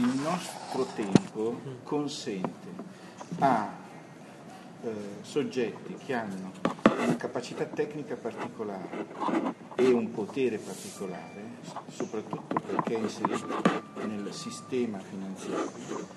il 0.00 0.18
nostro 0.22 0.86
tempo 0.94 1.60
consente 1.82 2.68
a 3.40 3.70
eh, 4.82 4.88
soggetti 5.20 5.94
che 5.96 6.14
hanno 6.14 6.52
una 6.98 7.16
capacità 7.16 7.64
tecnica 7.66 8.16
particolare 8.16 9.06
e 9.74 9.90
un 9.90 10.10
potere 10.10 10.56
particolare, 10.56 11.58
soprattutto 11.90 12.60
perché 12.66 12.94
è 12.94 12.98
inserito 12.98 13.46
nel 14.06 14.32
sistema 14.32 14.98
finanziario, 15.00 16.08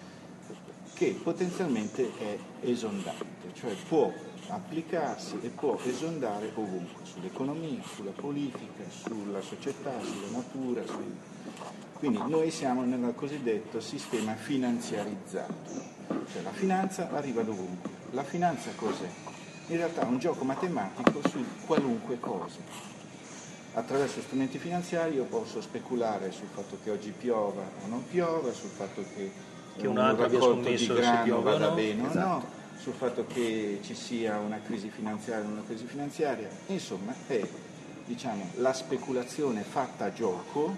che 0.93 1.19
potenzialmente 1.21 2.09
è 2.17 2.37
esondante, 2.61 3.53
cioè 3.53 3.73
può 3.89 4.11
applicarsi 4.47 5.39
e 5.41 5.49
può 5.49 5.77
esondare 5.83 6.51
ovunque, 6.55 7.03
sull'economia, 7.03 7.81
sulla 7.83 8.11
politica, 8.11 8.83
sulla 8.89 9.41
società, 9.41 9.91
sulla 10.01 10.37
natura. 10.37 10.85
Sui... 10.85 11.32
Quindi 12.03 12.29
noi 12.29 12.51
siamo 12.51 12.83
nel 12.83 13.13
cosiddetto 13.15 13.79
sistema 13.79 14.33
finanziarizzato, 14.33 15.71
cioè 16.33 16.41
la 16.41 16.51
finanza 16.51 17.09
arriva 17.13 17.43
dovunque. 17.43 17.89
La 18.11 18.25
finanza 18.25 18.71
cos'è? 18.75 19.07
In 19.67 19.77
realtà 19.77 20.01
è 20.01 20.03
un 20.03 20.19
gioco 20.19 20.43
matematico 20.43 21.21
su 21.29 21.41
qualunque 21.65 22.19
cosa. 22.19 22.59
Attraverso 23.75 24.19
strumenti 24.19 24.57
finanziari 24.57 25.15
io 25.15 25.23
posso 25.23 25.61
speculare 25.61 26.33
sul 26.33 26.49
fatto 26.53 26.77
che 26.83 26.91
oggi 26.91 27.13
piova 27.17 27.61
o 27.61 27.87
non 27.87 28.05
piova, 28.05 28.51
sul 28.51 28.71
fatto 28.71 29.01
che, 29.15 29.31
che 29.77 29.87
un 29.87 29.97
altro 29.97 30.27
scommesso 30.27 30.93
di 30.93 30.99
grano 30.99 31.41
vada 31.41 31.69
no. 31.69 31.75
bene 31.75 32.09
Esatto. 32.09 32.19
o 32.19 32.27
no, 32.27 32.45
sul 32.79 32.93
fatto 32.93 33.25
che 33.27 33.79
ci 33.81 33.95
sia 33.95 34.39
una 34.39 34.59
crisi 34.59 34.89
finanziaria 34.89 35.47
o 35.47 35.51
una 35.53 35.63
crisi 35.65 35.85
finanziaria. 35.85 36.49
Insomma, 36.65 37.13
è 37.27 37.47
diciamo, 38.05 38.49
la 38.55 38.73
speculazione 38.73 39.61
fatta 39.61 40.03
a 40.03 40.11
gioco 40.11 40.75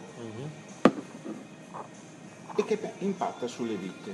e 2.56 2.64
che 2.64 2.80
impatta 3.00 3.48
sulle 3.48 3.76
vite. 3.76 4.14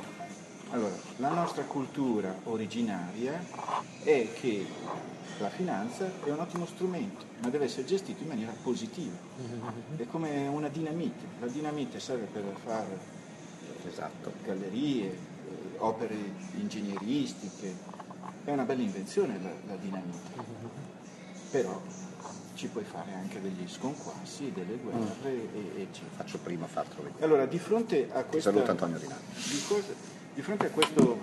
Allora, 0.71 0.93
la 1.17 1.29
nostra 1.29 1.63
cultura 1.63 2.33
originaria 2.45 3.43
è 4.03 4.27
che 4.33 4.65
la 5.39 5.49
finanza 5.49 6.09
è 6.23 6.29
un 6.29 6.39
ottimo 6.39 6.65
strumento, 6.65 7.25
ma 7.41 7.49
deve 7.49 7.65
essere 7.65 7.85
gestito 7.85 8.21
in 8.23 8.29
maniera 8.29 8.53
positiva. 8.63 9.15
È 9.97 10.05
come 10.07 10.47
una 10.47 10.69
dinamite. 10.69 11.25
La 11.39 11.47
dinamite 11.47 11.99
serve 11.99 12.25
per 12.25 12.43
fare 12.63 13.19
Esatto. 13.87 14.31
gallerie, 14.43 15.07
eh, 15.09 15.17
opere 15.77 16.15
ingegneristiche. 16.53 17.75
È 18.43 18.51
una 18.51 18.63
bella 18.63 18.81
invenzione 18.83 19.39
la, 19.41 19.51
la 19.67 19.75
dinamite. 19.75 20.29
Però 21.49 21.81
ci 22.61 22.67
puoi 22.67 22.83
fare 22.83 23.11
anche 23.13 23.41
degli 23.41 23.67
sconquassi, 23.67 24.51
delle 24.51 24.75
guerre, 24.75 25.09
e, 25.23 25.81
eccetera. 25.81 26.11
Faccio 26.17 26.37
prima 26.37 26.67
fartelo 26.67 27.01
vedere. 27.01 27.25
Allora, 27.25 27.47
di 27.47 27.57
fronte 27.57 28.07
a 28.11 28.23
questa, 28.23 28.51
saluto 28.51 28.69
Antonio 28.69 28.99
Rinaldi. 28.99 29.23
di, 29.33 29.63
cosa- 29.67 29.93
di 30.31 30.41
fronte 30.43 30.67
a 30.67 30.69
questa 30.69 31.01
eh, 31.01 31.17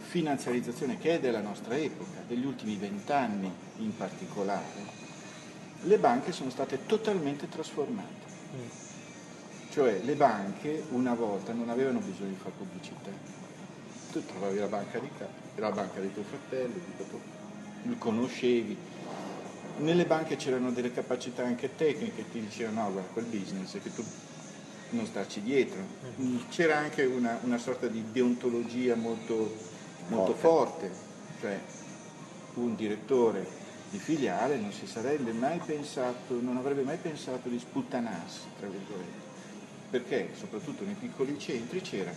finanziarizzazione 0.00 0.98
che 0.98 1.14
è 1.14 1.20
della 1.20 1.40
nostra 1.40 1.76
epoca, 1.76 2.18
degli 2.26 2.44
ultimi 2.44 2.74
vent'anni 2.74 3.48
in 3.76 3.96
particolare, 3.96 4.98
le 5.82 5.98
banche 5.98 6.32
sono 6.32 6.50
state 6.50 6.84
totalmente 6.86 7.48
trasformate. 7.48 8.18
Cioè 9.70 10.00
le 10.02 10.14
banche 10.16 10.82
una 10.90 11.14
volta 11.14 11.52
non 11.52 11.68
avevano 11.68 12.00
bisogno 12.00 12.30
di 12.30 12.34
fare 12.34 12.50
pubblicità. 12.58 13.10
Tu 14.10 14.26
trovavi 14.26 14.58
la 14.58 14.66
banca 14.66 14.98
di 14.98 15.08
casa, 15.16 15.30
la 15.54 15.70
banca 15.70 16.00
dei 16.00 16.12
tuoi 16.12 16.24
fratelli, 16.24 16.72
di 16.74 17.06
tuo- 17.08 17.20
li 17.82 17.96
conoscevi. 17.96 18.98
Nelle 19.80 20.04
banche 20.04 20.36
c'erano 20.36 20.72
delle 20.72 20.92
capacità 20.92 21.42
anche 21.42 21.74
tecniche, 21.74 22.30
ti 22.30 22.40
dicevano 22.40 22.82
no, 22.82 22.92
guarda, 22.92 23.08
quel 23.12 23.24
business 23.24 23.76
è 23.76 23.82
che 23.82 23.94
tu 23.94 24.04
non 24.90 25.06
starci 25.06 25.40
dietro. 25.40 25.80
Mm, 26.20 26.36
C'era 26.50 26.76
anche 26.76 27.04
una, 27.04 27.38
una 27.44 27.56
sorta 27.56 27.86
di 27.86 28.04
deontologia 28.12 28.94
molto, 28.94 29.50
molto 30.08 30.34
forte, 30.34 30.90
cioè 31.40 31.58
un 32.54 32.76
direttore 32.76 33.46
di 33.90 33.98
filiale 33.98 34.56
non 34.56 34.70
si 34.70 34.86
sarebbe 34.86 35.32
mai 35.32 35.58
pensato, 35.64 36.38
non 36.40 36.58
avrebbe 36.58 36.82
mai 36.82 36.98
pensato 36.98 37.48
di 37.48 37.58
sputtanarsi, 37.58 38.40
tra 38.58 38.68
virgolette, 38.68 39.28
perché? 39.90 40.28
Soprattutto 40.38 40.84
nei 40.84 40.94
piccoli 40.94 41.38
centri 41.38 41.80
c'era 41.80 42.12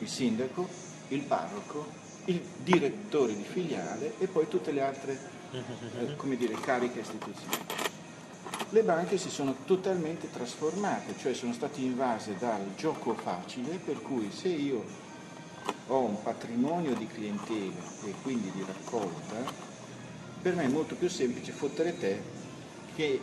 il 0.00 0.08
sindaco, 0.08 0.68
il 1.08 1.22
parroco, 1.22 1.86
il 2.26 2.42
direttore 2.62 3.34
di 3.34 3.42
filiale 3.42 4.12
e 4.18 4.26
poi 4.26 4.46
tutte 4.48 4.70
le 4.70 4.82
altre 4.82 5.37
eh, 5.52 6.16
come 6.16 6.36
dire, 6.36 6.54
cariche 6.54 7.00
istituzionali. 7.00 7.86
Le 8.70 8.82
banche 8.82 9.16
si 9.16 9.30
sono 9.30 9.56
totalmente 9.64 10.30
trasformate, 10.30 11.16
cioè 11.16 11.32
sono 11.32 11.52
state 11.52 11.80
invase 11.80 12.36
dal 12.36 12.74
gioco 12.76 13.14
facile, 13.14 13.76
per 13.76 14.02
cui 14.02 14.30
se 14.30 14.48
io 14.48 14.84
ho 15.86 16.00
un 16.00 16.22
patrimonio 16.22 16.94
di 16.94 17.06
clientela 17.06 17.82
e 18.04 18.14
quindi 18.22 18.50
di 18.50 18.62
raccolta, 18.66 19.36
per 20.42 20.54
me 20.54 20.64
è 20.64 20.68
molto 20.68 20.94
più 20.96 21.08
semplice 21.08 21.52
fottere 21.52 21.98
te 21.98 22.22
che 22.94 23.20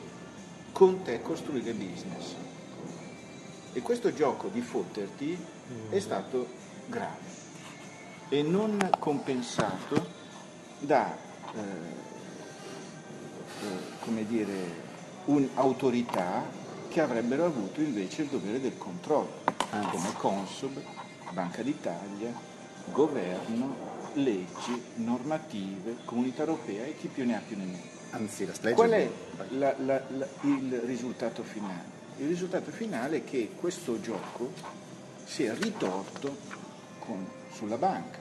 con 0.72 1.04
te 1.04 1.22
costruire 1.22 1.74
business. 1.74 2.34
E 3.74 3.82
questo 3.82 4.14
gioco 4.14 4.48
di 4.48 4.62
fotterti 4.62 5.38
è 5.90 6.00
stato 6.00 6.48
grave 6.88 7.34
e 8.30 8.42
non 8.42 8.90
compensato 8.98 10.08
da 10.80 11.16
eh, 11.54 12.15
come 14.02 14.26
dire, 14.26 14.54
un'autorità 15.26 16.44
che 16.90 17.02
avrebbero 17.02 17.46
avuto 17.46 17.82
invece 17.82 18.24
il 18.24 18.30
dovere 18.30 18.60
del 18.62 18.78
controllo, 18.78 19.44
come 19.92 20.14
Consob, 20.18 20.82
Banca 21.32 21.62
d'Italia, 21.62 22.32
governo, 22.92 23.76
leggi, 24.14 24.82
normative, 24.96 25.98
comunità 26.06 26.42
europea 26.44 26.86
e 26.86 26.96
chi 26.98 27.08
più 27.08 27.26
ne 27.26 27.36
ha 27.36 27.42
più 27.46 27.58
ne 27.58 27.66
metta. 27.66 28.18
Anzi, 28.18 28.48
Qual 28.74 28.92
è 28.92 29.10
la- 29.50 29.76
la- 29.80 30.02
la- 30.10 30.28
il 30.44 30.80
risultato 30.86 31.44
finale? 31.44 31.94
Il 32.18 32.28
risultato 32.28 32.72
finale 32.72 33.18
è 33.18 33.24
che 33.26 33.52
questo 33.60 34.00
gioco 34.00 34.52
si 35.26 35.44
è 35.44 35.54
ritorto 35.54 36.34
con- 37.00 37.28
sulla 37.52 37.78
banca 37.78 38.20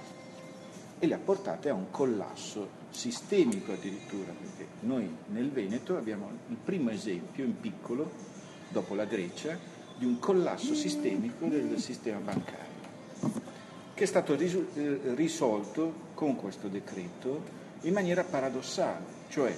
e 0.99 1.07
le 1.07 1.15
ha 1.15 1.19
portate 1.19 1.69
a 1.69 1.75
un 1.75 1.91
collasso 1.93 2.83
sistemico 2.95 3.73
addirittura, 3.73 4.33
perché 4.33 4.67
noi 4.81 5.09
nel 5.29 5.51
Veneto 5.51 5.97
abbiamo 5.97 6.31
il 6.49 6.57
primo 6.57 6.91
esempio 6.91 7.45
in 7.45 7.59
piccolo, 7.61 8.11
dopo 8.69 8.95
la 8.95 9.05
Grecia, 9.05 9.59
di 9.97 10.05
un 10.05 10.19
collasso 10.19 10.75
sistemico 10.75 11.47
del 11.47 11.79
sistema 11.79 12.19
bancario, 12.19 12.73
che 13.95 14.05
è 14.05 14.07
stato 14.07 14.35
eh, 14.35 15.01
risolto 15.15 16.13
con 16.15 16.37
questo 16.37 16.69
decreto 16.69 17.63
in 17.83 17.93
maniera 17.93 18.25
paradossale, 18.25 19.05
cioè 19.29 19.57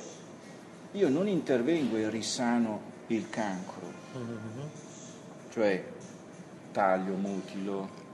io 0.92 1.08
non 1.08 1.28
intervengo 1.28 1.96
e 1.96 2.10
risano 2.10 2.94
il 3.08 3.28
cancro, 3.30 3.92
cioè 5.50 5.84
taglio, 6.72 7.14
mutilo, 7.14 8.04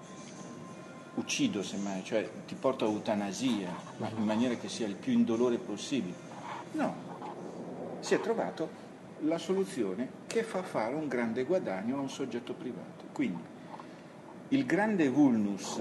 uccido 1.14 1.62
semmai, 1.62 2.02
cioè 2.04 2.28
ti 2.46 2.54
porto 2.54 2.86
a 2.86 2.88
eutanasia, 2.88 3.68
in 4.16 4.24
maniera 4.24 4.54
che 4.54 4.68
sia 4.68 4.86
il 4.86 4.94
più 4.94 5.12
indolore 5.12 5.58
possibile. 5.58 6.14
No, 6.72 6.94
si 8.00 8.14
è 8.14 8.20
trovato 8.20 8.80
la 9.20 9.38
soluzione 9.38 10.08
che 10.26 10.42
fa 10.42 10.62
fare 10.62 10.94
un 10.94 11.08
grande 11.08 11.44
guadagno 11.44 11.96
a 11.96 12.00
un 12.00 12.10
soggetto 12.10 12.54
privato. 12.54 13.04
Quindi 13.12 13.42
il 14.48 14.66
grande 14.66 15.08
vulnus 15.08 15.80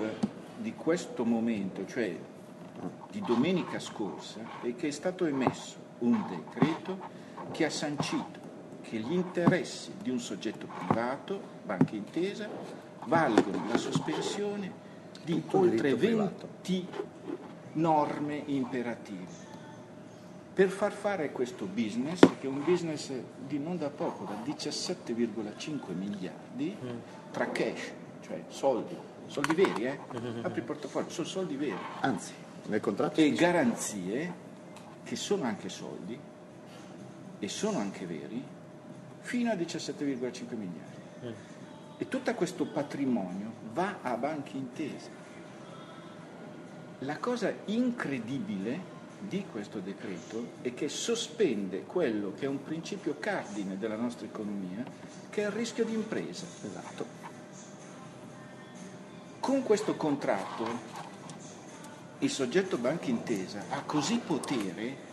di 0.58 0.74
questo 0.75 1.25
momento, 1.25 1.86
cioè 1.86 2.16
di 3.09 3.22
domenica 3.22 3.80
scorsa, 3.80 4.40
è 4.62 4.75
che 4.75 4.88
è 4.88 4.91
stato 4.91 5.25
emesso 5.25 5.78
un 6.00 6.24
decreto 6.28 7.00
che 7.52 7.66
ha 7.66 7.70
sancito 7.70 8.40
che 8.81 8.97
gli 8.97 9.14
interessi 9.14 9.94
di 10.02 10.09
un 10.09 10.20
soggetto 10.20 10.68
privato, 10.68 11.40
banca 11.64 11.96
intesa, 11.96 12.47
valgono 13.06 13.68
la 13.68 13.78
sospensione 13.78 14.90
di 15.23 15.41
oltre 15.52 15.96
diritto 15.96 15.97
privato. 15.97 16.47
20 16.62 16.88
norme 17.73 18.44
imperative 18.47 19.50
per 20.53 20.70
far 20.70 20.91
fare 20.91 21.32
questo 21.32 21.66
business, 21.66 22.20
che 22.20 22.46
è 22.46 22.47
un 22.47 22.64
business 22.64 23.12
di 23.47 23.58
non 23.58 23.78
da 23.78 23.90
poco, 23.90 24.26
da 24.26 24.35
17,5 24.46 25.94
miliardi, 25.94 26.76
tra 27.32 27.50
cash, 27.50 27.91
cioè 28.22 28.44
soldi, 28.50 28.96
soldi 29.28 29.53
veri, 29.56 29.85
eh? 29.85 30.00
Apri 30.41 30.59
il 30.59 30.66
portafoglio, 30.66 31.09
sono 31.09 31.28
soldi 31.28 31.56
veri, 31.56 31.78
Anzi, 32.02 32.34
nel 32.68 32.82
contratto 32.82 33.22
e 33.22 33.32
garanzie, 33.32 34.34
che 35.03 35.16
sono 35.16 35.44
anche 35.44 35.70
soldi, 35.70 36.20
e 37.40 37.47
sono 37.47 37.79
anche 37.79 38.06
veri, 38.06 38.44
fino 39.22 39.52
a 39.52 39.56
17,5 39.56 40.56
miliardi. 40.58 41.40
E 41.97 42.08
tutto 42.09 42.34
questo 42.34 42.66
patrimonio 42.66 43.53
va 43.73 43.97
a 44.02 44.16
banche 44.16 44.58
intese. 44.58 45.20
La 47.00 47.18
cosa 47.18 47.53
incredibile 47.66 49.00
di 49.20 49.46
questo 49.52 49.79
decreto 49.79 50.53
è 50.62 50.73
che 50.73 50.90
sospende 50.90 51.84
quello 51.84 52.34
che 52.34 52.46
è 52.46 52.47
un 52.47 52.64
principio 52.64 53.18
cardine 53.20 53.78
della 53.78 53.96
nostra 53.96 54.26
economia, 54.26 54.84
che 55.29 55.44
è 55.44 55.46
il 55.46 55.52
rischio 55.52 55.85
di 55.85 55.94
impresa. 55.94 56.46
Esatto. 56.64 57.22
con 59.41 59.64
questo 59.64 59.96
contratto 59.96 60.66
il 62.20 62.29
soggetto 62.29 62.78
banca 62.78 63.09
intesa 63.09 63.66
ha 63.72 63.82
così 63.82 64.22
potere 64.23 65.09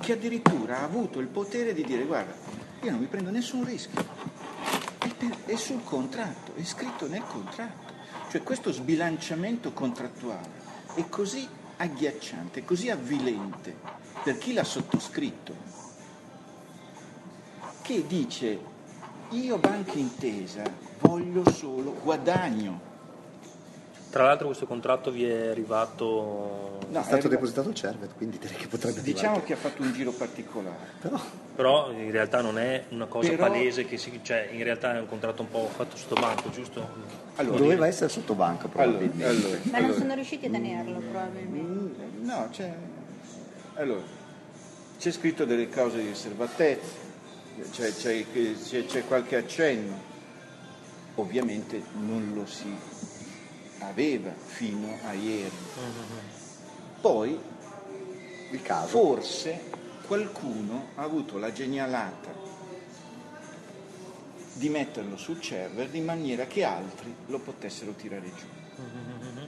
che 0.00 0.12
addirittura 0.12 0.80
ha 0.80 0.82
avuto 0.82 1.20
il 1.20 1.28
potere 1.28 1.72
di 1.72 1.84
dire 1.84 2.04
guarda, 2.04 2.34
io 2.82 2.90
non 2.90 2.98
mi 2.98 3.06
prendo 3.06 3.30
nessun 3.30 3.64
rischio, 3.64 4.04
è, 5.46 5.56
sul 5.56 5.82
contratto, 5.84 6.54
è 6.54 6.62
scritto 6.64 7.08
nel 7.08 7.24
contratto. 7.26 7.94
Cioè 8.30 8.42
questo 8.42 8.72
sbilanciamento 8.72 9.72
contrattuale 9.72 10.50
è 10.94 11.08
così 11.08 11.48
agghiacciante, 11.76 12.64
così 12.64 12.90
avvilente 12.90 13.74
per 14.22 14.36
chi 14.38 14.52
l'ha 14.52 14.64
sottoscritto, 14.64 15.54
che 17.82 18.06
dice 18.06 18.76
io 19.30 19.58
banca 19.58 19.92
intesa 19.92 20.62
voglio 21.00 21.50
solo 21.50 21.94
guadagno. 22.02 22.87
Tra 24.10 24.24
l'altro 24.24 24.46
questo 24.46 24.66
contratto 24.66 25.10
vi 25.10 25.24
è 25.24 25.48
arrivato... 25.48 26.78
No, 26.88 27.00
è 27.00 27.04
stato 27.04 27.26
è 27.26 27.28
depositato 27.30 27.68
il 27.68 27.74
CERVET, 27.74 28.14
quindi 28.16 28.38
direi 28.38 28.56
che 28.56 28.66
potrebbe 28.66 29.02
Diciamo 29.02 29.36
arrivare. 29.36 29.46
che 29.46 29.52
ha 29.52 29.56
fatto 29.56 29.82
un 29.82 29.92
giro 29.92 30.12
particolare. 30.12 30.92
Però, 31.00 31.20
Però 31.54 31.90
in 31.92 32.10
realtà 32.10 32.40
non 32.40 32.58
è 32.58 32.84
una 32.90 33.04
cosa 33.04 33.28
Però... 33.28 33.46
palese, 33.46 33.84
che 33.84 33.98
si, 33.98 34.18
cioè 34.22 34.48
in 34.50 34.62
realtà 34.64 34.96
è 34.96 35.00
un 35.00 35.08
contratto 35.08 35.42
un 35.42 35.50
po' 35.50 35.68
fatto 35.68 35.98
sotto 35.98 36.14
banco, 36.14 36.48
giusto? 36.48 36.88
Allora, 37.36 37.58
Doveva 37.58 37.86
essere 37.86 38.08
sotto 38.08 38.32
banco 38.32 38.68
probabilmente. 38.68 39.24
Allora, 39.24 39.46
allora, 39.46 39.60
Ma 39.70 39.78
non 39.78 39.92
sono 39.92 40.14
riusciti 40.14 40.46
a 40.46 40.50
tenerlo 40.50 40.98
probabilmente. 41.00 42.02
Mm, 42.02 42.24
no, 42.24 42.48
c'è... 42.50 42.74
Allora, 43.74 44.02
c'è 44.98 45.10
scritto 45.10 45.44
delle 45.44 45.68
cause 45.68 45.98
di 46.00 46.08
riservatezza, 46.08 46.96
c'è, 47.70 47.92
c'è, 47.92 48.24
c'è, 48.64 48.86
c'è 48.86 49.04
qualche 49.06 49.36
accenno, 49.36 49.96
ovviamente 51.16 51.82
non 52.00 52.32
lo 52.34 52.46
si 52.46 52.74
aveva 53.80 54.32
fino 54.32 54.98
a 55.04 55.12
ieri. 55.12 55.56
Poi, 57.00 57.38
il 58.50 58.62
caso. 58.62 58.88
forse 58.88 59.60
qualcuno 60.06 60.88
ha 60.94 61.02
avuto 61.02 61.38
la 61.38 61.52
genialata 61.52 62.46
di 64.54 64.68
metterlo 64.68 65.16
sul 65.16 65.42
server 65.42 65.94
in 65.94 66.04
maniera 66.04 66.46
che 66.46 66.64
altri 66.64 67.14
lo 67.26 67.38
potessero 67.38 67.92
tirare 67.92 68.30
giù. 68.34 68.46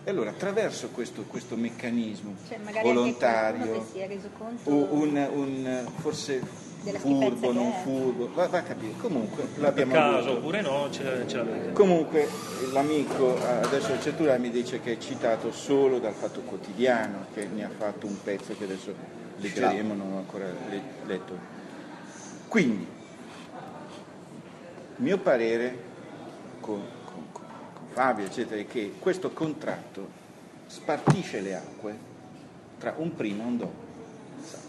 E 0.05 0.11
allora 0.11 0.31
attraverso 0.31 0.89
questo, 0.89 1.23
questo 1.23 1.57
meccanismo 1.57 2.35
cioè, 2.49 2.59
volontario, 2.83 3.87
conto... 4.37 4.71
un, 4.71 5.29
un, 5.33 5.87
forse 5.97 6.43
furbo, 6.99 7.53
non 7.53 7.73
furbo, 7.83 8.31
va, 8.33 8.47
va, 8.47 8.59
a 8.59 8.63
capire. 8.63 8.93
Comunque 8.99 9.49
l'abbiamo 9.57 9.93
per 9.93 10.01
caso 10.01 10.31
oppure 10.33 10.61
no, 10.63 10.89
ce, 10.91 11.25
ce 11.27 11.37
l'avete. 11.37 11.73
Comunque 11.73 12.29
l'amico 12.73 13.37
adesso 13.39 13.93
il 13.93 14.01
Cetura 14.01 14.37
mi 14.39 14.51
dice 14.51 14.81
che 14.81 14.93
è 14.93 14.99
citato 14.99 15.53
solo 15.53 15.99
dal 15.99 16.15
Fatto 16.15 16.41
Quotidiano, 16.41 17.27
che 17.35 17.47
ne 17.47 17.65
ha 17.65 17.71
fatto 17.71 18.07
un 18.07 18.17
pezzo 18.23 18.57
che 18.57 18.65
adesso 18.65 18.95
leggeremo, 19.37 19.95
non 19.95 20.13
ho 20.13 20.17
ancora 20.19 20.47
letto. 21.07 21.59
Quindi, 22.49 22.87
mio 24.97 25.19
parere 25.19 25.79
con, 26.61 26.83
con, 27.05 27.25
con 27.33 27.45
Fabio, 27.93 28.25
eccetera, 28.25 28.61
è 28.61 28.67
che 28.67 28.95
questo 28.99 29.31
contratto 29.31 30.19
spartisce 30.67 31.41
le 31.41 31.55
acque 31.55 32.09
tra 32.79 32.95
un 32.97 33.15
prima 33.15 33.43
e 33.43 33.47
un 33.47 33.57
dopo. 33.57 33.89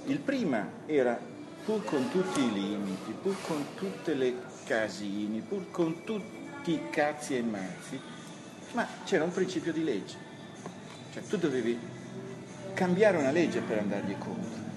Il 0.05 0.19
prima 0.19 0.67
era 0.85 1.17
pur 1.63 1.83
con 1.83 2.09
tutti 2.09 2.41
i 2.41 2.51
limiti, 2.51 3.13
pur 3.21 3.35
con 3.45 3.65
tutte 3.75 4.13
le 4.13 4.35
casini, 4.65 5.41
pur 5.41 5.69
con 5.69 6.03
tutti 6.03 6.71
i 6.71 6.89
cazzi 6.89 7.35
e 7.35 7.41
mazzi, 7.41 7.99
ma 8.73 8.87
c'era 9.03 9.23
un 9.23 9.31
principio 9.31 9.71
di 9.71 9.83
legge. 9.83 10.29
Cioè 11.13 11.23
tu 11.23 11.37
dovevi 11.37 11.77
cambiare 12.73 13.17
una 13.17 13.31
legge 13.31 13.59
per 13.61 13.79
andargli 13.79 14.17
contro. 14.17 14.69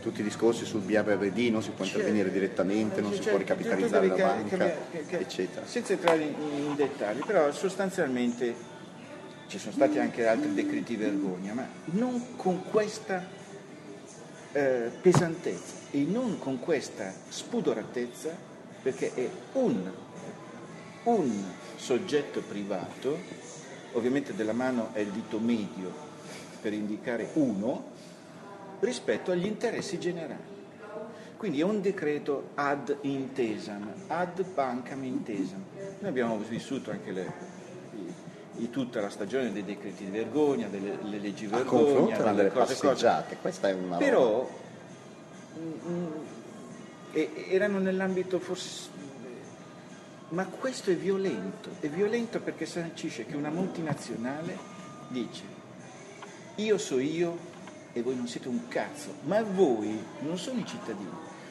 Tutti 0.00 0.20
i 0.20 0.24
discorsi 0.24 0.64
sul 0.64 0.80
BRRD 0.80 1.38
non 1.50 1.62
si 1.62 1.70
può 1.70 1.84
intervenire 1.84 2.30
direttamente, 2.30 3.00
non 3.00 3.12
si 3.12 3.20
può 3.20 3.36
ricapitalizzare 3.36 4.06
la 4.06 4.14
banca, 4.14 4.72
eccetera. 4.90 5.66
Senza 5.66 5.92
entrare 5.92 6.22
in, 6.22 6.34
in 6.40 6.74
dettagli, 6.76 7.20
però 7.24 7.50
sostanzialmente 7.52 8.54
ci 9.48 9.58
sono 9.58 9.72
stati 9.72 9.98
anche 9.98 10.26
altri 10.26 10.54
decreti 10.54 10.96
vergogna, 10.96 11.54
ma 11.54 11.66
non 11.86 12.36
con 12.36 12.64
questa 12.64 13.36
eh, 14.52 14.90
pesantezza 15.00 15.74
e 15.90 16.04
non 16.04 16.38
con 16.38 16.58
questa 16.58 17.12
spudoratezza, 17.28 18.36
perché 18.82 19.12
è 19.14 19.28
un, 19.52 19.90
un 21.04 21.44
soggetto 21.76 22.40
privato, 22.40 23.16
ovviamente 23.92 24.34
della 24.34 24.52
mano 24.52 24.90
è 24.92 25.00
il 25.00 25.10
dito 25.10 25.38
medio 25.38 26.06
per 26.60 26.72
indicare 26.72 27.30
uno, 27.34 27.96
rispetto 28.80 29.30
agli 29.30 29.46
interessi 29.46 29.98
generali. 29.98 30.56
Quindi 31.36 31.60
è 31.60 31.64
un 31.64 31.80
decreto 31.80 32.50
ad 32.54 32.96
intesam, 33.02 33.92
ad 34.08 34.44
bancam 34.54 35.04
intesam. 35.04 35.62
Noi 36.00 36.10
abbiamo 36.10 36.36
vissuto 36.38 36.90
anche 36.90 37.12
le, 37.12 37.32
di 38.58 38.70
tutta 38.70 39.00
la 39.00 39.08
stagione 39.08 39.52
dei 39.52 39.64
decreti 39.64 40.04
di 40.04 40.10
vergogna, 40.10 40.66
delle 40.66 40.98
leggi 41.18 41.46
di 41.46 41.52
vergogna, 41.52 42.16
delle, 42.16 42.34
delle 42.34 42.50
cose, 42.50 42.74
passeggiate, 42.74 43.36
questa 43.40 43.68
è 43.68 43.72
una 43.72 43.96
Però 43.96 44.50
mm, 45.58 46.06
e, 47.12 47.46
erano 47.50 47.78
nell'ambito 47.78 48.40
forse 48.40 48.96
ma 50.30 50.44
questo 50.44 50.90
è 50.90 50.96
violento, 50.96 51.70
è 51.80 51.88
violento 51.88 52.40
perché 52.40 52.66
sancisce 52.66 53.24
che 53.24 53.34
una 53.34 53.48
multinazionale 53.48 54.58
dice 55.08 55.42
io 56.56 56.76
so 56.76 56.98
io 56.98 57.38
e 57.92 58.02
voi 58.02 58.16
non 58.16 58.26
siete 58.26 58.48
un 58.48 58.68
cazzo, 58.68 59.14
ma 59.22 59.40
voi 59.42 59.98
non 60.20 60.36
sono 60.36 60.58
i 60.60 60.66
cittadini, 60.66 61.10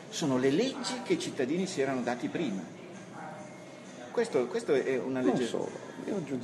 sono 0.09 0.37
le 0.37 0.51
leggi 0.51 1.01
che 1.03 1.13
i 1.13 1.19
cittadini 1.19 1.65
si 1.65 1.81
erano 1.81 2.01
dati 2.01 2.27
prima. 2.27 2.61
Questo, 4.11 4.45
questo 4.47 4.73
è 4.73 4.97
una 4.99 5.21
legge... 5.21 5.39
Non 5.39 5.47
solo 5.47 5.86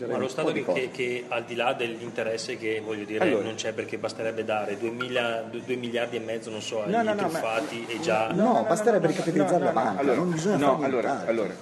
Ma 0.08 0.18
lo 0.18 0.28
Stato 0.28 0.52
che, 0.52 0.66
che, 0.66 0.92
che, 0.92 1.26
al 1.30 1.46
di 1.46 1.56
là 1.56 1.74
dell'interesse 1.74 2.58
che 2.58 2.82
voglio 2.84 3.06
dire 3.06 3.24
allora, 3.24 3.44
non 3.44 3.56
c'è 3.56 3.72
perché 3.72 3.98
basterebbe 3.98 4.44
dare 4.44 4.78
2 4.78 4.90
miliardi, 4.90 5.76
miliardi, 5.78 6.18
e 6.18 6.20
mezzo, 6.20 6.50
non 6.50 6.62
so, 6.62 6.84
agli 6.84 6.92
no, 6.92 7.02
no, 7.02 7.16
truffati 7.16 7.86
ma, 7.88 7.94
e 7.94 8.00
già... 8.02 8.32
No, 8.32 8.54
no 8.54 8.64
basterebbe 8.64 9.08
ricapitalizzare 9.08 9.64
la 9.64 9.72
banca, 9.72 10.02
allora, 10.02 10.18
non 10.18 10.32
bisogna 10.32 10.58
no, 10.58 10.82
allora, 10.82 11.26
allora, 11.26 11.54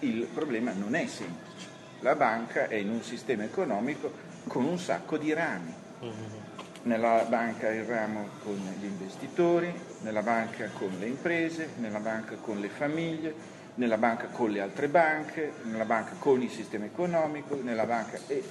il 0.00 0.28
problema 0.32 0.72
non 0.72 0.94
è 0.94 1.06
semplice. 1.06 1.66
La 2.00 2.14
banca 2.14 2.68
è 2.68 2.74
in 2.74 2.90
un 2.90 3.02
sistema 3.02 3.44
economico 3.44 4.12
con 4.46 4.64
un 4.64 4.78
sacco 4.78 5.16
di 5.16 5.32
rami. 5.32 5.74
Mm-hmm. 6.04 6.40
Nella 6.84 7.24
banca 7.28 7.70
il 7.70 7.84
ramo 7.84 8.28
con 8.42 8.56
gli 8.80 8.84
investitori, 8.84 9.72
nella 10.00 10.22
banca 10.22 10.68
con 10.72 10.90
le 10.98 11.06
imprese, 11.06 11.70
nella 11.78 12.00
banca 12.00 12.34
con 12.40 12.58
le 12.58 12.68
famiglie, 12.68 13.34
nella 13.74 13.96
banca 13.96 14.26
con 14.26 14.50
le 14.50 14.60
altre 14.60 14.88
banche, 14.88 15.52
nella 15.64 15.84
banca 15.84 16.14
con 16.18 16.42
il 16.42 16.50
sistema 16.50 16.84
economico, 16.84 17.58
nella 17.62 17.86
banca... 17.86 18.18
E 18.26 18.42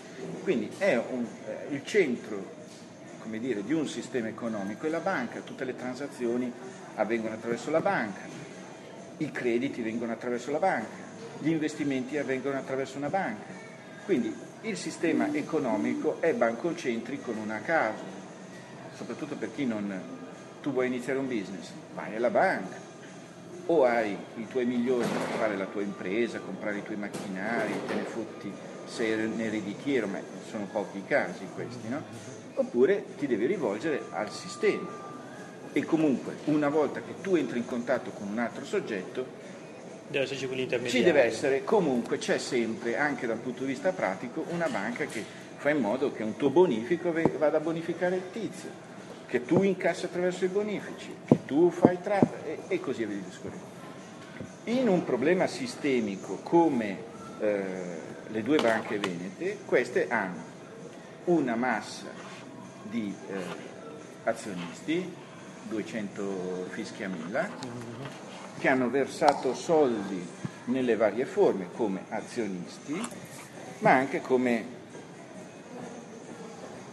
quindi 0.43 0.69
è 0.77 0.95
un, 0.95 1.25
eh, 1.45 1.73
il 1.73 1.85
centro 1.85 2.59
come 3.21 3.39
dire, 3.39 3.63
di 3.63 3.73
un 3.73 3.87
sistema 3.87 4.27
economico 4.27 4.87
è 4.87 4.89
la 4.89 4.99
banca, 4.99 5.39
tutte 5.41 5.63
le 5.63 5.75
transazioni 5.75 6.51
avvengono 6.95 7.35
attraverso 7.35 7.69
la 7.69 7.79
banca, 7.79 8.21
i 9.17 9.31
crediti 9.31 9.81
vengono 9.81 10.11
attraverso 10.11 10.51
la 10.51 10.57
banca, 10.57 11.09
gli 11.39 11.49
investimenti 11.49 12.17
avvengono 12.17 12.57
attraverso 12.57 12.97
una 12.97 13.09
banca. 13.09 13.45
Quindi 14.05 14.35
il 14.61 14.75
sistema 14.75 15.31
economico 15.33 16.19
è 16.19 16.33
bancocentrico 16.33 17.31
non 17.31 17.51
a 17.51 17.59
caso, 17.59 18.03
soprattutto 18.95 19.35
per 19.35 19.53
chi 19.53 19.65
non... 19.65 20.19
Tu 20.61 20.71
vuoi 20.71 20.85
iniziare 20.85 21.17
un 21.17 21.27
business, 21.27 21.71
vai 21.95 22.15
alla 22.15 22.29
banca, 22.29 22.77
o 23.71 23.85
hai 23.85 24.17
i 24.35 24.47
tuoi 24.47 24.65
milioni 24.65 25.05
per 25.05 25.37
fare 25.37 25.55
la 25.55 25.65
tua 25.65 25.81
impresa, 25.81 26.39
comprare 26.39 26.79
i 26.79 26.83
tuoi 26.83 26.97
macchinari, 26.97 27.73
te 27.87 27.93
ne 27.93 28.03
fotti, 28.03 28.51
sei 28.85 29.23
un 29.23 29.39
ereditiero, 29.39 30.07
ma 30.07 30.19
sono 30.49 30.67
pochi 30.69 30.97
i 30.97 31.05
casi 31.05 31.47
questi, 31.55 31.87
no? 31.87 32.03
Oppure 32.55 33.05
ti 33.17 33.27
devi 33.27 33.45
rivolgere 33.45 34.03
al 34.11 34.29
sistema. 34.29 35.09
E 35.71 35.85
comunque, 35.85 36.35
una 36.45 36.67
volta 36.67 36.99
che 36.99 37.21
tu 37.21 37.35
entri 37.35 37.59
in 37.59 37.65
contatto 37.65 38.11
con 38.11 38.27
un 38.27 38.39
altro 38.39 38.65
soggetto, 38.65 39.39
deve 40.07 40.25
esserci 40.25 40.47
ci 40.89 41.03
deve 41.03 41.21
essere, 41.23 41.63
comunque 41.63 42.17
c'è 42.17 42.37
sempre, 42.37 42.97
anche 42.97 43.25
dal 43.25 43.37
punto 43.37 43.61
di 43.61 43.67
vista 43.67 43.93
pratico, 43.93 44.43
una 44.49 44.67
banca 44.67 45.05
che 45.05 45.23
fa 45.55 45.69
in 45.69 45.79
modo 45.79 46.11
che 46.11 46.23
un 46.23 46.35
tuo 46.35 46.49
bonifico 46.49 47.13
vada 47.37 47.57
a 47.57 47.61
bonificare 47.61 48.17
il 48.17 48.23
tizio 48.33 48.90
che 49.31 49.45
tu 49.45 49.63
incassi 49.63 50.03
attraverso 50.03 50.43
i 50.43 50.49
bonifici, 50.49 51.15
che 51.25 51.45
tu 51.45 51.71
fai 51.71 52.01
tratta 52.01 52.43
e, 52.43 52.59
e 52.67 52.81
così 52.81 53.05
via 53.05 53.15
discorrendo. 53.15 53.63
In 54.65 54.89
un 54.89 55.05
problema 55.05 55.47
sistemico 55.47 56.39
come 56.43 56.97
eh, 57.39 57.63
le 58.27 58.43
due 58.43 58.57
banche 58.61 58.99
venete, 58.99 59.59
queste 59.65 60.09
hanno 60.09 60.43
una 61.23 61.55
massa 61.55 62.07
di 62.83 63.15
eh, 63.29 63.35
azionisti, 64.25 65.15
200 65.69 66.67
fischi 66.71 67.03
a 67.03 67.07
mila, 67.07 67.49
che 68.59 68.67
hanno 68.67 68.89
versato 68.89 69.53
soldi 69.53 70.27
nelle 70.65 70.97
varie 70.97 71.23
forme 71.23 71.69
come 71.73 72.03
azionisti 72.09 73.29
ma 73.81 73.93
anche 73.93 74.21
come 74.21 74.79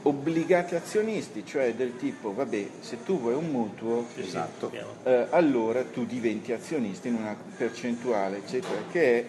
obbligati 0.08 0.74
azionisti, 0.74 1.44
cioè 1.44 1.74
del 1.74 1.96
tipo, 1.96 2.34
vabbè, 2.34 2.66
se 2.80 3.02
tu 3.02 3.20
vuoi 3.20 3.34
un 3.34 3.50
mutuo, 3.50 4.06
esatto. 4.16 4.72
eh, 5.04 5.26
allora 5.30 5.84
tu 5.84 6.06
diventi 6.06 6.52
azionista 6.52 7.08
in 7.08 7.14
una 7.14 7.36
percentuale, 7.56 8.38
eccetera, 8.38 8.80
che 8.90 9.18
è 9.18 9.26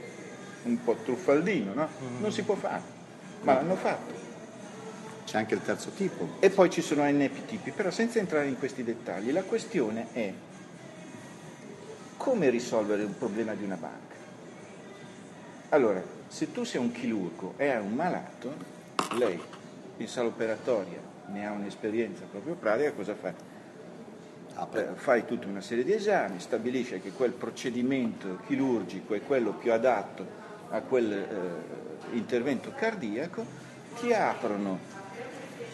un 0.64 0.82
po' 0.84 0.96
truffaldino, 0.96 1.74
no? 1.74 1.88
Mm-hmm. 1.88 2.22
Non 2.22 2.32
si 2.32 2.44
può 2.44 2.56
fare, 2.56 2.82
ma 3.42 3.54
l'hanno 3.56 3.76
fatto. 3.76 4.28
C'è 5.26 5.38
anche 5.38 5.54
il 5.54 5.62
terzo 5.62 5.92
tipo. 5.92 6.38
E 6.40 6.50
poi 6.50 6.70
ci 6.70 6.82
sono 6.82 7.04
NP 7.04 7.46
tipi, 7.46 7.72
però 7.72 7.92
senza 7.92 8.18
entrare 8.20 8.48
in 8.48 8.58
questi 8.58 8.84
dettagli, 8.84 9.32
la 9.32 9.44
questione 9.44 10.08
è 10.14 10.34
come 12.18 12.50
risolvere 12.50 13.04
un 13.04 13.18
problema 13.18 13.54
di 13.54 13.64
una 13.64 13.76
banca. 13.76 14.16
Allora, 15.70 16.02
se 16.28 16.52
tu 16.52 16.64
sei 16.64 16.82
un 16.82 16.92
chirurgo 16.92 17.54
e 17.58 17.70
hai 17.70 17.82
un 17.82 17.94
malato, 17.94 18.54
lei 19.18 19.40
in 20.00 20.08
sala 20.08 20.28
operatoria 20.28 21.00
ne 21.28 21.46
ha 21.46 21.52
un'esperienza 21.52 22.26
proprio 22.30 22.56
pratica, 22.56 22.92
cosa 22.92 23.16
fa? 23.16 23.34
Eh, 24.74 24.88
fai 24.96 25.26
tutta 25.26 25.48
una 25.48 25.62
serie 25.62 25.84
di 25.84 25.94
esami, 25.94 26.40
stabilisce 26.40 27.02
che 27.02 27.12
quel 27.12 27.32
procedimento 27.32 28.40
chirurgico 28.46 29.14
è 29.14 29.22
quello 29.22 29.54
più 29.54 29.72
adatto 29.72 30.26
a 30.70 30.82
quel 30.82 31.12
eh, 31.12 32.16
intervento 32.16 32.74
cardiaco, 32.76 33.46
ti 34.00 34.12
aprono 34.12 34.80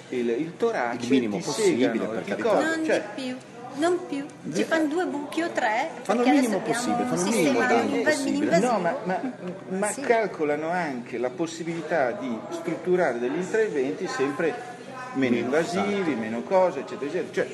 il, 0.10 0.30
il 0.30 0.56
torace, 0.58 1.04
il 1.04 1.10
minimo 1.10 1.40
possibile 1.40 1.92
segano, 1.94 2.10
per 2.10 2.24
carità. 2.26 2.76
Non 2.76 2.86
cioè, 2.86 3.04
di 3.16 3.24
più 3.24 3.38
non 3.78 4.00
più, 4.08 4.26
ci 4.54 4.64
fanno 4.64 4.88
due 4.88 5.06
buchi 5.06 5.42
o 5.42 5.50
tre. 5.50 5.90
Fanno 6.02 6.24
il 6.24 6.30
minimo 6.30 6.60
possibile, 6.60 7.06
fanno 7.06 7.28
il 7.28 7.36
minimo 7.36 8.04
possibile. 8.04 8.60
No, 8.60 8.80
ma, 8.80 8.96
ma, 9.04 9.22
ma 9.70 9.92
sì. 9.92 10.02
calcolano 10.02 10.70
anche 10.70 11.18
la 11.18 11.30
possibilità 11.30 12.12
di 12.12 12.38
strutturare 12.50 13.20
degli 13.20 13.38
interventi 13.38 14.08
sempre 14.08 14.74
meno 15.16 15.36
invasivi, 15.36 16.12
esatto. 16.12 16.20
meno 16.20 16.42
cose, 16.44 16.80
eccetera, 16.80 17.10
eccetera. 17.10 17.34
Cioè, 17.34 17.48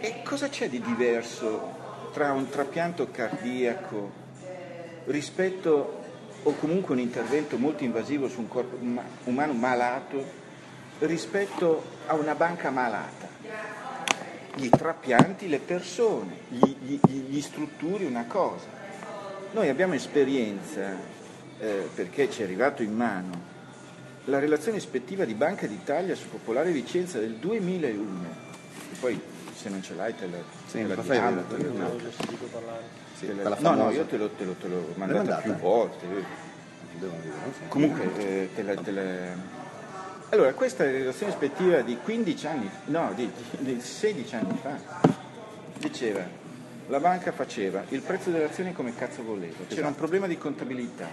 e 0.00 0.22
cosa 0.22 0.48
c'è 0.48 0.68
di 0.68 0.80
diverso 0.80 1.76
tra 2.12 2.32
un 2.32 2.48
trapianto 2.48 3.10
cardiaco 3.10 4.26
rispetto 5.06 6.04
o 6.42 6.54
comunque 6.54 6.94
un 6.94 7.00
intervento 7.00 7.58
molto 7.58 7.82
invasivo 7.82 8.28
su 8.28 8.40
un 8.40 8.48
corpo 8.48 8.78
umano 9.24 9.52
malato 9.54 10.24
rispetto 11.00 11.82
a 12.06 12.14
una 12.14 12.34
banca 12.34 12.70
malata? 12.70 13.27
Gli 14.58 14.68
trapianti 14.68 15.48
le 15.48 15.60
persone, 15.60 16.34
gli, 16.48 16.74
gli, 16.80 16.98
gli 17.28 17.40
strutturi 17.40 18.04
una 18.04 18.24
cosa. 18.26 18.66
Noi 19.52 19.68
abbiamo 19.68 19.94
esperienza, 19.94 20.96
eh, 21.60 21.88
perché 21.94 22.28
ci 22.30 22.40
è 22.40 22.44
arrivato 22.44 22.82
in 22.82 22.94
mano, 22.94 23.56
la 24.24 24.40
relazione 24.40 24.76
ispettiva 24.78 25.24
di 25.24 25.34
Banca 25.34 25.66
d'Italia 25.66 26.14
su 26.16 26.28
Popolare 26.28 26.72
Vicenza 26.72 27.18
del 27.18 27.34
2001. 27.34 28.26
E 28.92 28.96
poi 28.98 29.20
se 29.54 29.68
non 29.68 29.82
ce 29.82 29.94
l'hai 29.94 30.14
te 30.14 30.26
la, 30.26 30.38
sì, 30.66 30.78
te 30.78 30.94
la 30.94 31.02
diamo. 31.02 31.42
Te 31.46 31.56
la, 31.56 31.90
sì, 33.14 33.26
te 33.26 33.42
la, 33.42 33.56
no, 33.60 33.74
no, 33.74 33.90
io 33.90 34.04
te 34.04 34.16
l'ho, 34.16 34.28
te 34.30 34.44
l'ho, 34.44 34.54
te 34.54 34.68
l'ho 34.68 34.92
mandata 34.96 35.36
più 35.36 35.54
volte. 35.54 36.06
Comunque 37.68 38.16
eh, 38.18 38.48
te 38.54 38.62
la, 38.62 38.74
te 38.74 38.90
la 38.90 39.56
allora, 40.30 40.52
questa 40.52 40.84
è 40.84 40.92
la 40.92 40.98
relazione 40.98 41.32
ispettiva 41.32 41.80
di 41.80 41.96
15 41.96 42.46
anni, 42.46 42.70
no, 42.86 43.12
di, 43.14 43.30
di 43.58 43.80
16 43.80 44.34
anni 44.34 44.58
fa. 44.60 44.78
Diceva, 45.78 46.22
la 46.88 47.00
banca 47.00 47.32
faceva 47.32 47.82
il 47.88 48.00
prezzo 48.02 48.30
delle 48.30 48.44
azioni 48.44 48.72
come 48.72 48.94
cazzo 48.94 49.22
voleva, 49.22 49.56
c'era 49.68 49.72
esatto. 49.72 49.88
un 49.88 49.94
problema 49.94 50.26
di 50.26 50.36
contabilità, 50.36 51.08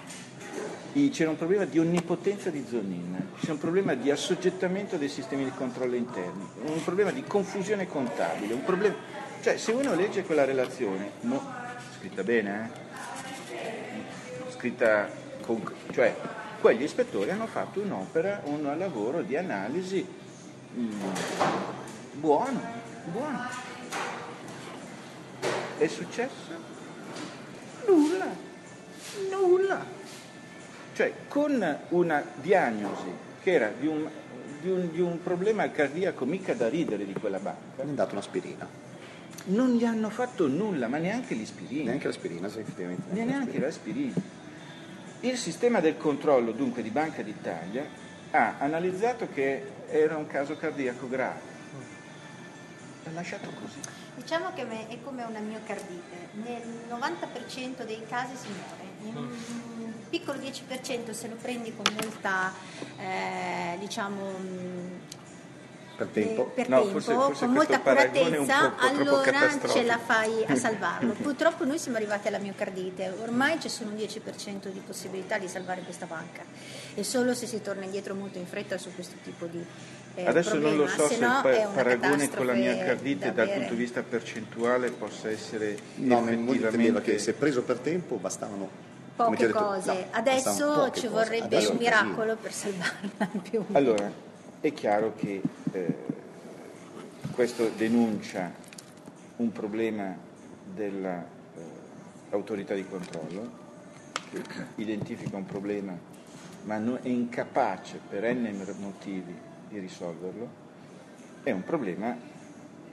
c'era 1.11 1.29
un 1.29 1.37
problema 1.37 1.65
di 1.65 1.79
onnipotenza 1.79 2.49
di 2.49 2.65
Zonin, 2.67 3.29
c'era 3.39 3.53
un 3.53 3.59
problema 3.59 3.93
di 3.93 4.11
assoggettamento 4.11 4.97
dei 4.97 5.09
sistemi 5.09 5.43
di 5.43 5.51
controllo 5.51 5.95
interni, 5.95 6.47
un 6.65 6.83
problema 6.83 7.11
di 7.11 7.23
confusione 7.23 7.87
contabile, 7.87 8.53
un 8.53 8.63
problema... 8.63 8.95
Cioè, 9.41 9.57
se 9.57 9.71
uno 9.71 9.93
legge 9.93 10.23
quella 10.23 10.45
relazione, 10.45 11.11
no, 11.21 11.41
scritta 11.97 12.23
bene, 12.23 12.71
eh? 13.53 14.51
scritta 14.51 15.07
con... 15.41 15.61
cioè 15.91 16.15
quegli 16.65 16.81
ispettori 16.81 17.29
hanno 17.29 17.45
fatto 17.45 17.79
un'opera, 17.79 18.41
un 18.45 18.73
lavoro 18.75 19.21
di 19.21 19.37
analisi 19.37 20.03
mm, 20.75 21.01
buono, 22.13 22.59
buono. 23.11 23.39
È 25.77 25.85
successo? 25.85 26.53
Nulla, 27.87 28.35
nulla. 29.29 29.85
Cioè 30.95 31.13
con 31.27 31.77
una 31.89 32.23
diagnosi 32.41 33.11
che 33.43 33.51
era 33.51 33.71
di 33.79 33.85
un, 33.85 34.09
di 34.59 34.69
un, 34.71 34.91
di 34.91 35.01
un 35.01 35.21
problema 35.21 35.69
cardiaco 35.69 36.25
mica 36.25 36.55
da 36.55 36.67
ridere 36.67 37.05
di 37.05 37.13
quella 37.13 37.37
banca. 37.37 37.83
Hanno 37.83 37.93
dato 37.93 38.13
un'aspirina. 38.13 38.67
Non 39.49 39.75
gli 39.75 39.85
hanno 39.85 40.09
fatto 40.09 40.47
nulla, 40.47 40.87
ma 40.87 40.97
neanche 40.97 41.35
l'aspirina. 41.35 41.83
Neanche 41.83 42.07
l'aspirina, 42.07 42.49
sì, 42.49 42.57
effettivamente. 42.57 43.03
Neanche, 43.13 43.31
neanche 43.31 43.59
l'aspirina. 43.59 44.44
Il 45.25 45.39
sistema 45.39 45.79
del 45.79 45.97
controllo 45.97 46.51
dunque 46.51 46.83
di 46.83 46.91
Banca 46.91 47.23
d'Italia 47.23 47.83
ha 48.29 48.57
analizzato 48.59 49.27
che 49.33 49.71
era 49.89 50.17
un 50.17 50.27
caso 50.27 50.55
cardiaco 50.55 51.09
grave. 51.09 51.41
L'ha 53.05 53.11
lasciato 53.11 53.49
così. 53.59 53.79
Diciamo 54.17 54.53
che 54.53 54.67
è 54.87 54.97
come 55.03 55.23
una 55.23 55.39
miocardite, 55.39 56.29
nel 56.33 56.61
90% 56.91 57.83
dei 57.87 58.05
casi 58.07 58.35
si 58.35 58.49
muore, 58.49 58.83
in 59.01 59.15
un 59.15 59.93
piccolo 60.09 60.37
10% 60.37 61.09
se 61.09 61.27
lo 61.27 61.35
prendi 61.41 61.75
con 61.75 61.91
molta 61.99 62.53
eh, 62.99 63.79
diciamo, 63.79 64.31
per 65.95 66.07
tempo, 66.07 66.47
eh, 66.49 66.61
per 66.61 66.69
no, 66.69 66.81
tempo 66.81 66.99
forse, 66.99 67.13
forse 67.13 67.45
con 67.45 67.53
molta 67.53 67.75
accuratezza, 67.75 68.75
allora 68.77 69.49
ce 69.67 69.83
la 69.83 69.97
fai 69.97 70.43
a 70.45 70.55
salvarlo. 70.55 71.13
Purtroppo 71.13 71.65
noi 71.65 71.79
siamo 71.79 71.97
arrivati 71.97 72.27
alla 72.27 72.39
miocardite, 72.39 73.13
ormai 73.21 73.57
c'è 73.57 73.67
solo 73.69 73.91
un 73.91 73.95
10% 73.95 74.67
di 74.69 74.81
possibilità 74.85 75.37
di 75.37 75.47
salvare 75.47 75.81
questa 75.81 76.05
banca. 76.05 76.43
E 76.93 77.03
solo 77.03 77.33
se 77.33 77.47
si 77.47 77.61
torna 77.61 77.85
indietro 77.85 78.13
molto 78.15 78.37
in 78.37 78.45
fretta 78.45 78.77
su 78.77 78.93
questo 78.93 79.15
tipo 79.23 79.45
di 79.45 79.63
eh, 80.15 80.25
Adesso 80.25 80.51
problema. 80.51 80.75
non 80.75 80.85
lo 80.85 80.91
so 80.91 81.07
se, 81.07 81.17
no 81.17 81.41
se 81.43 81.49
il 81.49 81.67
paragone 81.73 82.29
con 82.29 82.45
la 82.45 82.53
miocardite 82.53 83.33
dal 83.33 83.49
punto 83.49 83.73
di 83.73 83.79
vista 83.79 84.01
percentuale 84.01 84.91
possa 84.91 85.29
essere 85.29 85.77
no, 85.95 86.25
effettivamente... 86.27 87.01
che 87.01 87.17
se 87.19 87.33
preso 87.33 87.63
per 87.63 87.79
tempo 87.79 88.15
bastavano 88.15 88.93
poche 89.15 89.47
detto, 89.47 89.57
cose, 89.59 89.93
no, 89.93 90.05
adesso 90.11 90.91
ci 90.91 91.07
vorrebbe 91.07 91.45
adesso 91.45 91.71
un 91.71 91.77
miracolo 91.77 92.35
per 92.35 92.51
salvarla 92.51 93.29
più. 93.41 93.63
Allora, 93.71 94.11
è 94.67 94.73
chiaro 94.73 95.13
che 95.13 95.41
eh, 95.73 95.95
questo 97.29 97.69
denuncia 97.77 98.51
un 99.35 99.51
problema 99.51 100.17
dell'autorità 100.73 102.73
eh, 102.73 102.77
di 102.77 102.87
controllo, 102.87 103.47
che 104.31 104.41
identifica 104.77 105.37
un 105.37 105.45
problema 105.45 105.95
ma 106.63 106.79
non 106.79 106.97
è 106.99 107.09
incapace 107.09 107.99
per 108.09 108.23
n 108.33 108.75
motivi 108.79 109.37
di 109.69 109.77
risolverlo, 109.77 110.49
è 111.43 111.51
un 111.51 111.63
problema 111.63 112.17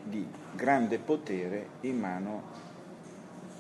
di 0.02 0.28
grande 0.54 0.98
potere 0.98 1.68
in 1.80 1.98
mano 1.98 2.42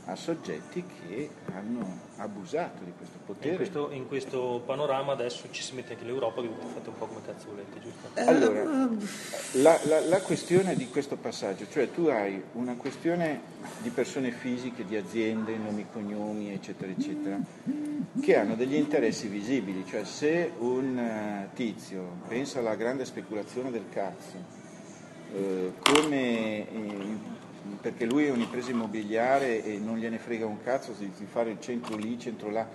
a 0.06 0.16
soggetti 0.16 0.84
che 0.84 1.30
hanno 1.54 2.00
abusato 2.16 2.82
di 2.82 2.92
questo 2.96 3.18
potere. 3.24 3.50
In 3.50 3.56
questo, 3.56 3.90
in 3.92 4.08
questo, 4.08 4.62
panorama 4.66 5.12
adesso 5.12 5.46
ci 5.50 5.62
si 5.62 5.74
mette 5.74 5.92
anche 5.92 6.04
l'Europa 6.04 6.42
che 6.42 6.48
fate 6.74 6.88
un 6.88 6.98
po' 6.98 7.06
come 7.06 7.20
cazzo 7.24 7.48
volete, 7.48 7.80
giusto? 7.80 8.08
Eh, 8.14 8.22
allora, 8.22 8.88
la, 9.52 9.78
la, 9.84 10.00
la, 10.00 10.20
questione 10.20 10.74
di 10.74 10.88
questo 10.88 11.16
passaggio, 11.16 11.66
cioè 11.70 11.90
tu 11.92 12.06
hai 12.06 12.42
una 12.54 12.74
questione 12.74 13.42
di 13.80 13.90
persone 13.90 14.32
fisiche, 14.32 14.84
di 14.84 14.96
aziende, 14.96 15.56
nomi, 15.56 15.86
cognomi, 15.92 16.52
eccetera, 16.52 16.90
eccetera, 16.90 17.38
che 18.20 18.36
hanno 18.36 18.56
degli 18.56 18.74
interessi 18.74 19.28
visibili, 19.28 19.84
cioè 19.86 20.04
se 20.04 20.52
un 20.58 20.98
eh, 20.98 21.48
tizio 21.54 22.16
pensa 22.26 22.58
alla 22.58 22.74
grande 22.74 23.04
speculazione 23.04 23.70
del 23.70 23.84
cazzo, 23.88 24.60
eh, 25.32 25.72
come 25.80 26.66
perché 27.80 28.04
lui 28.04 28.26
è 28.26 28.30
un'impresa 28.30 28.70
immobiliare 28.70 29.64
e 29.64 29.78
non 29.78 29.98
gliene 29.98 30.18
frega 30.18 30.46
un 30.46 30.62
cazzo 30.62 30.94
di 30.96 31.10
fare 31.30 31.50
il 31.50 31.60
centro 31.60 31.96
lì, 31.96 32.12
il 32.12 32.20
centro 32.20 32.50
là, 32.50 32.66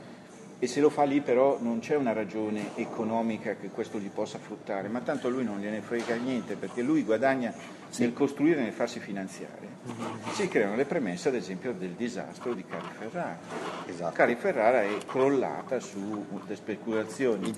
e 0.60 0.65
se 0.65 0.79
lo 0.79 0.89
fa 0.89 1.03
lì 1.03 1.22
però 1.22 1.60
non 1.62 1.79
c'è 1.79 1.96
una 1.96 2.13
ragione 2.13 2.72
economica 2.75 3.56
che 3.56 3.70
questo 3.70 4.00
gli 4.00 4.10
possa 4.10 4.39
fruttare, 4.39 4.88
ma 4.88 5.01
tanto 5.01 5.27
a 5.27 5.29
lui 5.29 5.44
non 5.44 5.60
gliene 5.60 5.82
frega 5.82 6.15
niente 6.15 6.56
perché 6.56 6.82
lui 6.82 7.03
guadagna 7.03 7.53
sì. 7.89 8.01
nel 8.01 8.13
costruire 8.13 8.62
e 8.62 8.63
nel 8.63 8.74
farsi 8.74 9.00
finanziare. 9.00 9.67
Mm-hmm. 9.88 10.34
Si 10.34 10.48
creano 10.48 10.75
le 10.75 10.86
premesse 10.86 11.27
ad 11.27 11.36
esempio 11.36 11.74
del 11.74 11.91
disastro 11.91 12.53
di 12.53 12.65
Cari 12.65 12.88
Ferrara. 12.98 13.38
Esatto. 13.86 14.13
Cari 14.13 14.36
Ferrara 14.36 14.82
è 14.82 14.98
crollata 15.06 15.79
su 15.79 16.25
le 16.48 16.56
speculazioni 16.56 17.53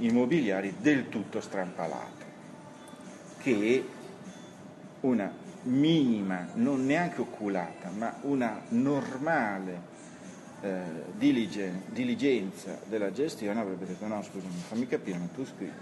immobiliari 0.00 0.74
del 0.80 1.08
tutto 1.08 1.40
strampalate, 1.40 2.24
che 3.38 3.86
una 5.02 5.32
minima, 5.62 6.46
non 6.54 6.86
neanche 6.86 7.20
oculata, 7.20 7.90
ma 7.96 8.16
una 8.22 8.60
normale 8.68 9.88
eh, 10.62 10.80
diligen, 11.16 11.82
diligenza 11.86 12.78
della 12.86 13.12
gestione 13.12 13.60
avrebbe 13.60 13.86
detto 13.86 14.06
no 14.06 14.22
scusami 14.22 14.62
fammi 14.68 14.86
capire 14.86 15.16
ma 15.16 15.26
tu 15.34 15.44
scrivi 15.46 15.72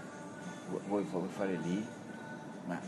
vuoi, 0.86 1.02
vuoi 1.02 1.28
fare 1.34 1.58
lì 1.60 1.84
ma 2.66 2.80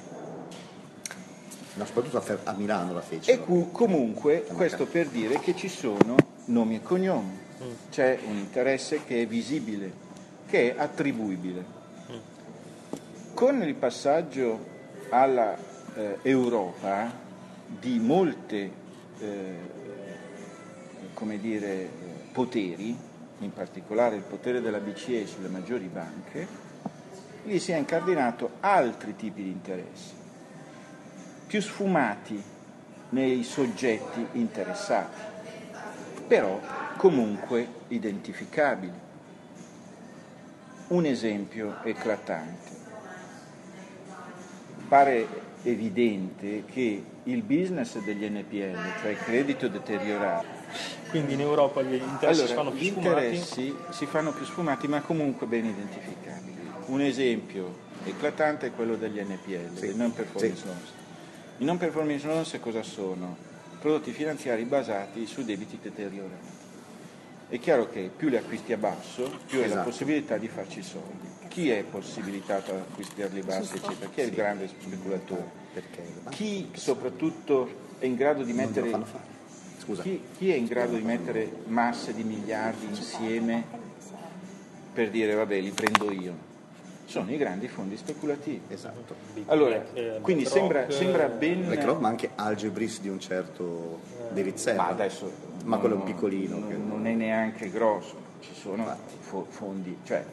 ma 1.75 1.85
soprattutto 1.85 2.23
a, 2.45 2.53
Milano 2.55 2.93
la 2.93 3.01
fece. 3.01 3.33
E 3.33 3.39
cu- 3.39 3.71
comunque 3.71 4.45
questo 4.55 4.87
per 4.87 5.07
dire 5.07 5.39
che 5.39 5.55
ci 5.55 5.69
sono 5.69 6.17
nomi 6.47 6.77
e 6.77 6.83
cognomi, 6.83 7.39
mm. 7.63 7.73
c'è 7.91 8.19
un 8.27 8.37
interesse 8.37 9.05
che 9.05 9.23
è 9.23 9.27
visibile, 9.27 9.93
che 10.49 10.75
è 10.75 10.81
attribuibile. 10.81 11.65
Mm. 12.11 12.17
Con 13.35 13.63
il 13.63 13.75
passaggio 13.75 14.67
alla 15.11 15.57
eh, 15.95 16.19
Europa 16.23 17.13
di 17.67 17.99
molte 17.99 18.71
eh, 19.19 19.55
come 21.15 21.39
dire, 21.39 21.89
poteri, 22.33 22.97
in 23.39 23.53
particolare 23.53 24.17
il 24.17 24.23
potere 24.23 24.61
della 24.61 24.79
BCE 24.79 25.27
sulle 25.27 25.49
maggiori 25.49 25.87
banche, 25.87 26.47
lì 27.45 27.59
si 27.59 27.73
è 27.73 27.77
incardinato 27.77 28.53
altri 28.61 29.17
tipi 29.17 29.43
di 29.43 29.51
interessi 29.51 30.19
più 31.51 31.61
sfumati 31.61 32.41
nei 33.09 33.43
soggetti 33.43 34.25
interessati, 34.35 35.21
però 36.29 36.61
comunque 36.97 37.67
identificabili. 37.89 39.09
Un 40.87 41.05
esempio 41.07 41.83
eclatante. 41.83 42.71
Pare 44.87 45.27
evidente 45.63 46.65
che 46.65 47.03
il 47.25 47.43
business 47.43 47.99
degli 47.99 48.25
NPL, 48.29 49.01
cioè 49.01 49.11
il 49.11 49.19
credito 49.19 49.69
deteriorato, 49.69 50.47
quindi 51.11 51.35
in 51.35 51.41
Europa 51.41 51.83
gli 51.83 51.95
interessi 51.95 52.25
allora, 52.27 52.47
si 52.47 52.55
fanno 52.55 52.71
più 52.71 52.81
gli 52.81 52.91
sfumati? 52.91 53.09
interessi 53.09 53.77
si 53.91 54.07
fanno 54.07 54.33
più 54.33 54.45
sfumati 54.45 54.89
ma 54.89 55.01
comunque 55.01 55.47
ben 55.47 55.65
identificabili. 55.65 56.59
Un 56.87 57.01
esempio 57.03 57.89
eclatante 58.05 58.69
è 58.69 58.73
quello 58.73 58.97
degli 58.97 59.21
NPL, 59.21 59.75
sì. 59.75 59.81
dei 59.81 59.97
non 59.97 60.13
performance 60.13 60.61
sì. 60.61 60.67
loans. 60.67 60.93
I 61.59 61.65
non 61.65 61.77
performance 61.77 62.27
loans 62.27 62.59
cosa 62.61 62.83
sono? 62.83 63.37
Prodotti 63.81 64.13
finanziari 64.13 64.65
basati 64.65 65.27
su 65.27 65.45
debiti 65.45 65.79
deteriorati. 65.81 66.60
È 67.51 67.59
chiaro 67.59 67.89
che 67.89 68.11
più 68.17 68.29
li 68.29 68.37
acquisti 68.37 68.73
a 68.73 68.77
basso, 68.77 69.25
più 69.45 69.59
esatto. 69.59 69.63
hai 69.63 69.69
la 69.71 69.83
possibilità 69.83 70.39
di 70.39 70.47
farci 70.47 70.83
soldi. 70.83 71.29
Chi 71.49 71.69
è 71.69 71.83
possibilitato 71.83 72.71
ad 72.71 72.79
acquistarli 72.79 73.41
bassi, 73.41 73.75
eccetera? 73.75 74.09
Chi 74.09 74.21
è 74.21 74.23
il 74.23 74.31
grande 74.31 74.69
speculatore? 74.69 75.51
Chi 76.29 76.71
soprattutto 76.75 77.69
è 77.99 78.07
in 78.07 78.15
grado 78.15 78.45
di 78.45 78.53
mettere 78.53 78.93
chi, 80.01 80.23
chi, 80.39 80.51
è 80.53 80.55
in 80.55 80.67
grado 80.67 80.95
di 80.95 81.03
mettere 81.03 81.51
masse 81.67 82.15
di 82.15 82.23
miliardi 82.23 82.87
insieme 82.87 83.65
per 84.93 85.11
dire 85.11 85.35
vabbè 85.35 85.59
li 85.59 85.71
prendo 85.71 86.13
io? 86.13 86.49
sono 87.11 87.33
i 87.33 87.37
grandi 87.37 87.67
fondi 87.67 87.97
speculativi. 87.97 88.63
Esatto. 88.69 89.17
Allora, 89.47 89.85
quindi 90.21 90.47
sembra, 90.47 90.89
sembra 90.91 91.27
ben... 91.27 91.67
BlackRock, 91.67 92.01
ma 92.01 92.09
anche 92.09 92.31
Algebris 92.37 93.01
di 93.01 93.09
un 93.09 93.19
certo 93.19 93.99
di 94.31 94.43
riserva. 94.43 94.83
Ma 94.83 94.89
adesso... 94.91 95.49
Ma 95.65 95.79
quello 95.79 95.97
è 95.97 95.99
un 95.99 96.05
piccolino. 96.05 96.59
Non, 96.59 96.69
che... 96.69 96.77
non 96.77 97.07
è 97.07 97.15
neanche 97.15 97.71
grosso, 97.71 98.17
ci 98.41 98.55
sono 98.55 98.97
fo- 99.21 99.47
fondi, 99.49 99.97
cioè 100.05 100.25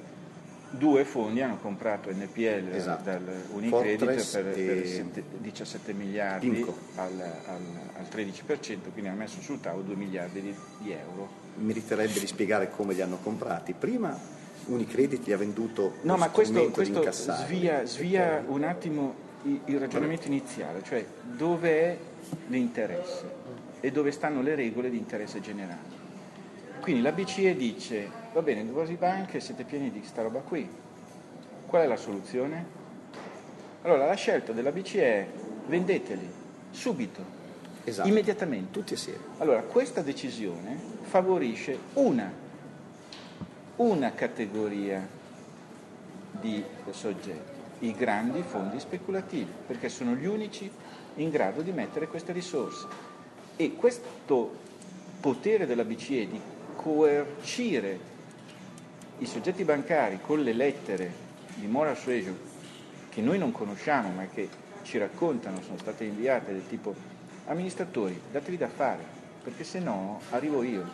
due 0.69 1.05
fondi 1.05 1.41
hanno 1.41 1.57
comprato 1.57 2.09
NPL 2.11 2.69
esatto. 2.73 3.03
dal 3.03 3.43
Unicredit 3.53 4.31
per, 4.31 4.53
per 4.53 5.23
17 5.37 5.93
miliardi 5.93 6.65
al, 6.95 7.11
al, 7.45 7.61
al, 7.95 8.07
13%, 8.11 8.91
quindi 8.91 9.07
hanno 9.07 9.19
messo 9.19 9.41
sul 9.41 9.59
tavolo 9.61 9.83
2 9.83 9.95
miliardi 9.95 10.41
di, 10.41 10.55
di 10.79 10.91
euro. 10.91 11.45
Meriterebbe 11.55 12.19
di 12.19 12.27
spiegare 12.27 12.69
come 12.69 12.93
li 12.93 13.01
hanno 13.01 13.17
comprati. 13.21 13.73
Prima 13.73 14.17
Unicredit 14.65 15.25
gli 15.25 15.31
ha 15.31 15.37
venduto 15.37 15.93
no, 16.01 16.17
ma 16.17 16.29
questo, 16.29 16.69
questo 16.69 17.09
svia, 17.11 17.85
svia 17.85 18.43
un 18.47 18.63
attimo 18.63 19.25
il, 19.43 19.61
il 19.65 19.79
ragionamento 19.79 20.27
iniziale, 20.27 20.83
cioè 20.83 21.05
dove 21.23 21.69
è 21.69 21.97
l'interesse 22.47 23.35
e 23.79 23.91
dove 23.91 24.11
stanno 24.11 24.41
le 24.41 24.55
regole 24.55 24.89
di 24.89 24.97
interesse 24.97 25.39
generale. 25.41 25.95
Quindi 26.79 27.01
la 27.01 27.11
BCE 27.11 27.55
dice, 27.55 28.09
va 28.33 28.41
bene, 28.41 28.63
numerose 28.63 28.93
banche 28.93 29.39
siete 29.39 29.63
pieni 29.63 29.91
di 29.91 29.99
questa 29.99 30.21
roba 30.21 30.39
qui, 30.39 30.67
qual 31.65 31.83
è 31.83 31.87
la 31.87 31.97
soluzione? 31.97 32.75
Allora 33.81 34.05
la 34.05 34.15
scelta 34.15 34.51
della 34.53 34.71
BCE 34.71 35.03
è 35.03 35.27
vendeteli 35.67 36.29
subito, 36.71 37.23
esatto. 37.83 38.07
immediatamente. 38.07 38.71
Tutti 38.71 38.93
assieme. 38.93 39.19
Allora 39.37 39.61
questa 39.61 40.01
decisione 40.01 40.77
favorisce 41.01 41.77
una 41.93 42.45
una 43.77 44.11
categoria 44.13 45.07
di 46.31 46.63
soggetti, 46.89 47.85
i 47.85 47.93
grandi 47.93 48.41
fondi 48.41 48.79
speculativi, 48.79 49.51
perché 49.67 49.89
sono 49.89 50.13
gli 50.13 50.25
unici 50.25 50.69
in 51.15 51.29
grado 51.29 51.61
di 51.61 51.71
mettere 51.71 52.07
queste 52.07 52.31
risorse. 52.31 52.87
E 53.57 53.75
questo 53.75 54.55
potere 55.19 55.65
della 55.65 55.83
BCE 55.83 56.27
di 56.27 56.39
coercire 56.75 57.99
i 59.17 59.25
soggetti 59.25 59.63
bancari 59.63 60.19
con 60.21 60.41
le 60.41 60.53
lettere 60.53 61.11
di 61.55 61.65
moral 61.65 61.97
suasion 61.97 62.37
che 63.09 63.21
noi 63.21 63.39
non 63.39 63.51
conosciamo 63.51 64.09
ma 64.09 64.27
che 64.27 64.47
ci 64.83 64.99
raccontano, 64.99 65.61
sono 65.63 65.77
state 65.77 66.03
inviate 66.03 66.53
del 66.53 66.67
tipo 66.67 66.93
amministratori, 67.45 68.19
datevi 68.31 68.57
da 68.57 68.67
fare, 68.67 69.03
perché 69.43 69.63
se 69.63 69.79
no 69.79 70.21
arrivo 70.29 70.61
io. 70.61 70.85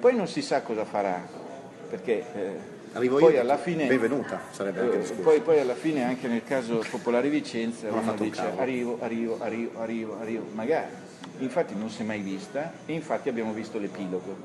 Poi 0.00 0.16
non 0.16 0.26
si 0.26 0.42
sa 0.42 0.62
cosa 0.62 0.84
farà, 0.84 1.24
perché 1.90 2.24
eh, 2.34 3.08
poi 3.08 3.38
alla 3.38 3.58
fine 3.58 3.86
benvenuta 3.86 4.40
sarebbe 4.50 4.80
anche 4.80 5.12
eh, 5.12 5.12
poi, 5.20 5.40
poi, 5.40 5.60
alla 5.60 5.74
fine 5.74 6.04
anche 6.04 6.26
nel 6.26 6.42
caso 6.42 6.84
Popolare 6.90 7.28
Vicenza 7.28 7.88
uno 7.90 8.14
dice 8.14 8.40
arrivo, 8.56 8.98
arrivo, 9.00 9.38
arrivo, 9.40 9.80
arrivo, 9.80 10.18
arrivo, 10.18 10.46
magari 10.52 10.90
infatti 11.38 11.74
non 11.74 11.90
si 11.90 12.02
è 12.02 12.04
mai 12.04 12.20
vista 12.20 12.72
e 12.86 12.92
infatti 12.92 13.28
abbiamo 13.28 13.52
visto 13.52 13.78
l'epilogo 13.78 14.36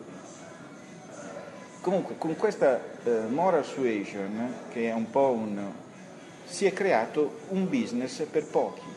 comunque 1.81 2.17
con 2.17 2.35
questa 2.35 2.81
eh, 3.03 3.21
moral 3.29 3.63
suasion 3.63 4.53
che 4.69 4.89
è 4.89 4.93
un 4.93 5.09
po' 5.09 5.31
un 5.31 5.71
si 6.45 6.65
è 6.65 6.73
creato 6.73 7.39
un 7.49 7.69
business 7.69 8.23
per 8.23 8.45
pochi 8.45 8.95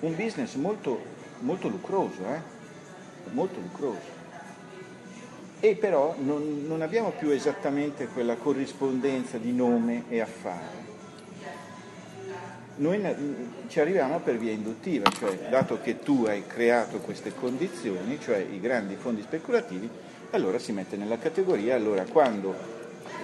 un 0.00 0.16
business 0.16 0.54
molto, 0.54 1.00
molto 1.40 1.68
lucroso 1.68 2.24
eh? 2.24 2.40
molto 3.32 3.60
lucroso 3.60 4.22
e 5.64 5.76
però 5.76 6.14
non, 6.18 6.64
non 6.66 6.82
abbiamo 6.82 7.08
più 7.10 7.30
esattamente 7.30 8.08
quella 8.08 8.36
corrispondenza 8.36 9.38
di 9.38 9.50
nome 9.50 10.04
e 10.10 10.20
affare. 10.20 10.93
Noi 12.76 13.00
ci 13.68 13.78
arriviamo 13.78 14.18
per 14.18 14.36
via 14.36 14.50
induttiva, 14.50 15.08
cioè 15.10 15.48
dato 15.48 15.80
che 15.80 16.00
tu 16.00 16.24
hai 16.26 16.44
creato 16.46 16.98
queste 16.98 17.32
condizioni, 17.32 18.18
cioè 18.20 18.38
i 18.38 18.58
grandi 18.58 18.96
fondi 18.96 19.22
speculativi, 19.22 19.88
allora 20.30 20.58
si 20.58 20.72
mette 20.72 20.96
nella 20.96 21.18
categoria, 21.18 21.76
allora 21.76 22.04
quando 22.04 22.52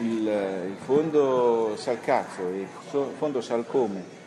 il, 0.00 0.26
il 0.26 0.76
fondo 0.84 1.74
Salcazzo 1.76 2.48
e 2.48 2.60
il 2.60 2.68
fondo 3.18 3.40
Salcome 3.40 4.18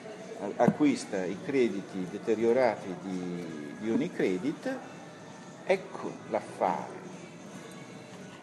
acquista 0.57 1.23
i 1.23 1.38
crediti 1.45 2.05
deteriorati 2.12 2.93
di, 3.01 3.45
di 3.79 3.89
Unicredit, 3.89 4.77
ecco 5.65 6.12
l'affare 6.29 7.01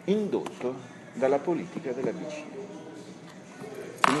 indotto 0.05 0.75
dalla 1.13 1.37
politica 1.37 1.91
della 1.91 2.11
BCE. 2.11 2.80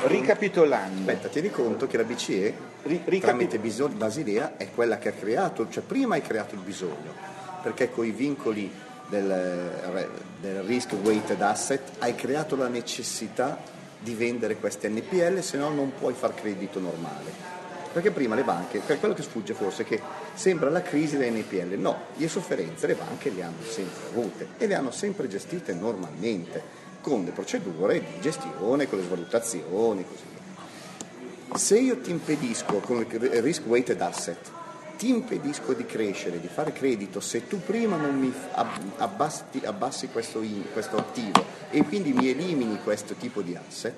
Ricapitolando. 0.03 0.99
Aspetta, 0.99 1.27
tieni 1.27 1.49
conto 1.49 1.87
che 1.87 1.97
la 1.97 2.03
BCE, 2.03 2.53
Ricapi- 2.83 3.19
tramite 3.19 3.59
Basilea, 3.59 4.57
è 4.57 4.69
quella 4.71 4.97
che 4.97 5.09
ha 5.09 5.13
creato, 5.13 5.67
cioè 5.69 5.83
prima 5.83 6.15
hai 6.15 6.21
creato 6.21 6.55
il 6.55 6.61
bisogno, 6.61 7.13
perché 7.61 7.91
con 7.91 8.05
i 8.05 8.11
vincoli 8.11 8.71
del, 9.07 10.09
del 10.39 10.61
risk 10.63 10.93
weighted 11.03 11.41
asset 11.41 11.81
hai 11.99 12.15
creato 12.15 12.55
la 12.55 12.67
necessità 12.67 13.59
di 13.99 14.15
vendere 14.15 14.55
queste 14.55 14.89
NPL, 14.89 15.39
se 15.41 15.57
no 15.57 15.69
non 15.69 15.91
puoi 15.93 16.13
far 16.13 16.33
credito 16.33 16.79
normale. 16.79 17.59
Perché 17.93 18.11
prima 18.11 18.35
le 18.35 18.43
banche, 18.43 18.79
quello 18.79 19.13
che 19.13 19.21
sfugge 19.21 19.53
forse 19.53 19.83
è 19.83 19.85
che 19.85 20.01
sembra 20.33 20.69
la 20.69 20.81
crisi 20.81 21.17
delle 21.17 21.37
NPL, 21.37 21.77
no, 21.77 22.03
le 22.15 22.29
sofferenze 22.29 22.87
le 22.87 22.95
banche 22.95 23.29
le 23.29 23.43
hanno 23.43 23.61
sempre 23.67 24.01
avute 24.09 24.47
e 24.57 24.65
le 24.65 24.75
hanno 24.75 24.91
sempre 24.91 25.27
gestite 25.27 25.73
normalmente, 25.73 26.63
con 27.01 27.25
le 27.25 27.31
procedure 27.31 27.99
di 27.99 28.21
gestione, 28.21 28.87
con 28.87 28.99
le 28.99 29.05
svalutazioni, 29.05 30.05
così 30.07 30.23
via. 30.29 31.57
Se 31.57 31.77
io 31.77 31.99
ti 31.99 32.11
impedisco 32.11 32.77
con 32.79 32.99
il 32.99 33.41
risk 33.41 33.63
weighted 33.65 33.99
asset, 33.99 34.49
ti 34.97 35.09
impedisco 35.09 35.73
di 35.73 35.85
crescere, 35.85 36.39
di 36.39 36.47
fare 36.47 36.71
credito, 36.71 37.19
se 37.19 37.47
tu 37.47 37.59
prima 37.59 37.97
non 37.97 38.17
mi 38.19 38.31
abbassi, 38.97 39.43
abbassi 39.63 40.09
questo, 40.09 40.41
questo 40.71 40.97
attivo 40.97 41.43
e 41.71 41.83
quindi 41.83 42.13
mi 42.13 42.29
elimini 42.29 42.79
questo 42.83 43.15
tipo 43.15 43.41
di 43.41 43.55
asset, 43.55 43.95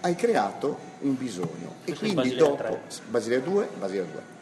hai 0.00 0.14
creato 0.14 0.78
un 1.00 1.16
bisogno 1.16 1.74
e 1.84 1.94
quindi 1.94 2.34
dopo 2.34 2.80
Basilea 3.08 3.40
2, 3.40 3.68
Basilea 3.78 4.04
2. 4.04 4.38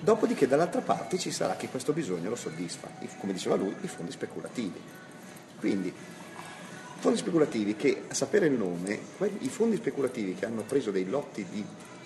Dopodiché 0.00 0.46
dall'altra 0.46 0.82
parte 0.82 1.18
ci 1.18 1.30
sarà 1.30 1.56
chi 1.56 1.68
questo 1.68 1.92
bisogno 1.92 2.28
lo 2.28 2.36
soddisfa, 2.36 2.88
come 3.18 3.32
diceva 3.32 3.56
lui, 3.56 3.74
i 3.80 3.88
fondi 3.88 4.12
speculativi. 4.12 4.80
Quindi, 5.58 5.92
fondi 7.00 7.18
speculativi 7.18 7.76
che, 7.76 8.02
a 8.08 8.14
sapere 8.14 8.46
il 8.46 8.52
nome, 8.52 8.98
i 9.38 9.48
fondi 9.48 9.76
speculativi 9.76 10.34
che 10.34 10.44
hanno 10.44 10.62
preso 10.62 10.90
dei 10.90 11.08
lotti 11.08 11.44
di 11.50 11.64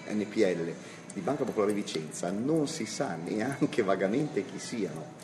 NPL 0.08 0.72
di 1.12 1.20
Banca 1.20 1.44
Popolare 1.44 1.72
Vicenza 1.72 2.30
non 2.30 2.66
si 2.68 2.86
sa 2.86 3.16
neanche 3.22 3.82
vagamente 3.82 4.44
chi 4.44 4.58
siano. 4.58 5.22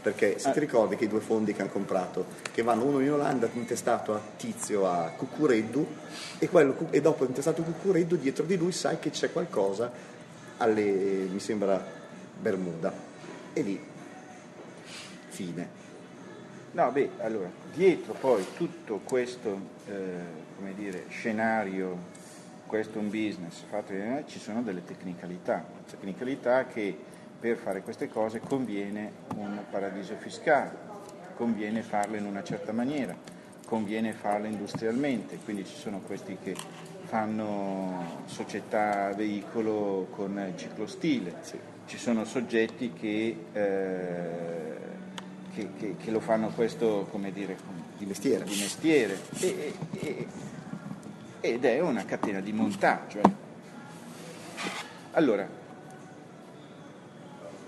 Perché 0.00 0.38
se 0.38 0.52
ti 0.52 0.60
ricordi 0.60 0.96
che 0.96 1.04
i 1.04 1.08
due 1.08 1.20
fondi 1.20 1.52
che 1.52 1.60
hanno 1.60 1.70
comprato, 1.70 2.26
che 2.52 2.62
vanno 2.62 2.84
uno 2.84 3.00
in 3.00 3.12
Olanda 3.12 3.48
intestato 3.52 4.14
a 4.14 4.20
Tizio 4.36 4.86
a 4.86 5.12
Cucureddu 5.16 5.86
e, 6.38 6.48
quello, 6.48 6.88
e 6.90 7.00
dopo 7.00 7.24
intestato 7.24 7.60
a 7.60 7.64
Cucureddu 7.64 8.16
dietro 8.16 8.44
di 8.44 8.56
lui 8.56 8.72
sai 8.72 8.98
che 8.98 9.10
c'è 9.10 9.32
qualcosa 9.32 9.90
alle, 10.58 10.82
mi 11.30 11.40
sembra, 11.40 11.84
Bermuda. 12.38 12.92
E 13.52 13.62
lì, 13.62 13.80
fine. 15.28 15.84
No, 16.76 16.92
beh, 16.92 17.08
allora, 17.22 17.50
dietro 17.72 18.12
poi 18.12 18.44
tutto 18.54 19.00
questo, 19.02 19.58
eh, 19.86 19.94
come 20.56 20.74
dire, 20.74 21.06
scenario 21.08 21.96
questo 22.66 22.98
è 22.98 23.00
un 23.00 23.08
business 23.08 23.62
fatto 23.62 23.94
ci 24.26 24.38
sono 24.38 24.60
delle 24.60 24.84
tecnicalità, 24.84 25.64
tecnicalità 25.88 26.66
che 26.66 26.94
per 27.40 27.56
fare 27.56 27.80
queste 27.80 28.10
cose 28.10 28.40
conviene 28.40 29.10
un 29.36 29.58
paradiso 29.70 30.16
fiscale, 30.16 30.76
conviene 31.34 31.80
farle 31.80 32.18
in 32.18 32.26
una 32.26 32.42
certa 32.42 32.72
maniera, 32.72 33.16
conviene 33.64 34.12
farle 34.12 34.48
industrialmente, 34.48 35.38
quindi 35.44 35.64
ci 35.64 35.76
sono 35.76 36.00
questi 36.00 36.36
che 36.42 36.54
fanno 37.04 38.20
società 38.26 39.14
veicolo 39.14 40.08
con 40.10 40.52
ciclostile, 40.56 41.36
sì. 41.40 41.58
ci 41.86 41.96
sono 41.96 42.26
soggetti 42.26 42.92
che, 42.92 43.44
eh, 43.50 44.76
che, 45.56 45.68
che, 45.78 45.96
che, 45.96 46.10
lo 46.10 46.20
fanno 46.20 46.48
questo 46.48 47.08
come 47.10 47.32
dire, 47.32 47.56
di 47.96 48.04
mestiere, 48.04 48.44
di 48.44 48.58
mestiere. 48.60 49.18
E, 49.40 49.72
e, 49.92 50.26
ed 51.40 51.64
è 51.64 51.80
una 51.80 52.04
catena 52.04 52.40
di 52.40 52.52
montaggio. 52.52 53.20
Eh. 53.20 53.30
Allora, 55.12 55.48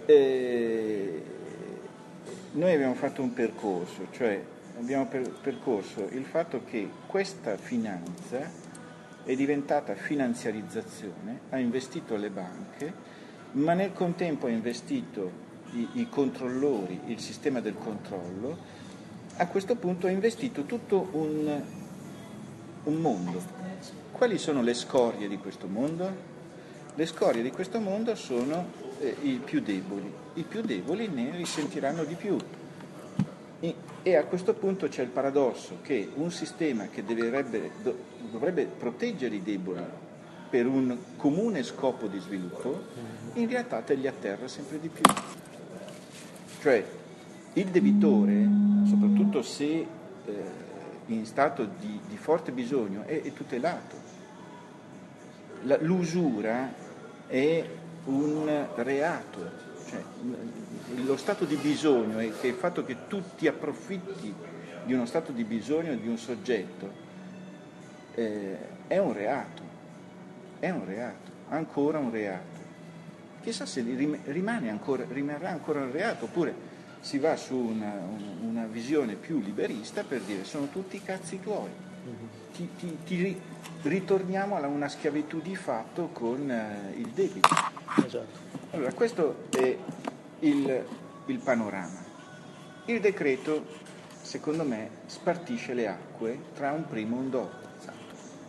eh, 0.05 1.23
noi 2.53 2.73
abbiamo 2.75 2.95
fatto 2.95 3.23
un 3.23 3.33
percorso, 3.33 4.09
cioè 4.11 4.43
abbiamo 4.79 5.07
per, 5.07 5.31
percorso 5.41 6.07
il 6.11 6.25
fatto 6.25 6.65
che 6.69 6.91
questa 7.07 7.57
finanza 7.57 8.67
è 9.25 9.35
diventata 9.35 9.95
finanziarizzazione, 9.95 11.41
ha 11.51 11.59
investito 11.59 12.17
le 12.17 12.29
banche, 12.29 12.93
ma 13.53 13.73
nel 13.73 13.95
contempo 13.95 14.47
ha 14.47 14.51
investito 14.51 15.47
i, 15.73 15.89
i 15.95 16.09
controllori, 16.09 17.01
il 17.07 17.19
sistema 17.19 17.61
del 17.61 17.77
controllo, 17.77 18.57
a 19.37 19.47
questo 19.47 19.77
punto 19.77 20.07
ha 20.07 20.11
investito 20.11 20.63
tutto 20.63 21.09
un, 21.13 21.63
un 22.85 22.95
mondo 22.95 23.59
quali 24.19 24.37
sono 24.37 24.63
le 24.63 24.75
scorie 24.75 25.29
di 25.29 25.39
questo 25.39 25.69
mondo? 25.69 26.37
Le 26.97 27.07
scorie 27.07 27.41
di 27.41 27.53
questo 27.53 27.79
mondo 27.79 28.17
sono 28.17 28.67
eh, 28.99 29.15
i 29.23 29.41
più 29.45 29.61
deboli. 29.61 30.13
I 30.35 30.43
più 30.43 30.61
deboli 30.61 31.07
ne 31.07 31.31
risentiranno 31.37 32.03
di 32.03 32.17
più. 32.17 32.37
E, 33.61 33.75
e 34.03 34.17
a 34.17 34.25
questo 34.25 34.55
punto 34.55 34.89
c'è 34.89 35.03
il 35.03 35.11
paradosso 35.11 35.79
che 35.83 36.11
un 36.15 36.33
sistema 36.33 36.89
che 36.89 37.05
dovrebbe, 37.05 37.71
dovrebbe 38.31 38.65
proteggere 38.65 39.37
i 39.37 39.43
deboli 39.43 39.85
per 40.51 40.67
un 40.67 40.99
comune 41.17 41.63
scopo 41.63 42.09
di 42.09 42.19
sviluppo, 42.19 42.87
in 43.35 43.49
realtà 43.49 43.83
te 43.83 43.95
li 43.95 44.09
atterra 44.09 44.49
sempre 44.49 44.81
di 44.81 44.89
più. 44.89 45.03
Cioè 46.61 46.85
il 47.55 47.67
debitore, 47.67 48.49
soprattutto 48.85 49.43
se 49.43 49.65
eh, 49.65 49.87
in 51.07 51.27
stato 51.27 51.69
di, 51.79 52.01
di 52.09 52.17
forte 52.17 52.53
bisogno, 52.53 53.03
è, 53.05 53.23
è 53.23 53.33
tutelato. 53.33 53.97
L'usura 55.81 56.73
è 57.27 57.65
un 58.05 58.67
reato, 58.77 59.51
cioè, 59.89 60.03
lo 61.05 61.17
stato 61.17 61.45
di 61.45 61.57
bisogno 61.57 62.21
e 62.21 62.33
il 62.43 62.55
fatto 62.55 62.85
che 62.85 63.07
tu 63.09 63.23
ti 63.37 63.49
approfitti 63.49 64.33
di 64.85 64.93
uno 64.95 65.05
stato 65.05 65.33
di 65.33 65.45
bisogno 65.45 65.95
di 65.97 66.09
un 66.09 66.17
soggetto 66.17 67.07
eh, 68.15 68.57
è 68.89 68.99
un 68.99 69.13
reato, 69.13 69.63
è 70.59 70.71
un 70.71 70.85
reato, 70.85 71.31
ancora 71.51 71.99
un 71.99 72.11
reato. 72.11 72.58
Chissà 73.49 73.65
se 73.65 73.83
rimane 74.27 74.69
ancora, 74.69 75.07
rimarrà 75.09 75.49
ancora 75.49 75.81
un 75.81 75.91
reato 75.91 76.27
oppure 76.27 76.55
si 77.01 77.17
va 77.17 77.35
su 77.35 77.57
una, 77.57 77.95
una 78.43 78.67
visione 78.67 79.15
più 79.15 79.41
liberista 79.41 80.05
per 80.05 80.21
dire 80.21 80.45
sono 80.45 80.69
tutti 80.69 81.01
cazzi 81.01 81.41
tuoi. 81.41 81.71
Ti, 82.53 82.69
ti, 82.77 82.99
ti, 83.07 83.41
ritorniamo 83.85 84.55
a 84.55 84.67
una 84.67 84.91
schiavitù 84.91 85.41
di 85.41 85.57
fatto 85.57 86.09
con 86.09 86.51
eh, 86.51 86.93
il 86.99 87.07
debito. 87.07 87.49
Esatto. 88.05 88.39
Allora, 88.73 88.93
questo 88.93 89.47
è 89.49 89.75
il, 90.41 90.85
il 91.25 91.39
panorama. 91.39 92.05
Il 92.85 93.01
decreto, 93.01 93.65
secondo 94.21 94.63
me, 94.63 94.91
spartisce 95.07 95.73
le 95.73 95.89
acque 95.89 96.39
tra 96.55 96.73
un 96.73 96.87
primo 96.87 97.17
e 97.17 97.19
un 97.19 97.31
dopo. 97.31 97.67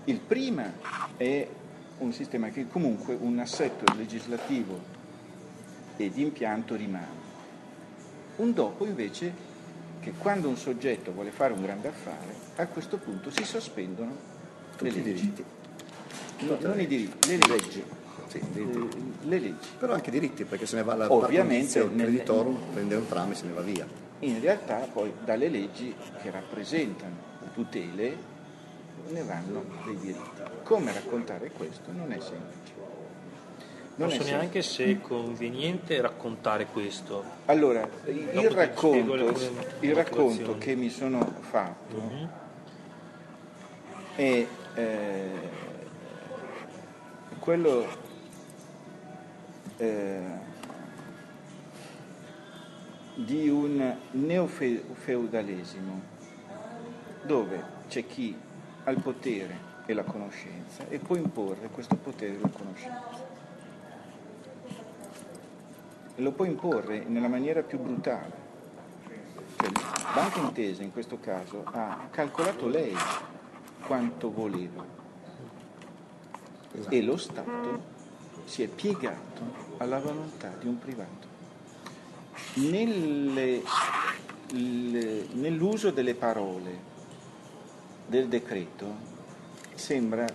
Il 0.04 0.20
prima 0.20 0.74
è 1.16 1.48
un 2.00 2.14
sistema 2.14 2.50
che 2.50 2.68
comunque 2.68 3.18
un 3.20 3.40
assetto 3.40 3.94
legislativo 3.96 4.98
e 5.98 6.10
di 6.10 6.22
impianto 6.22 6.76
rimane. 6.76 7.28
Un 8.38 8.54
dopo 8.54 8.86
invece 8.86 9.48
che 10.00 10.14
quando 10.18 10.48
un 10.48 10.56
soggetto 10.56 11.12
vuole 11.12 11.32
fare 11.32 11.54
un 11.54 11.62
grande 11.62 11.90
affare, 11.90 12.34
a 12.56 12.68
questo 12.68 12.98
punto 12.98 13.30
si 13.30 13.44
sospendono 13.44 14.16
tutti 14.78 14.98
i 14.98 15.02
diritti. 15.02 15.44
No, 16.40 16.58
non 16.62 16.80
i 16.80 16.88
diritti, 16.88 17.28
le 17.28 17.48
leggi. 17.48 17.84
Sì, 18.28 18.40
le 19.24 19.40
leggi. 19.40 19.68
Però 19.78 19.94
anche 19.94 20.10
i 20.10 20.14
diritti, 20.14 20.46
perché 20.46 20.66
se 20.66 20.78
ne 20.78 20.84
va 20.84 20.96
la 20.96 21.12
Ovviamente 21.12 21.80
il 21.80 21.96
creditore 21.96 22.52
prende 22.72 22.96
un 22.96 23.08
tram 23.08 23.32
e 23.32 23.36
se 23.36 23.46
ne 23.46 23.54
va 23.54 23.62
via. 23.62 23.86
In 24.20 24.40
realtà 24.40 24.88
poi 24.92 25.12
dalle 25.24 25.50
leggi 25.50 25.94
che 26.22 26.30
rappresentano 26.30 27.16
tutele 27.54 28.38
ne 29.10 29.24
vanno 29.24 29.63
dei 29.86 29.98
diritti. 29.98 30.41
Come 30.63 30.93
raccontare 30.93 31.52
questo 31.52 31.91
non 31.91 32.12
è 32.12 32.19
semplice. 32.19 32.74
Non, 33.95 34.08
non 34.08 34.17
so 34.17 34.24
neanche 34.24 34.62
se 34.62 34.86
è 34.86 35.02
conveniente 35.02 36.00
raccontare 36.00 36.67
questo. 36.67 37.24
Allora, 37.45 37.88
il 38.06 38.50
racconto, 38.50 39.15
il 39.82 39.93
racconto, 39.93 40.58
che 40.58 40.76
mi 40.76 40.89
sono 40.89 41.36
fatto 41.41 42.02
mm-hmm. 42.02 42.26
è 44.15 44.48
eh, 44.76 45.30
quello 47.39 47.86
eh, 49.78 50.48
di 53.15 53.50
un 53.50 53.95
neofeudalesimo 54.12 56.02
dove 57.24 57.78
c'è 57.89 58.06
chi 58.06 58.48
ha 58.89 58.91
il 58.91 59.02
potere 59.02 59.67
e 59.86 59.93
la 59.93 60.04
conoscenza 60.04 60.88
e 60.88 60.97
può 60.97 61.15
imporre 61.15 61.69
questo 61.69 61.95
potere 61.95 62.36
e 62.36 62.39
la 62.41 62.49
conoscenza. 62.49 63.28
E 66.15 66.21
lo 66.21 66.32
può 66.32 66.45
imporre 66.45 67.04
nella 67.06 67.28
maniera 67.28 67.62
più 67.62 67.80
brutale. 67.80 68.47
Cioè, 69.58 69.69
Banca 70.13 70.39
Intesa 70.39 70.84
in 70.84 70.91
questo 70.91 71.19
caso 71.19 71.63
ha 71.65 72.08
calcolato 72.10 72.67
lei 72.67 72.95
quanto 73.86 74.32
voleva. 74.32 74.84
Esatto. 76.71 76.95
E 76.95 77.02
lo 77.02 77.17
Stato 77.17 77.97
si 78.45 78.63
è 78.63 78.67
piegato 78.67 79.67
alla 79.78 79.99
volontà 79.99 80.52
di 80.60 80.67
un 80.67 80.80
privato. 80.80 81.28
Nelle, 82.56 83.62
le, 84.52 85.28
nell'uso 85.34 85.91
delle 85.91 86.15
parole 86.15 86.97
del 88.10 88.28
decreto 88.28 89.08
sembra 89.76 90.26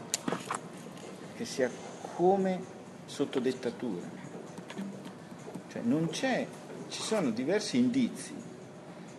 che 1.37 1.45
sia 1.45 1.69
come 2.15 2.61
sotto 3.05 3.41
dettatura. 3.41 4.07
Cioè 5.71 5.83
non 5.83 6.09
c'è, 6.09 6.47
ci 6.89 7.03
sono 7.03 7.31
diversi 7.31 7.77
indizi 7.77 8.33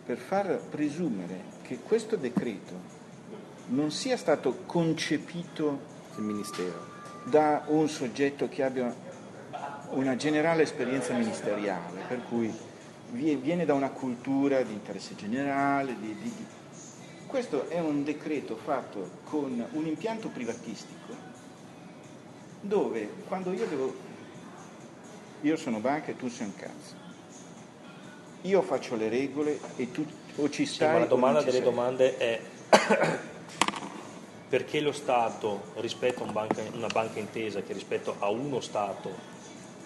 per 0.06 0.18
far 0.18 0.58
presumere 0.70 1.54
che 1.64 1.80
questo 1.80 2.16
decreto 2.16 2.94
non 3.68 3.92
sia 3.92 4.16
stato 4.16 4.60
concepito 4.66 5.94
da 7.26 7.64
un 7.68 7.90
soggetto 7.90 8.48
che 8.48 8.64
abbia 8.64 8.94
una 9.90 10.16
generale 10.16 10.64
esperienza 10.64 11.14
ministeriale, 11.14 12.02
per 12.08 12.22
cui 12.30 12.54
viene 13.12 13.66
da 13.66 13.74
una 13.74 13.90
cultura 13.90 14.62
di 14.62 14.72
interesse 14.72 15.16
generale. 15.16 15.96
Di, 16.00 16.16
di. 16.22 16.34
Questo 17.28 17.68
è 17.70 17.80
un 17.80 18.04
decreto 18.04 18.56
fatto 18.56 19.10
con 19.26 19.66
un 19.72 19.86
impianto 19.86 20.30
privatistico 20.30 21.34
dove 22.62 23.10
quando 23.28 23.52
io 23.54 23.66
devo 23.68 23.94
io 25.42 25.56
sono 25.58 25.80
banca 25.80 26.12
e 26.12 26.16
tu 26.16 26.28
sei 26.28 26.48
un 26.48 26.56
cazzo. 26.56 27.04
Io 28.42 28.62
faccio 28.62 28.96
le 28.96 29.10
regole 29.10 29.60
e 29.76 29.92
tu 29.92 30.06
o 30.38 30.50
ci 30.50 30.66
stai. 30.66 30.88
Sì, 30.88 30.94
ma 30.94 31.00
la 31.00 31.06
domanda 31.06 31.40
delle 31.40 31.52
sei. 31.52 31.64
domande 31.64 32.18
è 32.18 32.42
perché 34.50 34.80
lo 34.80 34.92
Stato 34.92 35.72
rispetto 35.76 36.24
a 36.24 36.26
un 36.26 36.34
banca, 36.34 36.62
una 36.74 36.88
banca 36.88 37.20
intesa 37.20 37.62
che 37.62 37.74
rispetto 37.74 38.16
a 38.20 38.30
uno 38.30 38.60
Stato 38.60 39.34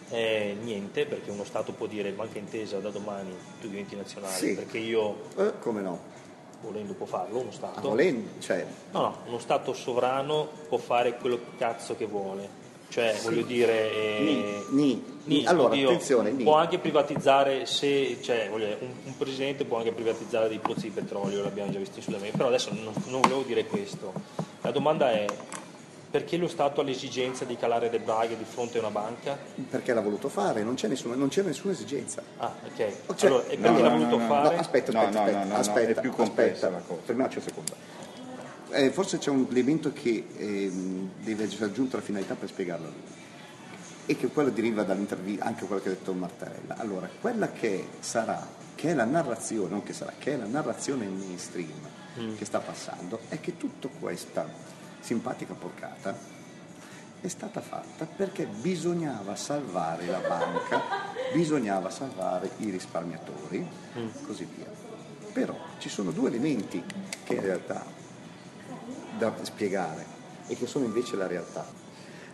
è 0.10 0.56
niente, 0.62 1.06
perché 1.06 1.30
uno 1.30 1.43
Stato 1.43 1.73
può 1.73 1.88
dire 1.88 2.12
banca 2.12 2.39
intesa 2.39 2.80
da 2.80 2.89
domani 2.89 3.36
tu 3.60 3.67
diventi 3.67 3.95
nazionale, 3.95 4.34
sì. 4.34 4.56
perché 4.56 4.78
io... 4.78 5.28
Eh, 5.38 5.60
come 5.60 5.82
no? 5.82 5.99
Volendo 6.62 6.93
può 6.93 7.06
farlo 7.06 7.39
uno 7.39 7.52
Stato. 7.52 7.80
Ah, 7.80 7.82
volendo, 7.82 8.30
cioè... 8.39 8.65
No, 8.91 9.02
no, 9.02 9.17
uno 9.28 9.39
Stato 9.39 9.74
sovrano 9.74 10.48
può 10.67 10.78
fare 10.78 11.17
quello 11.17 11.39
cazzo 11.58 11.95
che 11.95 12.06
vuole. 12.06 12.67
Cioè, 12.89 13.13
sì. 13.15 13.24
voglio 13.24 13.43
dire... 13.43 13.93
Eh, 13.93 14.19
ni, 14.22 14.63
ni, 14.72 15.04
ni. 15.26 15.45
Allora, 15.45 15.74
oddio, 15.74 15.89
attenzione, 15.89 16.32
può 16.32 16.56
anche 16.56 16.80
privatizzare 16.80 17.65
se... 17.65 18.19
Cioè, 18.22 18.50
dire, 18.56 18.78
un, 18.82 18.89
un, 19.06 19.17
presidente 19.17 19.63
può 19.63 19.78
anche 19.78 19.91
privatizzare 19.91 20.48
dei 20.48 20.60
pozzi 20.60 20.84
di 20.84 20.89
petrolio, 20.89 21.43
l'abbiamo 21.43 21.72
già 21.72 21.78
visto 21.78 21.98
in 21.98 22.04
Sud 22.04 22.15
America, 22.15 22.38
però 22.38 22.50
adesso 22.50 22.72
non, 22.74 22.93
non 23.06 23.22
volevo 23.22 23.43
dire 23.43 23.65
questo. 23.65 24.12
La 24.62 24.72
domanda 24.72 25.12
è, 25.12 25.26
perché 26.10 26.38
lo 26.38 26.48
Stato 26.48 26.82
ha 26.82 26.84
l'esigenza 26.84 27.45
di 27.45 27.56
calare 27.56 27.89
le 27.89 28.00
braghe 28.00 28.36
di 28.38 28.43
fronte 28.43 28.78
a 28.78 28.82
una 28.82 28.89
banca? 28.89 29.38
Perché 29.69 29.93
l'ha 29.93 30.02
voluto 30.02 30.28
fare, 30.28 30.63
non, 30.63 30.74
c'è 30.74 30.88
nessuna, 30.88 31.15
non 31.15 31.28
c'era 31.30 31.48
nessuna 31.48 31.74
esigenza. 31.74 32.24
Ah, 32.38 32.54
ok. 32.65 33.15
Cioè, 33.15 33.30
allora, 33.30 33.45
e 33.48 33.58
perché 33.58 33.82
no, 33.82 33.82
l'ha 33.82 33.89
voluto 33.89 34.17
no, 34.17 34.28
fare? 34.28 34.56
No, 34.56 34.62
aspetta, 34.62 34.91
aspetta, 34.91 35.24
aspetta, 35.24 35.56
aspetta, 35.56 36.00
è 36.00 36.02
più 36.02 36.12
complessa 36.12 36.67
aspetta, 36.67 36.69
la 36.69 36.82
cosa. 36.88 37.02
Fermiamoci 37.04 37.38
un 37.38 37.43
secondo. 37.43 37.76
Eh, 38.72 38.91
forse 38.91 39.17
c'è 39.17 39.30
un 39.30 39.48
elemento 39.50 39.91
che 39.93 40.26
eh, 40.36 40.72
deve 41.19 41.43
essere 41.43 41.65
aggiunto 41.65 41.95
alla 41.95 42.06
finalità 42.06 42.36
per 42.36 42.50
spiegarlo 42.50 42.86
a 42.88 42.89
lui 42.89 43.17
e 44.10 44.17
che 44.17 44.28
quello 44.30 44.50
deriva 44.50 44.82
dall'intervista, 44.82 45.45
anche 45.45 45.65
quello 45.65 45.84
che 45.84 45.89
ha 45.89 45.91
detto 45.91 46.13
Martarella. 46.13 46.78
Allora, 46.78 47.08
quella 47.22 47.52
che 47.52 47.88
sarà, 48.00 48.43
che 48.74 48.89
è 48.89 48.93
la 48.95 49.06
narrazione, 49.06 49.69
non 49.69 49.84
che 49.84 49.93
sarà, 49.93 50.13
che 50.17 50.34
è 50.34 50.38
la 50.38 50.48
narrazione 50.48 51.06
mainstream 51.06 51.69
mm. 52.19 52.36
che 52.36 52.43
sta 52.43 52.58
passando, 52.58 53.19
è 53.30 53.39
che 53.39 53.58
tutta 53.58 53.88
questa 54.00 54.48
simpatica 54.99 55.53
porcata 55.53 56.38
è 57.21 57.27
stata 57.27 57.59
fatta 57.59 58.05
perché 58.05 58.45
bisognava 58.45 59.35
salvare 59.35 60.05
la 60.05 60.19
banca, 60.19 60.81
bisognava 61.33 61.89
salvare 61.89 62.51
i 62.57 62.69
risparmiatori, 62.69 63.67
mm. 63.97 64.07
così 64.25 64.47
via. 64.55 64.71
Però 65.33 65.57
ci 65.79 65.89
sono 65.89 66.12
due 66.12 66.29
elementi 66.29 66.83
che 67.23 67.33
in 67.33 67.41
realtà 67.41 67.83
da 69.17 69.33
spiegare 69.43 70.05
e 70.47 70.55
che 70.55 70.65
sono 70.65 70.85
invece 70.85 71.15
la 71.15 71.27
realtà. 71.27 71.65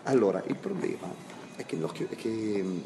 Allora, 0.03 0.41
il 0.45 0.55
problema 0.55 1.07
è 1.55 1.65
che, 1.65 1.79
è 2.09 2.15
che 2.15 2.83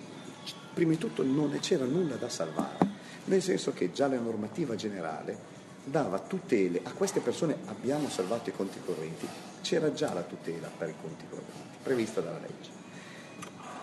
prima 0.74 0.92
di 0.92 0.98
tutto 0.98 1.24
non 1.24 1.58
c'era 1.60 1.86
nulla 1.86 2.16
da 2.16 2.30
salvare, 2.30 2.88
nel 3.26 3.42
senso 3.42 3.74
che 3.74 3.92
già 3.92 4.08
la 4.08 4.18
normativa 4.18 4.76
generale 4.76 5.58
dava 5.84 6.20
tutele 6.20 6.80
a 6.84 6.92
queste 6.92 7.20
persone, 7.20 7.58
abbiamo 7.66 8.10
salvato 8.10 8.50
i 8.50 8.54
conti 8.54 8.80
correnti, 8.84 9.28
c'era 9.62 9.94
già 9.94 10.14
la 10.14 10.22
tutela 10.22 10.70
per 10.76 10.90
i 10.90 10.96
conti 11.02 11.26
correnti, 11.30 11.78
prevista 11.84 12.22
dalla 12.22 12.40
legge. 12.40 12.70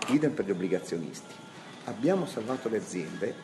Idem 0.08 0.32
per 0.32 0.44
gli 0.44 0.50
obbligazionisti. 0.50 1.34
Abbiamo 1.84 2.26
salvato 2.26 2.68
le 2.68 2.78
aziende, 2.78 3.34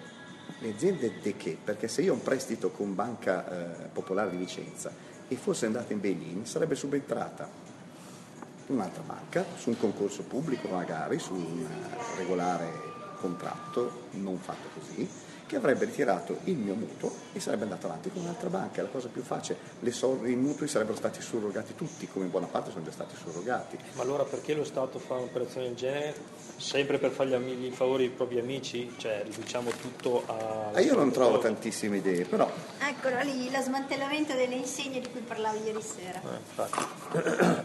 le 0.59 0.71
aziende 0.71 1.21
di 1.21 1.37
che? 1.37 1.57
Perché 1.63 1.89
se 1.89 2.03
io 2.03 2.13
ho 2.13 2.15
un 2.17 2.23
prestito 2.23 2.71
con 2.71 2.95
Banca 2.95 3.85
eh, 3.85 3.89
Popolare 3.89 4.31
di 4.31 4.37
Vicenza 4.37 4.93
e 5.29 5.37
fosse 5.37 5.67
andata 5.67 5.93
in 5.93 6.01
bail-in, 6.01 6.47
sarebbe 6.47 6.75
subentrata 6.75 7.49
un'altra 8.67 9.03
banca, 9.03 9.45
su 9.57 9.71
un 9.71 9.79
concorso 9.79 10.23
pubblico 10.23 10.69
magari, 10.69 11.19
su 11.19 11.35
un 11.35 11.67
regolare 12.17 12.91
contratto, 13.17 14.09
non 14.13 14.39
fatto 14.39 14.69
così, 14.75 15.09
che 15.53 15.59
avrebbe 15.59 15.85
ritirato 15.85 16.39
il 16.45 16.57
mio 16.57 16.73
mutuo 16.73 17.13
e 17.35 17.39
sarebbe 17.39 17.65
andato 17.65 17.87
avanti 17.87 18.11
con 18.11 18.23
un'altra 18.23 18.49
banca, 18.49 18.81
è 18.81 18.85
la 18.85 18.89
cosa 18.89 19.09
più 19.09 19.21
facile. 19.21 19.59
Soldi, 19.91 20.33
I 20.33 20.37
mutui 20.37 20.67
sarebbero 20.67 20.97
stati 20.97 21.21
surrogati 21.21 21.75
tutti, 21.75 22.09
come 22.09 22.25
in 22.25 22.31
buona 22.31 22.47
parte 22.47 22.71
sono 22.71 22.83
già 22.83 22.91
stati 22.91 23.15
surrogati. 23.15 23.77
Ma 23.97 24.03
allora 24.03 24.25
perché 24.25 24.55
lo 24.55 24.65
Stato 24.65 24.99
fa 24.99 25.17
un'operazione 25.17 25.67
del 25.67 25.77
genere? 25.77 26.15
Sempre 26.57 26.99
per 26.99 27.11
fargli 27.11 27.35
i 27.67 27.71
favori 27.71 28.05
ai 28.05 28.09
propri 28.11 28.39
amici? 28.39 28.95
Cioè 28.97 29.25
riduciamo 29.25 29.69
tutto 29.73 30.23
a... 30.27 30.71
Ah, 30.73 30.81
io 30.81 30.95
non 30.95 31.13
trovo 31.13 31.39
tantissime 31.39 31.99
idee, 31.99 32.25
però... 32.25 32.51
Eccolo 32.79 33.21
lì, 33.21 33.51
lo 33.51 33.61
smantellamento 33.61 34.33
delle 34.33 34.55
insegne 34.55 35.01
di 35.01 35.11
cui 35.11 35.21
parlavo 35.21 35.59
ieri 35.63 35.83
sera. 35.83 36.23
Eh, 37.13 37.63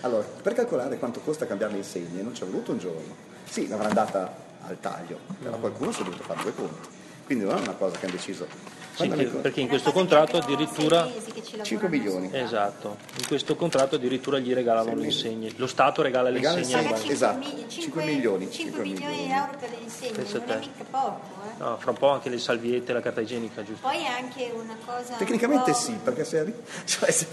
allora, 0.00 0.26
per 0.42 0.54
calcolare 0.54 0.98
quanto 0.98 1.20
costa 1.20 1.46
cambiare 1.46 1.74
le 1.74 1.78
insegne 1.78 2.20
non 2.20 2.34
ci 2.34 2.42
è 2.42 2.46
voluto 2.46 2.72
un 2.72 2.78
giorno. 2.78 3.14
Sì, 3.44 3.68
l'avrà 3.68 3.86
andata 3.86 4.46
al 4.66 4.78
taglio, 4.80 5.18
però 5.40 5.56
qualcuno 5.56 5.92
si 5.92 6.00
è 6.00 6.04
dovuto 6.04 6.22
fare 6.22 6.42
due 6.42 6.54
conti. 6.54 6.88
Quindi 7.28 7.44
non 7.44 7.58
è 7.58 7.60
una 7.60 7.74
cosa 7.74 7.98
che 7.98 8.06
hanno 8.06 8.14
deciso. 8.14 8.46
Sì, 8.94 9.06
perché 9.06 9.60
in 9.60 9.68
questo 9.68 9.92
contratto 9.92 10.38
addirittura 10.38 11.06
5 11.60 11.88
milioni. 11.90 12.30
Esatto, 12.32 12.96
in 13.18 13.26
questo 13.26 13.54
contratto 13.54 13.96
addirittura 13.96 14.38
gli 14.38 14.54
regalano 14.54 14.94
le 14.94 15.04
insegne. 15.04 15.52
Lo 15.56 15.66
Stato 15.66 16.00
regala 16.00 16.30
le 16.30 16.38
insegne 16.38 16.88
banco. 16.88 17.10
Esatto, 17.10 17.46
5 17.68 18.04
milioni. 18.04 18.50
5 18.50 18.82
milioni 18.82 19.26
di 19.26 19.30
euro 19.30 19.52
per 19.60 19.68
le 19.68 19.76
insegne, 19.82 20.12
Penso 20.12 20.38
non 20.38 20.48
è 20.48 20.58
mica 20.58 20.84
poco. 20.90 21.20
Eh? 21.44 21.62
No, 21.62 21.76
fra 21.76 21.90
un 21.90 21.96
po' 21.98 22.08
anche 22.08 22.30
le 22.30 22.38
salviette, 22.38 22.94
la 22.94 23.02
carta 23.02 23.20
igienica, 23.20 23.62
giusto? 23.62 23.86
Poi 23.86 24.02
è 24.02 24.06
anche 24.06 24.50
una 24.54 24.76
cosa... 24.82 25.16
Tecnicamente 25.16 25.74
sì, 25.74 25.92
perché 26.02 26.24
se... 26.24 26.54
Cioè, 26.86 27.10
se... 27.10 27.26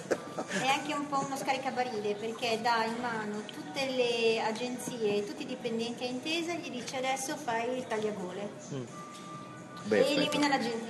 È 0.62 0.68
anche 0.68 0.94
un 0.94 1.08
po' 1.08 1.24
uno 1.26 1.38
scaricabarile 1.38 2.16
perché 2.16 2.60
dà 2.62 2.84
in 2.84 3.00
mano 3.00 3.44
tutte 3.46 3.90
le 3.96 4.42
agenzie 4.42 5.26
tutti 5.26 5.44
i 5.44 5.46
dipendenti 5.46 6.04
a 6.04 6.08
intesa 6.08 6.52
e 6.52 6.58
gli 6.58 6.70
dice 6.70 6.98
adesso 6.98 7.38
fai 7.38 7.78
il 7.78 7.88
tagliagole. 7.88 8.50
Mm. 8.74 8.84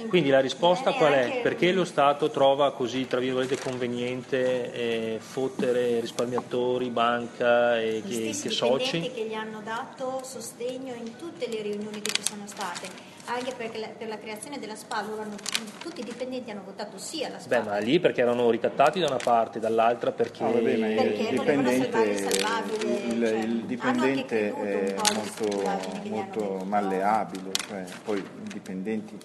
Quindi 0.07 0.29
la 0.29 0.39
risposta 0.39 0.93
qual 0.93 1.13
è? 1.13 1.39
Perché 1.41 1.71
lo 1.71 1.83
Stato 1.83 2.29
trova 2.29 2.71
così, 2.73 3.07
tra 3.07 3.19
virgolette, 3.19 3.57
conveniente 3.57 4.73
eh, 4.73 5.17
fottere 5.19 5.99
risparmiatori, 5.99 6.89
banca 6.89 7.79
e 7.79 8.01
che, 8.07 8.35
che 8.41 8.49
soci? 8.49 9.11
che 9.13 9.25
gli 9.25 9.33
hanno 9.33 9.61
dato 9.63 10.21
sostegno 10.23 10.93
in 10.93 11.15
tutte 11.17 11.47
le 11.47 11.61
riunioni 11.61 12.01
che 12.01 12.11
ci 12.11 12.23
sono 12.23 12.43
state 12.45 13.14
anche 13.25 13.53
perché 13.55 13.79
la, 13.79 13.87
per 13.87 14.07
la 14.07 14.17
creazione 14.17 14.59
della 14.59 14.75
SPA 14.75 14.97
hanno, 14.97 15.35
tutti 15.79 16.01
i 16.01 16.03
dipendenti 16.03 16.51
hanno 16.51 16.63
votato 16.63 16.97
sì 16.97 17.23
alla 17.23 17.39
SPA. 17.39 17.59
Beh, 17.59 17.69
ma 17.69 17.77
lì 17.77 17.99
perché 17.99 18.21
erano 18.21 18.49
ricattati 18.49 18.99
da 18.99 19.07
una 19.07 19.17
parte, 19.17 19.59
dall'altra 19.59 20.11
perché... 20.11 20.43
Ah, 20.43 20.51
vabbè, 20.51 20.95
perché 20.95 21.29
il 21.29 21.39
dipendente, 21.39 22.01
il, 22.03 23.25
cioè, 23.25 23.37
il 23.39 23.65
dipendente 23.65 24.53
è 24.53 24.95
molto, 25.13 26.09
molto 26.09 26.63
malleabile, 26.65 27.51
cioè, 27.67 27.85
poi 28.03 28.19
i 28.19 28.47
dipendenti, 28.51 29.17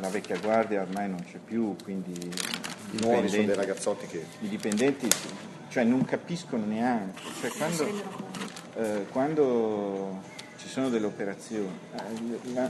la 0.00 0.08
vecchia 0.08 0.38
guardia 0.38 0.82
ormai 0.82 1.08
non 1.08 1.24
c'è 1.24 1.38
più, 1.38 1.74
quindi... 1.82 2.58
I 2.92 3.02
nuovi 3.02 3.28
sono 3.28 3.44
dei 3.44 3.54
ragazzotti 3.54 4.06
che... 4.06 4.24
I 4.40 4.48
dipendenti 4.48 5.08
cioè, 5.68 5.84
non 5.84 6.04
capiscono 6.04 6.64
neanche, 6.66 7.22
cioè, 7.40 7.50
quando, 7.56 7.86
eh, 8.74 9.06
quando 9.10 10.20
ci 10.56 10.68
sono 10.68 10.88
delle 10.88 11.06
operazioni, 11.06 11.70
eh, 11.94 12.52
la, 12.52 12.68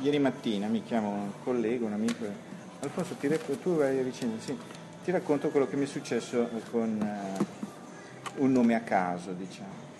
Ieri 0.00 0.18
mattina 0.18 0.66
mi 0.68 0.82
chiama 0.82 1.08
un 1.08 1.30
collega, 1.44 1.84
un 1.84 1.92
amico, 1.92 2.24
Alfonso 2.80 3.14
ti 3.14 3.28
racconto, 3.28 3.62
tu 3.62 3.76
vai 3.76 4.02
vicino, 4.02 4.32
sì, 4.40 4.56
ti 5.04 5.10
racconto 5.10 5.50
quello 5.50 5.68
che 5.68 5.76
mi 5.76 5.84
è 5.84 5.86
successo 5.86 6.48
con 6.70 6.98
uh, 7.00 8.42
un 8.42 8.50
nome 8.50 8.74
a 8.74 8.80
caso, 8.80 9.32
diciamo. 9.32 9.90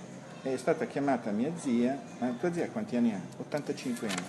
È 0.43 0.57
stata 0.57 0.87
chiamata 0.87 1.31
mia 1.31 1.53
zia, 1.57 2.01
ma 2.19 2.35
tua 2.41 2.53
zia 2.53 2.69
quanti 2.71 2.97
anni 2.97 3.13
ha? 3.13 3.21
85 3.39 4.09
anni. 4.09 4.23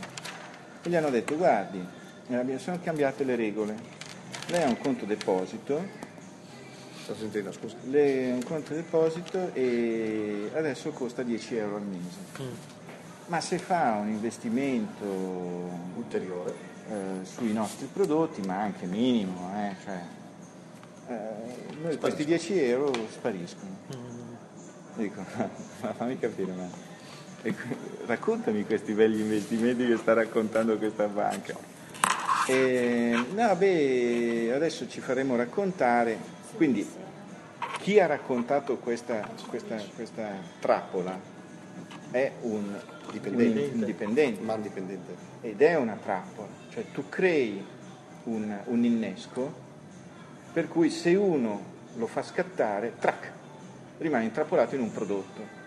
E 0.84 0.90
gli 0.90 0.96
hanno 0.96 1.10
detto, 1.10 1.36
guardi, 1.36 1.84
eh, 2.28 2.60
sono 2.60 2.80
cambiate 2.84 3.24
le 3.24 3.36
regole. 3.36 3.76
Lei 4.50 4.62
ha 4.62 4.68
un 4.68 4.78
conto 4.78 5.06
deposito, 5.06 5.84
sto 7.02 7.16
sentendo, 7.16 7.52
scusa. 7.52 7.78
Lei 7.86 8.32
ha 8.32 8.36
un 8.36 8.44
conto 8.44 8.76
deposito 8.76 9.52
e 9.54 10.52
adesso 10.54 10.92
costa 10.92 11.24
10 11.24 11.56
euro 11.56 11.78
al 11.78 11.84
mese. 11.84 12.44
Mm 12.44 12.73
ma 13.28 13.40
se 13.42 13.58
fa 13.58 13.98
un 14.02 14.10
investimento 14.10 15.06
ulteriore 15.96 16.54
eh, 16.90 17.26
sui 17.26 17.54
nostri 17.54 17.88
prodotti, 17.92 18.42
ma 18.42 18.60
anche 18.60 18.86
minimo, 18.86 19.52
eh, 19.56 19.76
cioè, 19.84 20.02
eh, 21.88 21.98
questi 21.98 22.26
10 22.26 22.60
euro 22.64 22.92
spariscono. 23.10 23.72
Mm. 23.96 24.34
Dico, 24.96 25.26
ma 25.82 25.94
fammi 25.94 26.20
capire, 26.20 26.52
ma 26.52 26.68
raccontami 28.06 28.66
questi 28.66 28.94
belli 28.94 29.22
investimenti 29.22 29.86
che 29.88 29.98
sta 29.98 30.14
raccontando 30.14 30.78
questa 30.78 31.08
banca. 31.08 31.56
E, 32.48 33.26
no, 33.34 33.56
beh, 33.56 34.52
adesso 34.54 34.88
ci 34.88 35.00
faremo 35.00 35.36
raccontare, 35.36 36.18
quindi 36.56 36.88
chi 37.80 38.00
ha 38.00 38.06
raccontato 38.06 38.78
questa, 38.78 39.28
questa, 39.48 39.78
questa 39.96 40.30
trappola 40.60 41.18
è 42.12 42.32
un 42.42 42.80
dipendente, 43.20 43.76
un 43.76 43.86
dipendente, 43.86 44.42
ma 44.42 44.58
dipendente. 44.58 45.16
Ed 45.42 45.62
è 45.62 45.76
una 45.76 45.98
trappola, 46.02 46.48
cioè 46.70 46.86
tu 46.92 47.08
crei 47.10 47.64
un, 48.26 48.58
un 48.66 48.84
innesco 48.84 49.62
per 50.52 50.68
cui 50.68 50.90
se 50.90 51.16
uno 51.16 51.72
lo 51.96 52.08
fa 52.08 52.22
scattare, 52.24 52.94
trac, 53.00 53.32
rimane 53.98 54.26
intrappolato 54.26 54.76
in 54.76 54.82
un 54.82 54.92
prodotto. 54.92 55.62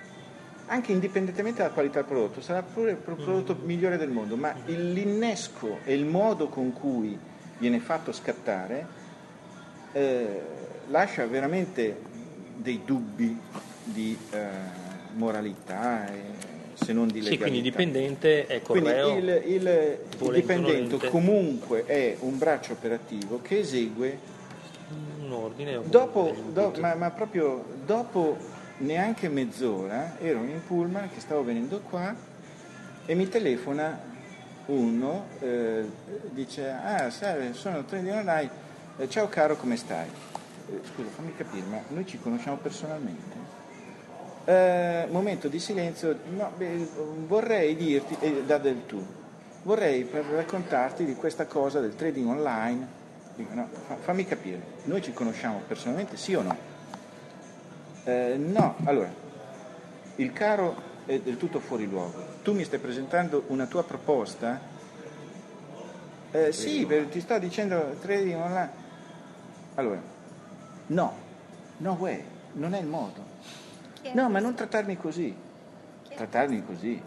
anche 0.66 0.92
indipendentemente 0.92 1.62
dalla 1.62 1.72
qualità 1.72 2.00
del 2.00 2.08
prodotto, 2.08 2.40
sarà 2.40 2.62
pure 2.62 2.92
il 2.92 2.96
prodotto 2.96 3.56
migliore 3.62 3.96
del 3.96 4.10
mondo, 4.10 4.36
ma 4.36 4.52
l'innesco 4.66 5.78
e 5.84 5.94
il 5.94 6.04
modo 6.04 6.48
con 6.48 6.72
cui 6.72 7.16
viene 7.58 7.78
fatto 7.78 8.12
scattare 8.12 8.86
eh, 9.92 10.40
lascia 10.88 11.26
veramente 11.26 12.00
dei 12.56 12.82
dubbi 12.84 13.38
di 13.84 14.16
eh, 14.30 14.48
moralità, 15.14 16.12
e, 16.12 16.20
se 16.76 16.92
non 16.92 17.06
di 17.08 17.14
legalità. 17.14 17.30
Sì, 17.30 17.38
quindi 17.38 17.62
dipendente 17.62 18.46
è 18.46 18.62
correo. 18.62 19.12
Quindi 19.12 19.30
il, 19.30 19.42
il, 19.46 19.98
il 20.20 20.32
dipendente 20.32 21.08
comunque 21.08 21.84
è 21.86 22.16
un 22.20 22.36
braccio 22.38 22.72
operativo 22.72 23.40
che 23.42 23.58
esegue 23.60 24.18
un 25.22 25.32
ordine. 25.32 25.80
Dopo, 25.84 26.34
do, 26.52 26.72
ma, 26.78 26.94
ma 26.94 27.10
proprio 27.10 27.64
dopo 27.84 28.36
neanche 28.78 29.28
mezz'ora 29.28 30.18
ero 30.20 30.42
in 30.44 30.60
pullman 30.66 31.08
che 31.12 31.20
stavo 31.20 31.42
venendo 31.42 31.80
qua 31.80 32.14
e 33.06 33.14
mi 33.14 33.28
telefona 33.28 34.14
uno, 34.66 35.26
eh, 35.40 35.84
dice, 36.30 36.68
ah, 36.68 37.08
sai, 37.10 37.54
sono 37.54 37.84
trading 37.84 38.16
online, 38.16 38.50
eh, 38.98 39.08
ciao 39.08 39.28
caro, 39.28 39.56
come 39.56 39.76
stai? 39.76 40.08
Eh, 40.68 40.80
scusa, 40.92 41.08
fammi 41.14 41.32
capire, 41.36 41.64
ma 41.70 41.80
noi 41.88 42.04
ci 42.04 42.18
conosciamo 42.18 42.56
personalmente? 42.56 43.45
Eh, 44.46 45.06
momento 45.10 45.48
di 45.48 45.58
silenzio, 45.58 46.16
no, 46.36 46.52
beh, 46.56 46.88
vorrei 47.26 47.76
dirti, 47.76 48.16
e 48.20 48.44
da 48.44 48.58
del 48.58 48.86
tu, 48.86 49.04
vorrei 49.64 50.04
per 50.04 50.24
raccontarti 50.24 51.04
di 51.04 51.14
questa 51.14 51.46
cosa 51.46 51.80
del 51.80 51.94
trading 51.96 52.28
online, 52.28 53.04
Dico, 53.36 53.52
no, 53.52 53.68
fammi 54.00 54.24
capire, 54.24 54.62
noi 54.84 55.02
ci 55.02 55.12
conosciamo 55.12 55.60
personalmente, 55.66 56.16
sì 56.16 56.34
o 56.34 56.40
no? 56.40 56.56
Eh, 58.04 58.36
no, 58.38 58.76
allora, 58.84 59.12
il 60.16 60.32
caro 60.32 60.74
è 61.04 61.18
del 61.20 61.36
tutto 61.36 61.60
fuori 61.60 61.86
luogo. 61.86 62.24
Tu 62.42 62.54
mi 62.54 62.64
stai 62.64 62.78
presentando 62.78 63.44
una 63.48 63.66
tua 63.66 63.84
proposta? 63.84 64.58
Eh, 66.30 66.50
sì, 66.50 66.86
ti 67.10 67.20
sto 67.20 67.38
dicendo 67.38 67.96
trading 68.00 68.40
online. 68.40 68.70
Allora, 69.74 70.00
no, 70.86 71.12
no 71.76 71.96
way, 72.00 72.24
non 72.52 72.72
è 72.72 72.80
il 72.80 72.86
modo. 72.86 73.25
No, 74.14 74.28
ma 74.28 74.40
non 74.40 74.54
trattarmi 74.54 74.96
così. 74.96 75.34
Trattarmi 76.08 76.64
così. 76.64 77.00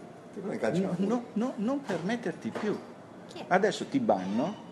No, 0.72 0.94
no, 0.98 1.24
no, 1.34 1.52
non 1.56 1.82
permetterti 1.82 2.50
più. 2.50 2.78
Adesso 3.48 3.86
ti 3.86 3.98
banno 3.98 4.68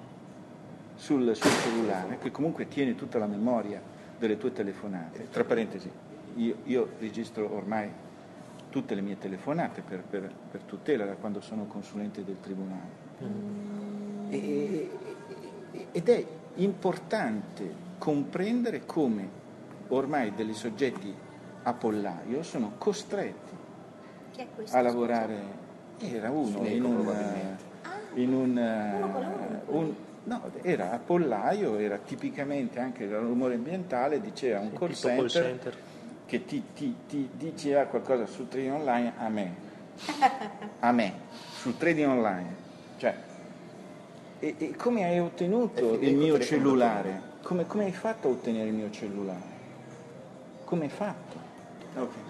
sul, 0.97 1.35
sul 1.35 1.51
cellulare, 1.63 2.19
che 2.19 2.31
comunque 2.31 2.69
tiene 2.69 2.95
tutta 2.95 3.19
la 3.19 3.27
memoria 3.27 3.81
delle 4.19 4.37
tue 4.37 4.53
telefonate. 4.53 5.29
Tra 5.31 5.45
parentesi, 5.45 5.91
io, 6.37 6.57
io 6.65 6.91
registro 6.99 7.53
ormai 7.55 7.91
tutte 8.71 8.95
le 8.95 9.01
mie 9.01 9.19
telefonate 9.19 9.81
per, 9.81 10.03
per, 10.03 10.31
per, 10.51 10.63
tutela 10.63 11.05
da 11.05 11.15
quando 11.15 11.41
sono 11.41 11.65
consulente 11.65 12.25
del 12.25 12.41
tribunale. 12.41 13.07
Mm. 13.25 14.33
E, 14.33 14.91
ed 15.93 16.09
è 16.09 16.27
importante 16.57 17.87
comprendere 17.99 18.85
come 18.85 19.47
ormai 19.89 20.35
dei 20.35 20.53
soggetti 20.53 21.15
a 21.69 21.73
pollaio 21.75 22.43
sono 22.43 22.73
costretti 22.79 23.57
a 24.71 24.81
lavorare. 24.81 25.67
Era 26.01 26.31
uno 26.31 26.65
in 26.65 26.85
un, 26.85 27.09
ah, 27.09 27.91
in 28.15 28.33
un, 28.33 29.63
un, 29.67 29.95
no, 30.25 30.51
era 30.63 30.93
a 30.93 30.99
pollaio, 30.99 31.77
era 31.77 31.99
tipicamente 31.99 32.79
anche 32.79 33.05
il 33.05 33.17
rumore 33.17 33.55
ambientale, 33.55 34.21
diceva 34.21 34.61
un 34.61 34.73
call 34.73 34.93
center, 34.93 35.17
call 35.17 35.29
center 35.29 35.77
che 36.27 36.45
ti, 36.45 36.63
ti, 36.75 36.95
ti 37.09 37.29
diceva 37.33 37.85
qualcosa 37.85 38.27
sul 38.27 38.49
trading 38.49 38.75
online 38.75 39.13
a 39.17 39.29
me, 39.29 39.55
a 40.81 40.93
me, 40.93 41.13
sul 41.55 41.77
trading 41.77 42.09
online. 42.09 42.67
Cioè, 42.99 43.15
e, 44.39 44.55
e 44.57 44.77
come 44.77 45.05
hai 45.05 45.19
ottenuto 45.19 45.95
il 45.95 46.15
mio 46.17 46.39
cellulare? 46.39 47.23
Come, 47.43 47.67
come, 47.67 47.87
hai 47.87 47.93
fatto 47.93 48.29
a 48.29 48.31
ottenere 48.31 48.69
il 48.69 48.75
mio 48.75 48.91
cellulare? 48.91 49.57
Come 50.65 50.85
hai 50.85 50.91
fatto? 50.91 51.38
Okay. 52.03 52.23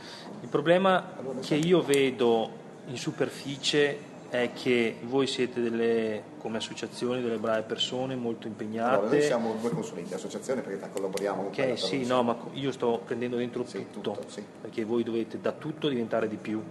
Il 0.43 0.49
problema 0.49 1.13
che 1.41 1.55
io 1.55 1.83
vedo 1.83 2.51
in 2.87 2.97
superficie 2.97 4.07
è 4.31 4.51
che 4.53 4.97
voi 5.03 5.27
siete 5.27 5.61
delle, 5.61 6.23
come 6.39 6.59
associazioni 6.59 7.23
delle 7.23 7.39
brave 7.39 7.63
persone 7.63 8.15
molto 8.15 8.47
impegnate. 8.47 8.95
Allora, 8.95 9.11
noi 9.11 9.23
siamo 9.23 9.57
due 9.59 9.71
consulenti, 9.71 10.15
associazione 10.15 10.61
perché 10.61 10.89
collaboriamo. 10.93 11.47
Ok, 11.47 11.79
sì, 11.79 12.05
no, 12.05 12.23
ma 12.23 12.37
io 12.53 12.71
sto 12.73 13.01
prendendo 13.05 13.37
dentro 13.37 13.65
sì, 13.65 13.87
tutto, 13.91 14.13
tutto 14.13 14.29
sì. 14.29 14.45
perché 14.61 14.85
voi 14.85 15.03
dovete 15.03 15.41
da 15.41 15.53
tutto 15.53 15.89
diventare 15.89 16.29
di 16.29 16.37
più. 16.37 16.63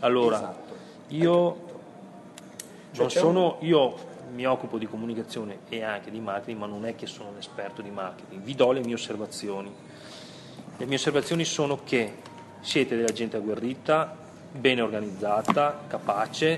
Allora, 0.00 0.36
esatto. 0.36 0.74
io 1.08 1.56
cioè, 2.92 3.00
non 3.00 3.10
sono, 3.10 3.56
un... 3.60 3.66
io 3.66 3.94
mi 4.34 4.46
occupo 4.46 4.76
di 4.76 4.86
comunicazione 4.86 5.60
e 5.68 5.82
anche 5.82 6.10
di 6.10 6.20
marketing, 6.20 6.58
ma 6.58 6.66
non 6.66 6.84
è 6.84 6.94
che 6.94 7.06
sono 7.06 7.30
un 7.30 7.38
esperto 7.38 7.80
di 7.80 7.90
marketing. 7.90 8.42
Vi 8.42 8.54
do 8.54 8.72
le 8.72 8.80
mie 8.80 8.94
osservazioni. 8.94 9.72
Le 10.76 10.86
mie 10.86 10.96
osservazioni 10.96 11.44
sono 11.44 11.80
che 11.82 12.14
siete 12.60 12.96
della 12.96 13.12
gente 13.12 13.36
agguerrita, 13.36 14.16
bene 14.52 14.80
organizzata, 14.80 15.84
capace, 15.86 16.48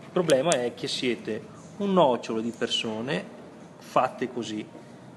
il 0.00 0.08
problema 0.12 0.50
è 0.50 0.74
che 0.74 0.88
siete 0.88 1.56
un 1.78 1.92
nocciolo 1.92 2.40
di 2.40 2.52
persone 2.56 3.24
fatte 3.78 4.32
così, 4.32 4.66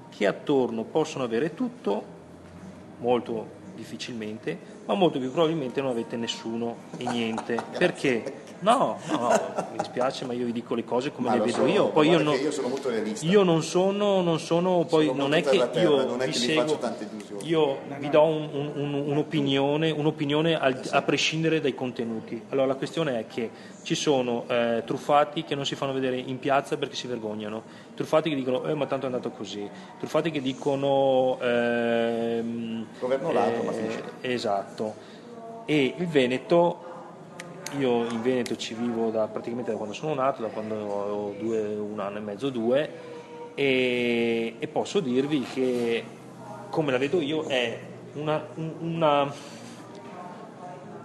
che 0.08 0.26
attorno 0.26 0.84
possono 0.84 1.24
avere 1.24 1.54
tutto, 1.54 2.04
molto 2.98 3.60
difficilmente, 3.74 4.71
ma 4.86 4.94
molto 4.94 5.18
più 5.18 5.30
probabilmente 5.30 5.80
non 5.80 5.90
avete 5.90 6.16
nessuno 6.16 6.76
e 6.96 7.04
niente. 7.04 7.62
Perché? 7.78 8.40
No, 8.62 8.96
no, 9.10 9.28
mi 9.72 9.78
dispiace, 9.78 10.24
ma 10.24 10.34
io 10.34 10.44
vi 10.46 10.52
dico 10.52 10.76
le 10.76 10.84
cose 10.84 11.10
come 11.10 11.28
ma 11.28 11.34
le 11.34 11.40
vedo 11.40 11.52
sono, 11.52 11.66
io. 11.66 11.88
Poi 11.88 12.08
io 12.08 12.22
non, 12.22 12.38
io 12.38 12.52
sono 12.52 12.68
molto 12.68 12.90
realista. 12.90 13.26
Io 13.26 13.42
non 13.42 13.62
sono, 13.62 14.22
non 14.22 14.38
sono 14.38 14.84
poi 14.88 15.06
sono 15.06 15.22
non 15.22 15.34
è 15.34 15.42
che 15.42 15.58
terra, 15.70 15.80
io 15.80 16.04
non 16.04 16.22
è 16.22 16.26
vi 16.26 16.32
che 16.32 16.38
seguo, 16.38 16.78
io 17.42 17.78
vi 17.98 18.08
do 18.08 18.22
un, 18.22 18.70
un, 18.74 18.94
un'opinione, 18.94 19.90
un'opinione 19.90 20.56
al, 20.56 20.80
a 20.90 21.02
prescindere 21.02 21.60
dai 21.60 21.74
contenuti. 21.74 22.40
Allora 22.50 22.68
la 22.68 22.74
questione 22.76 23.18
è 23.18 23.26
che 23.26 23.50
ci 23.82 23.96
sono 23.96 24.44
eh, 24.46 24.84
truffati 24.86 25.42
che 25.42 25.56
non 25.56 25.66
si 25.66 25.74
fanno 25.74 25.92
vedere 25.92 26.16
in 26.16 26.38
piazza 26.38 26.76
perché 26.76 26.94
si 26.94 27.08
vergognano, 27.08 27.64
truffati 27.94 28.30
che 28.30 28.36
dicono 28.36 28.64
eh, 28.64 28.74
ma 28.74 28.86
tanto 28.86 29.06
è 29.06 29.08
andato 29.08 29.30
così, 29.30 29.68
truffati 29.98 30.30
che 30.30 30.40
dicono 30.40 31.38
ehm, 31.40 32.86
governo 32.98 33.32
lato 33.32 33.60
eh, 33.60 33.64
ma 33.64 33.72
finisce. 33.72 34.02
Esatto. 34.20 34.94
E 35.64 35.94
il 35.96 36.06
Veneto 36.06 36.90
io 37.78 38.04
in 38.08 38.22
Veneto 38.22 38.56
ci 38.56 38.74
vivo 38.74 39.10
da, 39.10 39.26
praticamente 39.28 39.70
da 39.70 39.76
quando 39.76 39.94
sono 39.94 40.14
nato, 40.14 40.42
da 40.42 40.48
quando 40.48 40.74
ho 40.74 41.34
due, 41.38 41.74
un 41.74 41.98
anno 42.00 42.18
e 42.18 42.20
mezzo, 42.20 42.50
due, 42.50 42.90
e, 43.54 44.56
e 44.58 44.68
posso 44.68 45.00
dirvi 45.00 45.42
che, 45.42 46.04
come 46.70 46.92
la 46.92 46.98
vedo 46.98 47.20
io, 47.20 47.44
è 47.44 47.78
una, 48.14 48.44
una, 48.80 49.32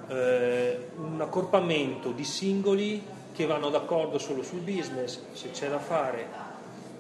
eh, 0.08 0.88
un 0.98 1.22
accorpamento 1.22 2.12
di 2.12 2.24
singoli 2.24 3.04
che 3.34 3.46
vanno 3.46 3.70
d'accordo 3.70 4.18
solo 4.18 4.44
sul 4.44 4.60
business, 4.60 5.22
se 5.34 5.52
c'è 5.52 5.70
da 5.70 5.80
fare, 5.80 6.46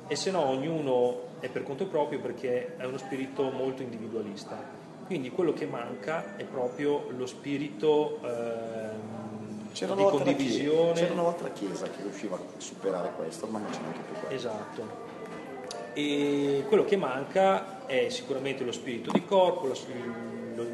e 0.07 0.15
se 0.15 0.31
no 0.31 0.45
ognuno 0.45 1.25
è 1.39 1.49
per 1.49 1.63
conto 1.63 1.85
proprio 1.85 2.19
perché 2.19 2.75
è 2.77 2.85
uno 2.85 2.97
spirito 2.97 3.49
molto 3.51 3.81
individualista. 3.81 4.57
Quindi 5.05 5.29
quello 5.29 5.53
che 5.53 5.65
manca 5.65 6.35
è 6.35 6.43
proprio 6.43 7.09
lo 7.09 7.25
spirito... 7.25 8.19
Eh, 8.23 9.25
c'era 9.73 9.93
di 9.93 10.03
condivisione. 10.03 10.93
Chiesa, 10.93 11.01
c'era 11.01 11.13
una 11.13 11.21
volta 11.21 11.51
chiesa 11.51 11.89
che 11.89 12.01
riusciva 12.01 12.35
a 12.35 12.39
superare 12.57 13.11
questo, 13.15 13.45
ma 13.45 13.59
non 13.59 13.69
c'è 13.69 13.79
neanche 13.79 13.99
più 13.99 14.13
questo. 14.13 14.35
Esatto. 14.35 15.05
E 15.93 16.63
quello 16.67 16.83
che 16.83 16.97
manca 16.97 17.85
è 17.85 18.09
sicuramente 18.09 18.63
lo 18.63 18.71
spirito 18.71 19.11
di 19.11 19.23
corpo, 19.23 19.71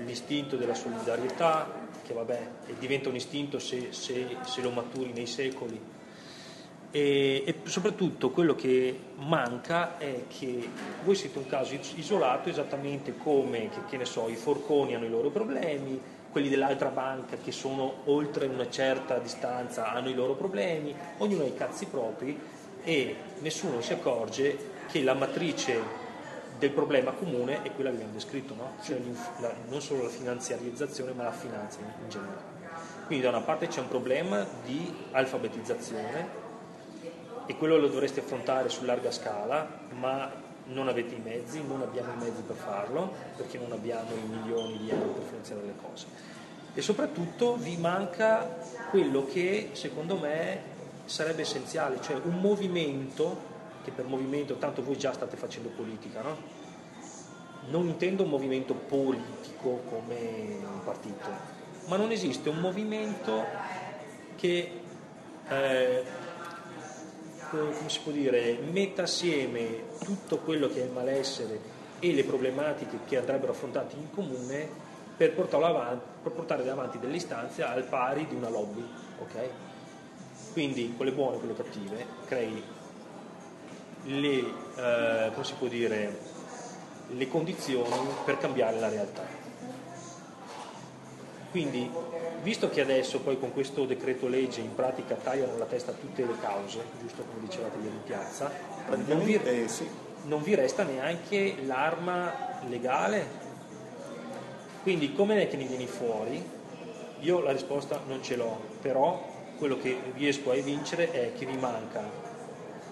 l'istinto 0.06 0.56
della 0.56 0.74
solidarietà, 0.74 1.70
che 2.06 2.14
vabbè, 2.14 2.48
diventa 2.80 3.10
un 3.10 3.16
istinto 3.16 3.60
se, 3.60 3.92
se, 3.92 4.38
se 4.44 4.62
lo 4.62 4.70
maturi 4.72 5.12
nei 5.12 5.28
secoli. 5.28 5.80
E, 6.96 7.42
e, 7.44 7.56
soprattutto 7.64 8.30
quello 8.30 8.54
che 8.54 8.96
manca 9.16 9.98
è 9.98 10.26
che 10.28 10.70
voi 11.04 11.16
siete 11.16 11.40
un 11.40 11.48
caso 11.48 11.74
isolato 11.96 12.50
esattamente 12.50 13.18
come 13.18 13.70
che, 13.70 13.80
che 13.90 13.98
ne 13.98 14.06
so, 14.06 14.30
i 14.30 14.36
forconi 14.36 14.94
hanno 14.94 15.06
i 15.06 15.10
loro 15.10 15.32
problemi, 15.32 16.00
quelli 16.32 16.50
dell'altra 16.50 16.90
banca 16.90 17.38
che 17.44 17.52
sono 17.52 18.02
oltre 18.06 18.46
una 18.46 18.70
certa 18.70 19.18
distanza 19.18 19.92
hanno 19.92 20.10
i 20.10 20.14
loro 20.14 20.36
problemi, 20.36 20.94
ognuno 21.18 21.42
ha 21.42 21.48
i 21.48 21.56
cazzi 21.56 21.88
propri 21.88 22.40
e 22.84 23.16
nessuno 23.40 23.82
si 23.82 23.94
accorge 23.94 24.56
che 24.88 25.02
la 25.02 25.16
matrice 25.16 26.02
del 26.60 26.70
problema 26.70 27.10
comune 27.10 27.64
è 27.64 27.72
quella 27.72 27.90
che 27.90 27.96
abbiamo 27.96 28.14
descritto, 28.14 28.54
no? 28.54 28.74
cioè 28.84 29.00
la, 29.40 29.52
non 29.68 29.82
solo 29.82 30.04
la 30.04 30.10
finanziarizzazione 30.10 31.12
ma 31.14 31.24
la 31.24 31.32
finanza 31.32 31.80
in 31.80 32.08
generale. 32.08 32.52
Quindi 33.08 33.24
da 33.24 33.32
una 33.32 33.42
parte 33.42 33.66
c'è 33.66 33.80
un 33.80 33.88
problema 33.88 34.46
di 34.64 34.94
alfabetizzazione 35.10 36.43
e 37.46 37.58
quello 37.58 37.78
lo 37.78 37.88
dovreste 37.88 38.22
affrontare 38.22 38.70
su 38.70 38.84
larga 38.86 39.12
scala, 39.12 39.68
ma 39.92 40.32
non 40.66 40.88
avete 40.88 41.16
i 41.16 41.20
mezzi, 41.20 41.62
non 41.66 41.82
abbiamo 41.82 42.14
i 42.14 42.18
mezzi 42.18 42.42
per 42.42 42.56
farlo, 42.56 43.14
perché 43.36 43.58
non 43.58 43.72
abbiamo 43.72 44.12
i 44.12 44.28
milioni 44.28 44.78
di 44.78 44.90
euro 44.90 45.10
per 45.10 45.24
finanziare 45.24 45.62
le 45.64 45.76
cose. 45.82 46.06
e 46.76 46.82
soprattutto 46.82 47.56
vi 47.56 47.78
manca 47.78 48.58
quello 48.90 49.26
che 49.26 49.70
secondo 49.74 50.18
me 50.18 50.72
sarebbe 51.06 51.42
essenziale, 51.42 52.02
cioè 52.02 52.20
un 52.24 52.40
movimento, 52.40 53.52
che 53.84 53.92
per 53.92 54.06
movimento 54.06 54.56
tanto 54.56 54.82
voi 54.82 54.98
già 54.98 55.14
state 55.14 55.38
facendo 55.38 55.70
politica, 55.70 56.22
no? 56.22 56.38
Non 57.70 57.88
intendo 57.88 58.24
un 58.24 58.30
movimento 58.30 58.74
politico 58.74 59.84
come 59.88 60.58
un 60.62 60.84
partito, 60.84 61.30
ma 61.88 61.96
non 61.98 62.12
esiste 62.12 62.50
un 62.50 62.58
movimento 62.58 63.46
che, 64.36 64.82
eh, 65.48 66.04
come 67.58 67.90
si 67.90 68.00
può 68.02 68.12
dire, 68.12 68.58
metta 68.72 69.04
assieme 69.04 69.84
tutto 70.04 70.38
quello 70.40 70.68
che 70.68 70.82
è 70.82 70.86
il 70.86 70.92
malessere 70.92 71.60
e 72.00 72.12
le 72.14 72.24
problematiche 72.24 73.00
che 73.06 73.18
andrebbero 73.18 73.52
affrontate 73.52 73.96
in 73.96 74.10
comune 74.12 74.68
per, 75.16 75.36
avanti, 75.52 76.06
per 76.24 76.32
portare 76.32 76.68
avanti 76.68 76.98
delle 76.98 77.18
istanze 77.18 77.64
al 77.64 77.84
pari 77.84 78.26
di 78.28 78.36
una 78.36 78.50
lobby. 78.50 78.84
Okay? 79.20 79.50
Quindi 80.52 80.94
quelle 80.98 81.12
buone 81.12 81.36
e 81.36 81.40
quelle 81.40 81.56
cattive 81.56 82.06
crei 82.26 82.64
le, 84.06 84.38
eh, 84.76 85.30
come 85.32 85.46
si 85.46 85.54
può 85.54 85.68
dire, 85.68 86.20
le 87.08 87.28
condizioni 87.28 88.08
per 88.26 88.38
cambiare 88.40 88.80
la 88.80 88.90
realtà. 88.90 89.26
Quindi, 91.52 91.90
visto 92.44 92.70
che 92.70 92.82
adesso 92.82 93.22
poi 93.22 93.40
con 93.40 93.54
questo 93.54 93.86
decreto 93.86 94.28
legge 94.28 94.60
in 94.60 94.76
pratica 94.76 95.16
tagliano 95.16 95.58
la 95.58 95.66
testa 95.66 95.92
a 95.92 95.96
tutte 95.96 96.26
le 96.26 96.36
cause, 96.40 96.84
giusto 97.00 97.24
come 97.24 97.48
dicevate 97.48 97.78
ieri 97.78 97.96
in 97.96 98.04
piazza, 98.04 98.52
non 99.06 99.24
vi, 99.24 99.36
eh, 99.36 99.68
sì. 99.68 99.88
non 100.26 100.44
vi 100.44 100.54
resta 100.54 100.84
neanche 100.84 101.56
l'arma 101.66 102.60
legale. 102.68 103.42
Quindi 104.84 105.14
come 105.14 105.42
è 105.42 105.48
che 105.48 105.56
ne 105.56 105.66
vieni 105.66 105.88
fuori? 105.88 106.44
Io 107.22 107.40
la 107.42 107.54
risposta 107.54 108.02
non 108.06 108.22
ce 108.22 108.36
l'ho, 108.36 108.60
però 108.82 109.32
quello 109.58 109.78
che 109.78 109.98
riesco 110.16 110.52
a 110.52 110.56
evincere 110.56 111.12
è 111.12 111.32
che 111.34 111.46
vi 111.46 111.56
manca 111.56 112.02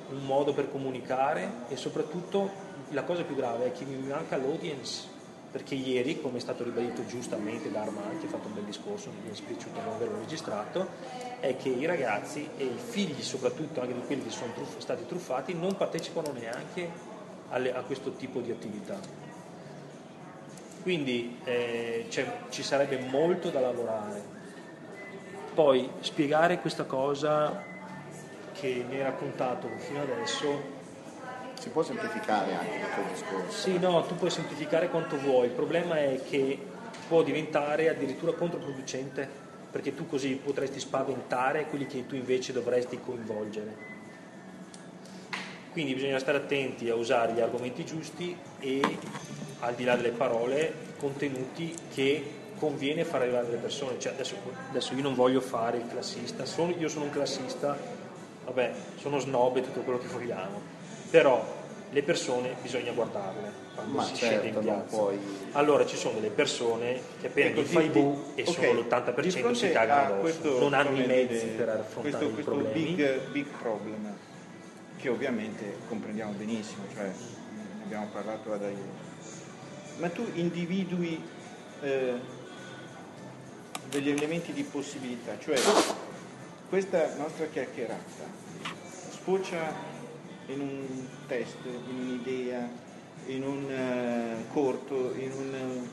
un 0.10 0.24
modo 0.24 0.54
per 0.54 0.72
comunicare 0.72 1.66
e 1.68 1.76
soprattutto 1.76 2.50
la 2.90 3.04
cosa 3.04 3.24
più 3.24 3.36
grave 3.36 3.66
è 3.66 3.72
che 3.74 3.84
vi 3.84 3.96
manca 4.08 4.38
l'audience 4.38 5.20
perché 5.52 5.76
ieri, 5.76 6.22
come 6.22 6.38
è 6.38 6.40
stato 6.40 6.64
ribadito 6.64 7.06
giustamente 7.06 7.70
da 7.70 7.82
Armand, 7.82 8.20
che 8.20 8.28
ha 8.28 8.30
fatto 8.30 8.48
un 8.48 8.54
bel 8.54 8.64
discorso, 8.64 9.12
mi 9.24 9.32
è 9.32 9.36
spiaciuto 9.36 9.82
non 9.82 9.96
averlo 9.96 10.20
registrato, 10.20 10.88
è 11.40 11.58
che 11.58 11.70
i 11.70 11.86
ragazzi 11.86 12.48
e 12.58 12.64
i 12.64 12.78
figli 12.78 13.22
soprattutto 13.22 13.82
anche 13.82 13.94
di 13.94 14.02
quelli 14.06 14.24
che 14.24 14.30
sono 14.30 14.54
truff- 14.54 14.80
stati 14.80 15.06
truffati 15.06 15.54
non 15.54 15.76
partecipano 15.76 16.32
neanche 16.32 16.90
alle, 17.50 17.74
a 17.74 17.82
questo 17.82 18.12
tipo 18.14 18.40
di 18.40 18.52
attività. 18.52 18.98
Quindi 20.82 21.38
eh, 21.44 22.08
ci 22.50 22.64
sarebbe 22.64 22.98
molto 22.98 23.50
da 23.50 23.60
lavorare 23.60 24.40
poi 25.54 25.90
spiegare 26.00 26.60
questa 26.60 26.86
cosa 26.86 27.64
che 28.54 28.86
mi 28.88 28.96
hai 28.96 29.04
raccontato 29.04 29.68
fino 29.78 30.02
adesso 30.02 30.80
si 31.62 31.70
può 31.70 31.84
semplificare 31.84 32.56
anche 32.56 32.76
il 32.76 32.94
tuo 32.96 33.04
discorso. 33.14 33.58
Sì, 33.58 33.78
no, 33.78 34.04
tu 34.06 34.16
puoi 34.16 34.32
semplificare 34.32 34.90
quanto 34.90 35.16
vuoi, 35.18 35.46
il 35.46 35.52
problema 35.52 36.00
è 36.00 36.20
che 36.28 36.58
può 37.08 37.22
diventare 37.22 37.88
addirittura 37.88 38.32
controproducente, 38.32 39.30
perché 39.70 39.94
tu 39.94 40.08
così 40.08 40.34
potresti 40.44 40.80
spaventare 40.80 41.68
quelli 41.68 41.86
che 41.86 42.08
tu 42.08 42.16
invece 42.16 42.52
dovresti 42.52 43.00
coinvolgere. 43.00 43.90
Quindi 45.72 45.94
bisogna 45.94 46.18
stare 46.18 46.40
attenti 46.40 46.90
a 46.90 46.96
usare 46.96 47.34
gli 47.34 47.40
argomenti 47.40 47.86
giusti 47.86 48.36
e 48.60 48.82
al 49.60 49.76
di 49.76 49.84
là 49.84 49.96
delle 49.96 50.12
parole, 50.12 50.74
contenuti 50.98 51.74
che 51.94 52.40
conviene 52.58 53.06
far 53.06 53.22
arrivare 53.22 53.50
le 53.50 53.58
persone. 53.58 54.00
Cioè, 54.00 54.14
adesso, 54.14 54.36
adesso, 54.70 54.96
io 54.96 55.04
non 55.04 55.14
voglio 55.14 55.42
fare 55.42 55.78
il 55.78 55.88
classista, 55.88 56.44
sono, 56.46 56.74
io 56.76 56.90
sono 56.90 57.06
un 57.06 57.12
classista, 57.12 57.78
vabbè, 58.46 58.74
sono 58.98 59.20
snob 59.20 59.58
e 59.58 59.62
tutto 59.62 59.82
quello 59.82 60.00
che 60.00 60.08
vogliamo, 60.08 60.81
però 61.12 61.60
le 61.92 62.04
persone 62.04 62.56
bisogna 62.62 62.94
guardarle 62.94 63.52
quando 63.76 63.98
Ma 63.98 64.04
si 64.04 64.16
certo, 64.16 64.40
scende 64.40 64.58
in 64.58 64.64
piazza. 64.64 64.98
Puoi... 64.98 65.20
Allora 65.52 65.86
ci 65.86 65.98
sono 65.98 66.16
delle 66.16 66.30
persone 66.30 67.02
che 67.20 67.28
appena 67.28 67.50
ecco, 67.50 67.64
fai 67.64 67.90
bu 67.90 68.32
e 68.36 68.44
okay. 68.44 68.54
sono 68.54 68.80
l'80% 68.80 69.52
si 69.52 69.72
cagano 69.72 70.02
addosso, 70.06 70.22
questo, 70.22 70.60
non 70.60 70.74
hanno 70.74 70.98
i 70.98 71.06
mezzi 71.06 71.46
per 71.48 71.70
affrontare 71.70 72.26
questo, 72.30 72.52
problemi. 72.52 72.94
Big, 72.94 73.20
big 73.32 73.46
problem 73.46 74.18
che 74.98 75.10
ovviamente 75.10 75.78
comprendiamo 75.90 76.32
benissimo, 76.32 76.84
cioè 76.94 77.06
ne 77.06 77.84
abbiamo 77.84 78.08
parlato 78.12 78.54
ad 78.54 78.64
aiuto. 78.64 79.10
Ma 79.98 80.10
tu 80.10 80.26
individui 80.36 81.22
eh, 81.82 82.14
degli 83.90 84.10
elementi 84.10 84.54
di 84.54 84.64
possibilità, 84.64 85.38
cioè 85.40 85.60
questa 86.70 87.16
nostra 87.18 87.48
chiacchierata 87.48 88.40
sfocia 89.10 89.91
in 90.48 90.60
un 90.60 91.08
test, 91.28 91.58
in 91.66 92.00
un'idea, 92.00 92.70
in 93.28 93.44
un 93.44 93.64
uh, 93.64 94.54
corto, 94.54 95.14
in, 95.16 95.32
un, 95.32 95.88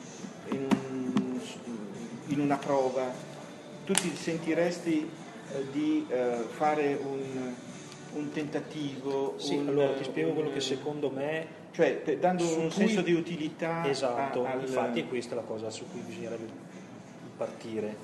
in, 0.53 0.67
un, 0.89 1.41
in, 2.27 2.41
una 2.41 2.57
prova, 2.57 3.13
tu 3.85 3.93
ti 3.93 4.15
sentiresti 4.15 5.09
uh, 5.53 5.71
di 5.71 6.07
uh, 6.09 6.49
fare 6.49 6.99
un, 7.03 7.55
un, 8.15 8.31
tentativo? 8.31 9.35
Sì, 9.37 9.57
allora 9.57 9.95
ti 9.95 10.05
spiego 10.05 10.33
quello 10.33 10.51
che 10.51 10.61
secondo 10.61 11.11
me... 11.11 11.57
Cioè, 11.71 12.03
dando 12.19 12.45
un 12.45 12.63
cui... 12.63 12.71
senso 12.71 13.03
di 13.03 13.13
utilità. 13.13 13.89
Esatto, 13.89 14.45
a, 14.45 14.53
al... 14.53 14.63
infatti 14.63 15.01
è 15.01 15.07
questa 15.07 15.37
la 15.37 15.43
cosa 15.43 15.71
su 15.71 15.85
cui 15.89 16.01
bisognerebbe 16.01 16.47
partire, 17.37 17.95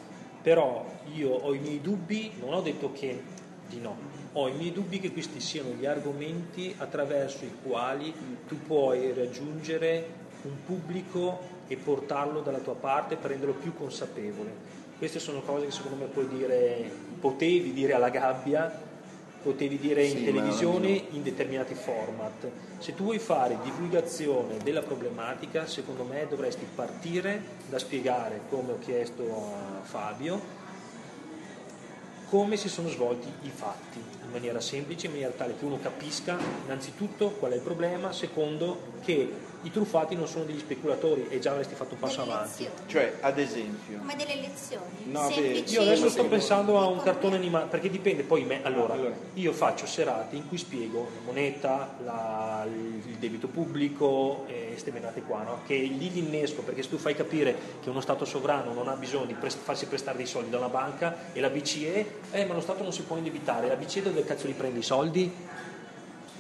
però 0.42 0.84
io 1.12 1.30
ho 1.30 1.52
i 1.52 1.58
miei 1.58 1.80
dubbi, 1.80 2.30
non 2.38 2.52
ho 2.52 2.60
detto 2.60 2.92
che 2.92 3.20
di 3.68 3.80
no, 3.80 3.96
ho 4.34 4.48
i 4.48 4.52
miei 4.52 4.72
dubbi 4.72 5.00
che 5.00 5.12
questi 5.12 5.40
siano 5.40 5.70
gli 5.70 5.86
argomenti 5.86 6.74
attraverso 6.76 7.44
i 7.44 7.52
quali 7.62 8.12
tu 8.46 8.60
puoi 8.66 9.12
raggiungere 9.12 10.22
un 10.42 10.64
pubblico 10.64 11.52
e 11.66 11.76
portarlo 11.76 12.40
dalla 12.40 12.58
tua 12.58 12.74
parte 12.74 13.16
per 13.16 13.30
renderlo 13.30 13.54
più 13.54 13.74
consapevole. 13.74 14.82
Queste 14.98 15.18
sono 15.18 15.40
cose 15.40 15.66
che 15.66 15.72
secondo 15.72 15.96
me 15.96 16.06
puoi 16.06 16.28
dire, 16.28 16.90
potevi 17.20 17.72
dire 17.72 17.94
alla 17.94 18.10
gabbia 18.10 18.92
potevi 19.44 19.78
dire 19.78 20.02
in 20.04 20.16
sì, 20.16 20.24
televisione 20.24 21.04
in 21.10 21.22
determinati 21.22 21.74
format. 21.74 22.50
Se 22.78 22.94
tu 22.94 23.04
vuoi 23.04 23.18
fare 23.18 23.58
divulgazione 23.62 24.56
della 24.64 24.80
problematica, 24.80 25.66
secondo 25.66 26.02
me 26.02 26.26
dovresti 26.26 26.66
partire 26.74 27.42
da 27.68 27.78
spiegare, 27.78 28.40
come 28.48 28.72
ho 28.72 28.78
chiesto 28.78 29.22
a 29.22 29.82
Fabio, 29.82 30.40
come 32.34 32.56
si 32.56 32.68
sono 32.68 32.88
svolti 32.88 33.28
i 33.42 33.48
fatti 33.48 33.98
in 34.00 34.30
maniera 34.32 34.60
semplice, 34.60 35.06
in 35.06 35.12
maniera 35.12 35.30
tale 35.30 35.56
che 35.56 35.64
uno 35.64 35.78
capisca 35.78 36.36
innanzitutto 36.64 37.30
qual 37.30 37.52
è 37.52 37.54
il 37.54 37.60
problema, 37.60 38.12
secondo 38.12 38.94
che 39.04 39.32
i 39.64 39.70
truffati 39.70 40.14
non 40.14 40.26
sono 40.26 40.44
degli 40.44 40.58
speculatori 40.58 41.26
e 41.28 41.38
già 41.40 41.50
avresti 41.50 41.74
fatto 41.74 41.94
un 41.94 42.00
passo 42.00 42.20
delle 42.20 42.32
avanti. 42.32 42.62
Lezioni. 42.64 42.88
Cioè, 42.88 43.14
ad 43.20 43.38
esempio. 43.38 43.98
Come 43.98 44.16
delle 44.16 44.36
lezioni. 44.36 44.84
No, 45.04 45.28
io 45.28 45.80
adesso 45.80 46.08
sto 46.08 46.26
pensando 46.26 46.78
a 46.78 46.86
un 46.86 47.02
cartone 47.02 47.36
animato, 47.36 47.66
perché 47.68 47.90
dipende 47.90 48.22
poi 48.22 48.44
me. 48.44 48.60
Allora, 48.62 48.94
allora, 48.94 49.14
io 49.34 49.52
faccio 49.52 49.86
serate 49.86 50.36
in 50.36 50.48
cui 50.48 50.58
spiego 50.58 51.08
la 51.14 51.20
moneta, 51.24 51.94
la, 52.04 52.66
il 52.66 53.16
debito 53.16 53.48
pubblico 53.48 54.44
e 54.46 54.68
queste 54.68 54.90
menate 54.90 55.22
qua, 55.22 55.42
no? 55.42 55.60
che 55.66 55.74
lì 55.74 56.10
l'innesco, 56.10 56.62
perché 56.62 56.82
se 56.82 56.90
tu 56.90 56.98
fai 56.98 57.14
capire 57.14 57.56
che 57.82 57.90
uno 57.90 58.00
Stato 58.00 58.24
sovrano 58.24 58.72
non 58.72 58.88
ha 58.88 58.94
bisogno 58.94 59.24
di 59.24 59.34
prest- 59.34 59.58
farsi 59.62 59.86
prestare 59.86 60.16
dei 60.16 60.26
soldi 60.26 60.50
da 60.50 60.58
una 60.58 60.68
banca 60.68 61.32
e 61.32 61.40
la 61.40 61.48
BCE, 61.48 62.06
eh, 62.30 62.44
ma 62.44 62.54
lo 62.54 62.60
Stato 62.60 62.82
non 62.82 62.92
si 62.92 63.02
può 63.02 63.16
indebitare, 63.16 63.68
la 63.68 63.76
BCE 63.76 64.02
dove 64.02 64.24
cazzo 64.24 64.46
li 64.46 64.52
prende 64.52 64.80
i 64.80 64.82
soldi? 64.82 65.32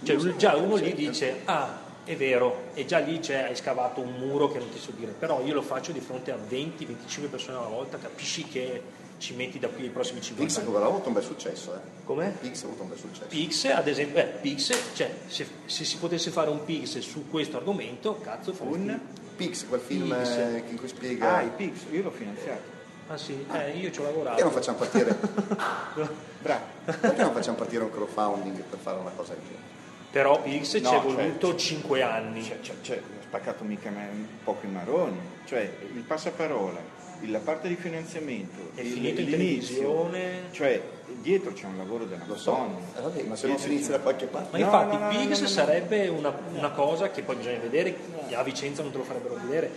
Cioè, 0.02 0.16
già 0.36 0.54
uno 0.56 0.76
lì 0.76 0.92
dice, 0.94 1.40
ah, 1.44 1.83
è 2.04 2.16
vero, 2.16 2.70
e 2.74 2.84
già 2.84 2.98
lì 2.98 3.18
c'è, 3.18 3.44
hai 3.44 3.56
scavato 3.56 4.00
un 4.00 4.14
muro 4.18 4.50
che 4.50 4.58
non 4.58 4.68
ti 4.68 4.78
so 4.78 4.92
dire, 4.96 5.12
però 5.12 5.42
io 5.42 5.54
lo 5.54 5.62
faccio 5.62 5.90
di 5.92 6.00
fronte 6.00 6.30
a 6.30 6.36
20-25 6.36 7.30
persone 7.30 7.56
alla 7.56 7.68
volta, 7.68 7.96
capisci 7.98 8.44
che 8.44 8.82
ci 9.18 9.34
metti 9.34 9.58
da 9.58 9.68
qui 9.68 9.84
ai 9.84 9.90
prossimi 9.90 10.20
50 10.20 10.44
Pix 10.44 10.56
anni. 10.58 10.66
Pix 10.66 10.82
ha 10.82 10.86
avuto 10.86 11.08
un 11.08 11.14
bel 11.14 11.22
successo, 11.22 11.74
eh. 11.74 11.78
Come? 12.04 12.36
Pix 12.40 12.62
ha 12.62 12.66
avuto 12.66 12.82
un 12.82 12.88
bel 12.90 12.98
successo. 12.98 13.26
Pix, 13.28 13.64
ad 13.64 13.88
esempio, 13.88 14.20
eh, 14.20 14.24
Pix, 14.24 14.92
cioè, 14.94 15.10
se, 15.26 15.46
se, 15.64 15.84
si 15.84 15.96
potesse 15.96 16.30
fare 16.30 16.50
un 16.50 16.64
Pix 16.64 16.98
su 16.98 17.28
questo 17.30 17.56
argomento, 17.56 18.20
cazzo. 18.20 18.54
Un 18.58 19.00
Pix, 19.36 19.66
quel 19.66 19.80
film 19.80 20.14
Pix. 20.14 20.36
Eh, 20.36 20.62
in 20.68 20.76
cui 20.76 20.88
spiega... 20.88 21.36
Ah, 21.36 21.42
i 21.42 21.50
Pix, 21.56 21.84
io 21.90 22.02
l'ho 22.02 22.10
finanziato. 22.10 22.72
Ah 23.06 23.16
sì, 23.16 23.44
eh, 23.52 23.70
io 23.78 23.90
ci 23.90 24.00
ho 24.00 24.04
lavorato. 24.04 24.36
Perché 24.36 24.42
non 24.44 24.52
facciamo 24.52 24.78
partire... 24.78 25.18
Bravo. 26.40 26.64
Perché 26.84 27.22
non 27.22 27.32
facciamo 27.32 27.56
partire 27.56 27.82
un 27.82 27.90
crowdfunding 27.90 28.62
per 28.62 28.78
fare 28.78 28.98
una 28.98 29.10
cosa 29.10 29.32
del 29.32 29.42
genere? 29.42 29.73
Però 30.14 30.40
Pix 30.40 30.80
no, 30.80 30.88
ci 30.88 30.94
è 30.94 31.00
voluto 31.00 31.48
cioè, 31.48 31.58
5 31.58 32.02
anni. 32.02 32.44
Cioè, 32.44 32.60
cioè, 32.60 32.76
cioè, 32.82 32.98
ho 32.98 33.22
spaccato 33.22 33.64
mica 33.64 33.88
un 33.88 34.26
poco 34.44 34.64
i 34.64 34.68
maroni. 34.68 35.18
Cioè, 35.44 35.68
il 35.92 36.02
passaparola, 36.02 36.78
la 37.22 37.38
parte 37.40 37.66
di 37.66 37.74
finanziamento, 37.74 38.70
è 38.76 38.82
il, 38.82 38.92
finito 38.92 39.20
in 39.22 39.30
televisione. 39.30 40.42
Cioè, 40.52 40.80
dietro 41.20 41.52
c'è 41.52 41.66
un 41.66 41.78
lavoro 41.78 42.04
della 42.04 42.22
Lo 42.28 42.36
so, 42.36 42.56
eh, 42.96 43.00
vabbè, 43.00 43.22
ma 43.24 43.34
se 43.34 43.48
non 43.48 43.58
si 43.58 43.66
inizia 43.72 43.96
da 43.96 43.98
qualche 43.98 44.26
parte. 44.26 44.56
Ma 44.56 44.58
no, 44.58 44.64
infatti 44.64 44.96
no, 44.96 45.02
no, 45.02 45.08
Pix 45.08 45.44
sarebbe 45.46 46.06
una, 46.06 46.32
una, 46.52 46.70
cosa 46.70 47.10
che 47.10 47.22
poi 47.22 47.34
bisogna 47.34 47.58
vedere, 47.58 47.96
a 48.34 48.42
Vicenza 48.44 48.82
non 48.82 48.92
te 48.92 48.98
lo 48.98 49.02
farebbero 49.02 49.34
vedere. 49.42 49.68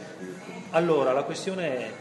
Allora, 0.69 1.13
la 1.13 1.23
questione 1.23 1.77
è 1.77 1.91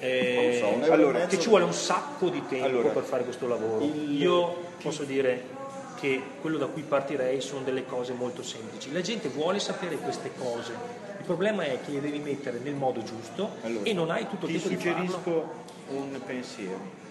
Eh, 0.00 0.58
so, 0.60 0.92
allora, 0.92 1.26
che 1.26 1.38
ci 1.38 1.48
vuole 1.48 1.62
un 1.62 1.72
sacco 1.72 2.28
di 2.28 2.42
tempo 2.48 2.66
allora, 2.66 2.88
per 2.88 3.04
fare 3.04 3.22
questo 3.22 3.46
lavoro. 3.46 3.84
Il... 3.84 4.20
Io 4.20 4.66
posso 4.82 5.04
dire 5.04 5.57
che 5.98 6.22
quello 6.40 6.58
da 6.58 6.66
cui 6.66 6.82
partirei 6.82 7.40
sono 7.40 7.62
delle 7.62 7.84
cose 7.84 8.12
molto 8.12 8.42
semplici. 8.42 8.92
La 8.92 9.00
gente 9.00 9.28
vuole 9.28 9.58
sapere 9.58 9.96
queste 9.96 10.32
cose, 10.38 10.72
il 11.18 11.24
problema 11.24 11.64
è 11.64 11.80
che 11.80 11.90
le 11.90 12.00
devi 12.00 12.20
mettere 12.20 12.58
nel 12.58 12.74
modo 12.74 13.02
giusto 13.02 13.56
allora, 13.62 13.84
e 13.84 13.92
non 13.92 14.10
hai 14.10 14.28
tutto 14.28 14.46
il 14.46 14.52
tempo 14.52 14.68
di 14.68 14.76
farlo. 14.76 15.04
Ti 15.04 15.10
suggerisco 15.10 15.52
un 15.88 16.20
pensiero. 16.24 17.06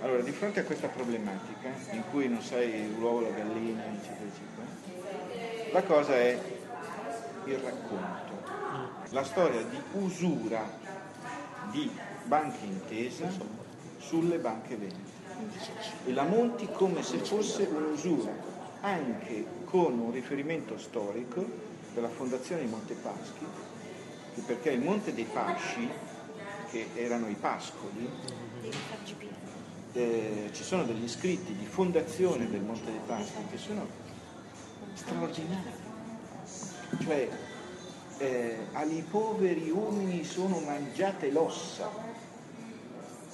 Allora, 0.00 0.22
di 0.22 0.30
fronte 0.30 0.60
a 0.60 0.64
questa 0.64 0.88
problematica, 0.88 1.70
in 1.90 2.02
cui 2.10 2.28
non 2.28 2.40
sai 2.40 2.94
l'uovo, 2.96 3.20
la 3.20 3.30
gallina, 3.30 3.82
eccetera, 3.86 4.30
eccetera, 4.30 5.72
la 5.72 5.82
cosa 5.82 6.14
è 6.14 6.38
il 7.44 7.58
racconto, 7.58 8.42
la 9.10 9.24
storia 9.24 9.60
di 9.62 9.80
usura 9.92 10.70
di 11.70 11.90
banche 12.24 12.64
intesa 12.64 13.28
sulle 13.98 14.38
banche 14.38 14.76
venete 14.76 15.07
e 16.04 16.12
la 16.12 16.24
monti 16.24 16.68
come 16.72 17.02
se 17.02 17.18
fosse 17.18 17.68
un'usura, 17.70 18.32
anche 18.80 19.44
con 19.64 19.98
un 19.98 20.12
riferimento 20.12 20.78
storico 20.78 21.44
della 21.94 22.08
fondazione 22.08 22.62
di 22.62 22.68
Montepaschi, 22.68 23.46
perché 24.46 24.70
il 24.70 24.80
Monte 24.80 25.12
dei 25.14 25.24
Pasci, 25.24 25.88
che 26.70 26.88
erano 26.94 27.28
i 27.28 27.34
pascoli, 27.34 28.08
eh, 29.92 30.50
ci 30.52 30.62
sono 30.62 30.84
degli 30.84 31.08
scritti 31.08 31.54
di 31.54 31.64
fondazione 31.64 32.48
del 32.48 32.60
Monte 32.60 32.90
dei 32.90 33.00
Paschi 33.06 33.42
che 33.50 33.56
sono 33.56 33.86
straordinari. 34.94 35.86
Cioè, 37.02 37.28
eh, 38.18 38.58
ai 38.72 39.04
poveri 39.08 39.70
uomini 39.70 40.24
sono 40.24 40.60
mangiate 40.60 41.30
l'ossa, 41.30 41.88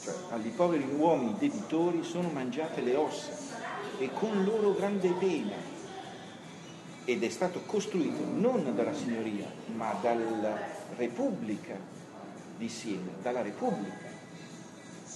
cioè 0.05 0.15
agli 0.33 0.51
poveri 0.51 0.87
uomini 0.97 1.35
debitori 1.39 2.05
sono 2.05 2.29
mangiate 2.29 2.83
le 2.83 2.95
ossa 2.95 3.33
e 3.99 4.11
con 4.13 4.45
loro 4.45 4.75
grande 4.75 5.09
pena. 5.13 5.73
Ed 7.07 7.23
è 7.23 7.29
stato 7.31 7.63
costruito 7.65 8.23
non 8.25 8.75
dalla 8.75 8.93
signoria, 8.93 9.51
ma 9.75 9.97
dalla 10.03 10.59
Repubblica 10.97 11.75
di 12.57 12.69
Siena, 12.69 13.13
dalla 13.23 13.41
Repubblica, 13.41 14.09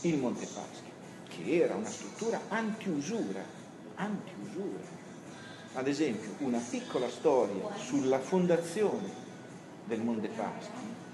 il 0.02 0.18
Montepaschi, 0.18 0.90
che 1.28 1.62
era 1.62 1.74
una 1.74 1.88
struttura 1.88 2.40
anti-usura, 2.48 3.42
anti-usura. 3.96 4.96
Ad 5.74 5.86
esempio, 5.86 6.30
una 6.38 6.58
piccola 6.58 7.08
storia 7.10 7.74
sulla 7.76 8.18
fondazione 8.18 9.26
del 9.84 10.00
Montepaschi 10.00 11.06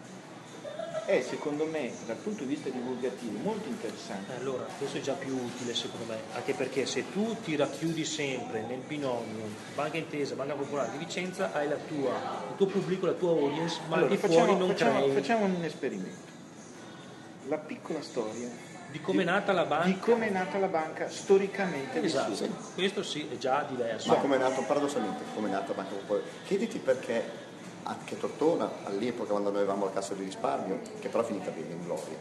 è 1.05 1.20
secondo 1.20 1.66
me 1.66 1.92
dal 2.07 2.16
punto 2.16 2.44
di 2.44 2.55
vista 2.55 2.68
divulgativo 2.70 3.38
molto 3.42 3.68
interessante. 3.68 4.32
Eh, 4.32 4.36
allora, 4.36 4.64
questo 4.78 4.98
è 4.98 5.00
già 5.00 5.12
più 5.12 5.34
utile 5.34 5.74
secondo 5.74 6.07
me, 6.07 6.18
anche 6.34 6.55
perché 6.55 6.86
se 6.86 7.11
tu 7.11 7.36
ti 7.42 7.57
racchiudi 7.57 8.05
sempre 8.05 8.62
nel 8.62 8.80
binomio 8.86 9.44
Banca 9.74 9.96
Intesa, 9.96 10.34
Banca 10.34 10.55
Popolare 10.55 10.92
di 10.92 10.98
Vicenza, 10.98 11.52
hai 11.52 11.68
la 11.68 11.76
tua, 11.76 12.12
il 12.50 12.57
tuo 12.57 12.66
pubblico, 12.66 13.07
la 13.07 13.12
tua 13.12 13.30
audience, 13.30 13.80
ma 13.88 13.96
allora, 13.96 14.11
di 14.11 14.16
facciamo, 14.16 14.44
fuori 14.44 14.59
non 14.59 14.68
facciamo, 14.68 15.00
crei. 15.00 15.12
Facciamo 15.12 15.44
un 15.44 15.64
esperimento. 15.64 16.32
La 17.48 17.59
piccola 17.59 18.00
storia 18.00 18.72
di 18.94 19.00
come 19.00 19.22
è 19.22 19.24
nata 19.24 19.52
la 19.52 19.64
banca. 19.64 19.86
Di 19.86 19.98
come 19.98 20.28
è 20.28 20.30
nata 20.30 20.57
la 20.59 20.68
banca 20.68 21.09
storicamente 21.09 22.00
esatto, 22.00 22.48
questo 22.74 23.02
sì 23.02 23.28
è 23.28 23.36
già 23.36 23.66
diverso. 23.68 24.09
Ma 24.09 24.14
come 24.16 24.36
è 24.36 24.38
nato 24.38 24.62
paradossalmente, 24.62 25.24
come 25.34 25.48
è 25.48 25.50
nata 25.50 25.68
la 25.68 25.82
banca 25.82 25.94
popolare? 25.96 26.24
Chiediti 26.44 26.78
perché 26.78 27.43
anche 27.85 28.18
Tortona 28.18 28.70
all'epoca 28.85 29.30
quando 29.30 29.51
noi 29.51 29.61
avevamo 29.61 29.87
la 29.87 29.93
cassa 29.93 30.14
di 30.14 30.24
risparmio, 30.24 30.80
che 31.01 31.09
però 31.09 31.22
è 31.22 31.26
finita 31.26 31.51
bene 31.51 31.72
in 31.72 31.85
gloria. 31.85 32.16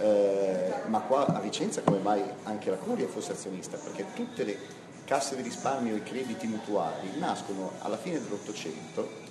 Eh, 0.00 0.72
ma 0.86 1.00
qua 1.00 1.26
a 1.26 1.40
Vicenza 1.40 1.82
come 1.82 1.98
mai 1.98 2.22
anche 2.44 2.70
la 2.70 2.76
Curia 2.76 3.06
fosse 3.06 3.32
azionista? 3.32 3.76
Perché 3.76 4.06
tutte 4.14 4.44
le 4.44 4.58
casse 5.04 5.36
di 5.36 5.42
risparmio 5.42 5.94
e 5.94 6.02
crediti 6.02 6.46
mutuali 6.46 7.18
nascono 7.18 7.72
alla 7.80 7.96
fine 7.96 8.20
dell'Ottocento 8.20 9.22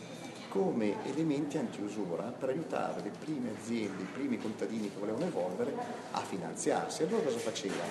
come 0.49 1.03
elementi 1.05 1.57
anti-usura 1.57 2.25
per 2.25 2.49
aiutare 2.49 3.01
le 3.01 3.09
prime 3.09 3.55
aziende, 3.57 4.03
i 4.03 4.07
primi 4.13 4.37
contadini 4.37 4.91
che 4.91 4.99
volevano 4.99 5.25
evolvere 5.25 5.73
a 6.11 6.19
finanziarsi. 6.19 7.01
Allora 7.01 7.23
cosa 7.23 7.39
faceva? 7.39 7.83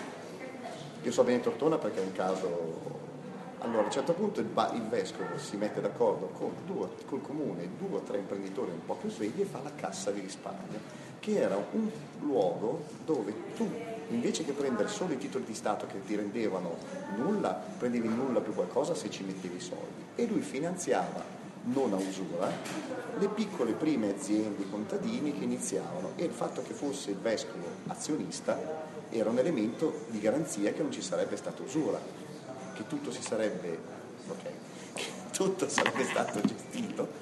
Io 1.03 1.11
so 1.11 1.24
bene 1.24 1.41
Tortona 1.41 1.78
perché 1.78 2.01
è 2.01 2.05
un 2.05 2.12
caso 2.12 3.01
allora 3.62 3.82
a 3.82 3.84
un 3.84 3.90
certo 3.90 4.12
punto 4.12 4.40
il, 4.40 4.48
il 4.74 4.88
vescovo 4.88 5.38
si 5.38 5.56
mette 5.56 5.80
d'accordo 5.80 6.30
due, 6.66 6.88
col 7.06 7.22
comune, 7.22 7.68
due 7.78 7.98
o 7.98 8.00
tre 8.00 8.18
imprenditori 8.18 8.70
un 8.70 8.84
po' 8.84 8.94
più 8.94 9.08
svegli 9.08 9.40
e 9.40 9.44
fa 9.44 9.60
la 9.62 9.70
cassa 9.74 10.10
di 10.10 10.20
risparmio, 10.20 10.80
che 11.20 11.40
era 11.40 11.56
un 11.72 11.88
luogo 12.20 12.84
dove 13.04 13.32
tu 13.56 13.70
invece 14.08 14.44
che 14.44 14.52
prendere 14.52 14.88
solo 14.88 15.14
i 15.14 15.18
titoli 15.18 15.44
di 15.44 15.54
Stato 15.54 15.86
che 15.86 16.04
ti 16.04 16.16
rendevano 16.16 16.76
nulla, 17.16 17.50
prendevi 17.78 18.08
nulla 18.08 18.40
più 18.40 18.52
qualcosa 18.52 18.94
se 18.94 19.08
ci 19.10 19.22
mettevi 19.22 19.56
i 19.56 19.60
soldi. 19.60 20.04
E 20.16 20.26
lui 20.26 20.40
finanziava, 20.40 21.22
non 21.64 21.92
a 21.92 21.96
usura, 21.96 22.50
le 23.18 23.28
piccole 23.28 23.72
prime 23.72 24.10
aziende, 24.10 24.62
i 24.62 24.70
contadini 24.70 25.32
che 25.32 25.44
iniziavano 25.44 26.10
e 26.16 26.24
il 26.24 26.32
fatto 26.32 26.62
che 26.62 26.74
fosse 26.74 27.10
il 27.10 27.18
vescovo 27.18 27.64
azionista 27.86 28.90
era 29.08 29.30
un 29.30 29.38
elemento 29.38 30.04
di 30.08 30.20
garanzia 30.20 30.72
che 30.72 30.82
non 30.82 30.90
ci 30.90 31.02
sarebbe 31.02 31.36
stata 31.36 31.62
usura 31.62 32.21
che 32.83 32.89
tutto 32.89 33.11
si 33.12 33.22
sarebbe, 33.22 33.78
okay, 34.28 34.53
che 34.95 35.07
tutto 35.33 35.68
sarebbe 35.68 36.05
stato 36.05 36.41
gestito 36.41 37.20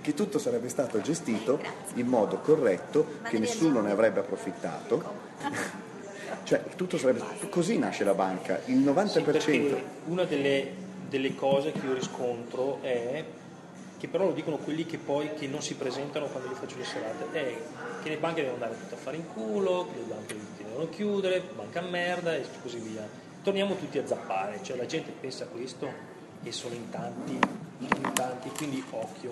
che 0.00 0.14
tutto 0.14 0.38
sarebbe 0.38 0.68
stato 0.68 1.00
gestito 1.00 1.60
in 1.94 2.06
modo 2.06 2.38
corretto, 2.38 3.18
che 3.24 3.38
nessuno 3.38 3.80
ne 3.80 3.90
avrebbe 3.90 4.20
approfittato. 4.20 5.26
Cioè, 6.44 6.64
tutto 6.76 6.96
sarebbe 6.96 7.22
così 7.50 7.78
nasce 7.78 8.04
la 8.04 8.14
banca, 8.14 8.60
il 8.66 8.78
90%. 8.78 9.38
Sì, 9.38 9.74
una 10.06 10.24
delle, 10.24 10.72
delle, 11.08 11.34
cose 11.34 11.72
che 11.72 11.84
io 11.84 11.94
riscontro 11.94 12.78
è 12.82 13.24
che 13.98 14.08
però 14.08 14.24
lo 14.24 14.32
dicono 14.32 14.56
quelli 14.56 14.86
che 14.86 14.96
poi 14.96 15.34
che 15.34 15.46
non 15.46 15.60
si 15.60 15.74
presentano 15.74 16.26
quando 16.26 16.48
gli 16.48 16.54
faccio 16.54 16.76
le 16.76 16.84
serate, 16.84 17.26
è 17.32 17.56
che 18.02 18.08
le 18.08 18.16
banche 18.16 18.42
devono 18.42 18.62
andare 18.62 18.80
tutto 18.80 18.94
a 18.94 18.98
fare 18.98 19.16
in 19.16 19.26
culo, 19.26 19.88
che 19.90 19.98
le 19.98 20.04
banche 20.14 20.36
devono 20.58 20.88
chiudere, 20.88 21.42
banca 21.54 21.80
merda 21.80 22.34
e 22.34 22.44
così 22.62 22.78
via. 22.78 23.06
Torniamo 23.42 23.76
tutti 23.76 23.98
a 23.98 24.06
zappare, 24.06 24.60
cioè 24.62 24.76
la 24.76 24.86
gente 24.86 25.12
pensa 25.18 25.44
a 25.44 25.46
questo 25.48 25.90
e 26.42 26.52
sono 26.52 26.74
in 26.74 26.88
tanti, 26.90 27.38
in 27.78 28.12
tanti, 28.12 28.50
quindi 28.50 28.82
occhio. 28.90 29.30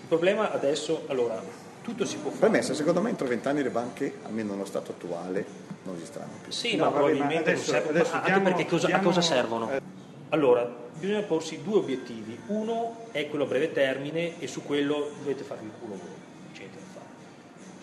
Il 0.00 0.08
problema 0.08 0.52
adesso, 0.52 1.04
allora, 1.08 1.42
tutto 1.82 2.06
si 2.06 2.16
può 2.16 2.30
fare. 2.30 2.48
Premessa, 2.48 2.74
secondo 2.74 3.02
me 3.02 3.10
entro 3.10 3.26
vent'anni 3.26 3.62
le 3.62 3.70
banche, 3.70 4.18
almeno 4.24 4.52
nello 4.52 4.64
stato 4.64 4.92
attuale, 4.92 5.44
non 5.82 5.96
esisteranno 5.96 6.32
più. 6.42 6.52
Sì, 6.52 6.76
no, 6.76 6.84
ma 6.84 6.90
probabilmente 6.90 7.50
adesso, 7.50 7.72
non 7.72 7.82
servono, 7.82 8.04
anche 8.12 8.30
diamo, 8.30 8.42
perché 8.44 8.66
cosa, 8.66 8.86
diamo, 8.86 9.02
a 9.02 9.04
cosa 9.04 9.20
servono? 9.20 9.70
Eh. 9.70 9.95
Allora, 10.30 10.68
bisogna 10.98 11.22
porsi 11.22 11.62
due 11.62 11.78
obiettivi. 11.78 12.38
Uno 12.46 13.06
è 13.12 13.28
quello 13.28 13.44
a 13.44 13.48
breve 13.48 13.72
termine 13.72 14.40
e 14.40 14.46
su 14.46 14.62
quello 14.64 15.10
dovete 15.18 15.44
farvi 15.44 15.66
il 15.66 15.72
culo 15.78 15.94
voi 15.94 16.26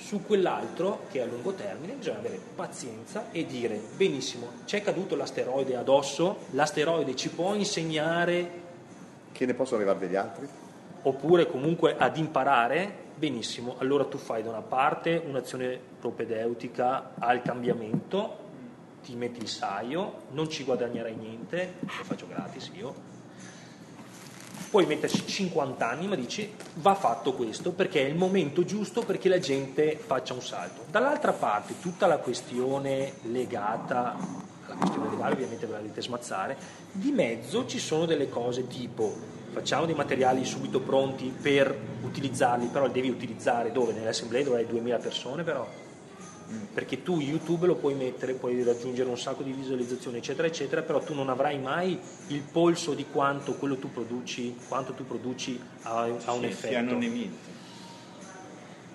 su 0.04 0.22
quell'altro 0.22 1.06
che 1.10 1.20
è 1.20 1.22
a 1.24 1.26
lungo 1.26 1.54
termine 1.54 1.94
bisogna 1.94 2.18
avere 2.18 2.38
pazienza 2.56 3.32
e 3.32 3.46
dire 3.46 3.80
benissimo, 3.96 4.48
c'è 4.66 4.84
caduto 4.84 5.16
l'asteroide 5.16 5.78
addosso, 5.78 6.38
l'asteroide 6.52 7.16
ci 7.16 7.30
può 7.30 7.56
insegnare 7.56 8.62
che 9.32 9.46
ne 9.46 9.54
possono 9.54 9.78
arrivare 9.78 10.06
degli 10.06 10.16
altri? 10.16 10.48
Oppure 11.06 11.48
comunque 11.48 11.96
ad 11.98 12.18
imparare, 12.18 12.94
benissimo, 13.16 13.76
allora 13.80 14.06
tu 14.06 14.18
fai 14.18 14.44
da 14.44 14.50
una 14.50 14.62
parte 14.62 15.22
un'azione 15.26 15.80
propedeutica 16.00 17.14
al 17.18 17.42
cambiamento, 17.42 18.38
ti 19.04 19.16
metti 19.16 19.40
il 19.40 19.48
saio, 19.48 20.22
non 20.32 20.50
ci 20.50 20.64
guadagnerai 20.64 21.16
niente, 21.16 21.76
lo 21.80 22.04
faccio 22.04 22.28
gratis 22.28 22.72
io, 22.74 23.12
puoi 24.70 24.86
metterci 24.86 25.28
50 25.28 25.88
anni, 25.88 26.08
ma 26.08 26.16
dici 26.16 26.52
va 26.76 26.96
fatto 26.96 27.34
questo 27.34 27.74
perché 27.74 28.06
è 28.06 28.10
il 28.10 28.16
momento 28.16 28.64
giusto 28.66 29.04
perché 29.04 29.30
la 29.30 29.40
gente 29.40 29.98
faccia 29.98 30.34
un 30.34 30.42
salto. 30.42 30.86
Dall'altra 30.90 31.34
parte 31.34 31.80
tutta 31.80 32.08
la 32.08 32.18
questione 32.18 33.14
legata 33.24 34.16
alla 34.66 34.76
questione 34.76 35.10
legale, 35.10 35.34
ovviamente 35.34 35.66
ve 35.66 35.74
la 35.74 35.78
dovete 35.80 36.02
smazzare, 36.02 36.58
di 36.92 37.12
mezzo 37.12 37.68
ci 37.68 37.78
sono 37.78 38.06
delle 38.06 38.30
cose 38.30 38.66
tipo 38.66 39.42
facciamo 39.54 39.86
dei 39.86 39.94
materiali 39.94 40.44
subito 40.44 40.82
pronti 40.82 41.32
per 41.40 41.78
utilizzarli, 42.04 42.66
però 42.68 42.88
li 42.88 42.92
devi 42.92 43.10
utilizzare 43.10 43.72
dove? 43.72 43.94
Nell'assemblea 43.94 44.44
dove 44.44 44.58
hai 44.58 44.66
2000 44.66 44.98
persone 44.98 45.44
però 45.44 45.68
perché 46.74 47.04
tu 47.04 47.20
YouTube 47.20 47.66
lo 47.66 47.76
puoi 47.76 47.94
mettere, 47.94 48.34
puoi 48.34 48.64
raggiungere 48.64 49.10
un 49.10 49.18
sacco 49.18 49.44
di 49.44 49.52
visualizzazioni, 49.52 50.18
eccetera, 50.18 50.48
eccetera, 50.48 50.82
però 50.82 51.02
tu 51.02 51.14
non 51.14 51.30
avrai 51.30 51.60
mai 51.60 52.00
il 52.28 52.42
polso 52.42 52.94
di 52.94 53.06
quanto 53.12 53.54
quello 53.56 53.78
tu 53.78 53.92
produci, 53.92 54.56
quanto 54.68 54.94
tu 54.94 55.06
produci 55.06 55.60
ha, 55.84 56.02
ha 56.26 56.32
un 56.34 56.42
sì, 56.42 56.46
effetto. 56.46 57.00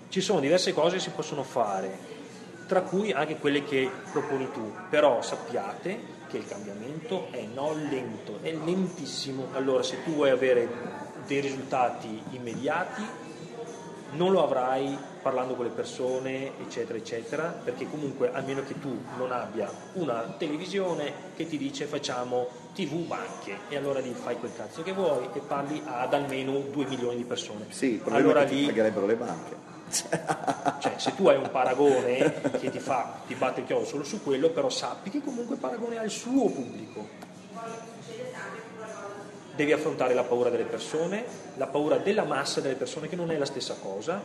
Ci 0.08 0.20
sono 0.20 0.40
diverse 0.40 0.72
cose 0.72 0.96
che 0.96 1.02
si 1.02 1.10
possono 1.10 1.42
fare, 1.42 2.16
tra 2.66 2.82
cui 2.82 3.12
anche 3.12 3.36
quelle 3.36 3.62
che 3.64 3.90
proponi 4.10 4.50
tu, 4.52 4.72
però 4.88 5.22
sappiate 5.22 6.16
che 6.28 6.38
il 6.38 6.46
cambiamento 6.46 7.28
è 7.30 7.46
non 7.52 7.88
lento, 7.90 8.38
è 8.42 8.52
lentissimo. 8.52 9.48
Allora 9.52 9.82
se 9.82 10.02
tu 10.04 10.12
vuoi 10.12 10.30
avere 10.30 10.68
dei 11.26 11.40
risultati 11.40 12.22
immediati, 12.30 13.02
non 14.10 14.32
lo 14.32 14.42
avrai 14.42 14.96
parlando 15.20 15.54
con 15.54 15.64
le 15.64 15.70
persone, 15.70 16.52
eccetera, 16.60 16.98
eccetera, 16.98 17.44
perché 17.62 17.88
comunque 17.88 18.32
almeno 18.32 18.62
che 18.62 18.78
tu 18.78 18.98
non 19.16 19.32
abbia 19.32 19.70
una 19.94 20.34
televisione 20.38 21.12
che 21.36 21.46
ti 21.46 21.58
dice 21.58 21.84
facciamo 21.84 22.48
tv 22.74 23.06
banche 23.06 23.58
e 23.68 23.76
allora 23.76 24.00
lì 24.00 24.12
fai 24.12 24.38
quel 24.38 24.54
cazzo 24.56 24.82
che 24.82 24.92
vuoi 24.92 25.28
e 25.32 25.40
parli 25.40 25.82
ad 25.84 26.14
almeno 26.14 26.58
2 26.58 26.86
milioni 26.86 27.16
di 27.16 27.24
persone. 27.24 27.66
Sì, 27.68 28.00
allora 28.08 28.42
lì 28.42 28.66
pagherebbero 28.66 29.06
le 29.06 29.16
banche. 29.16 29.66
cioè, 30.80 30.94
se 30.96 31.14
tu 31.14 31.28
hai 31.28 31.36
un 31.36 31.50
paragone 31.50 32.40
che 32.58 32.70
ti 32.70 32.78
fa, 32.78 33.20
ti 33.26 33.34
batte 33.34 33.60
il 33.60 33.66
chiodo 33.66 33.86
solo 33.86 34.04
su 34.04 34.22
quello, 34.22 34.50
però 34.50 34.68
sappi 34.68 35.08
che 35.08 35.22
comunque 35.22 35.54
il 35.54 35.60
paragone 35.60 35.98
ha 35.98 36.02
il 36.02 36.10
suo 36.10 36.50
pubblico 36.50 37.26
devi 39.58 39.72
affrontare 39.72 40.14
la 40.14 40.22
paura 40.22 40.50
delle 40.50 40.62
persone, 40.62 41.24
la 41.56 41.66
paura 41.66 41.96
della 41.96 42.22
massa 42.22 42.60
delle 42.60 42.76
persone 42.76 43.08
che 43.08 43.16
non 43.16 43.32
è 43.32 43.36
la 43.36 43.44
stessa 43.44 43.74
cosa, 43.74 44.22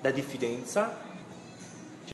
la 0.00 0.10
diffidenza, 0.12 1.09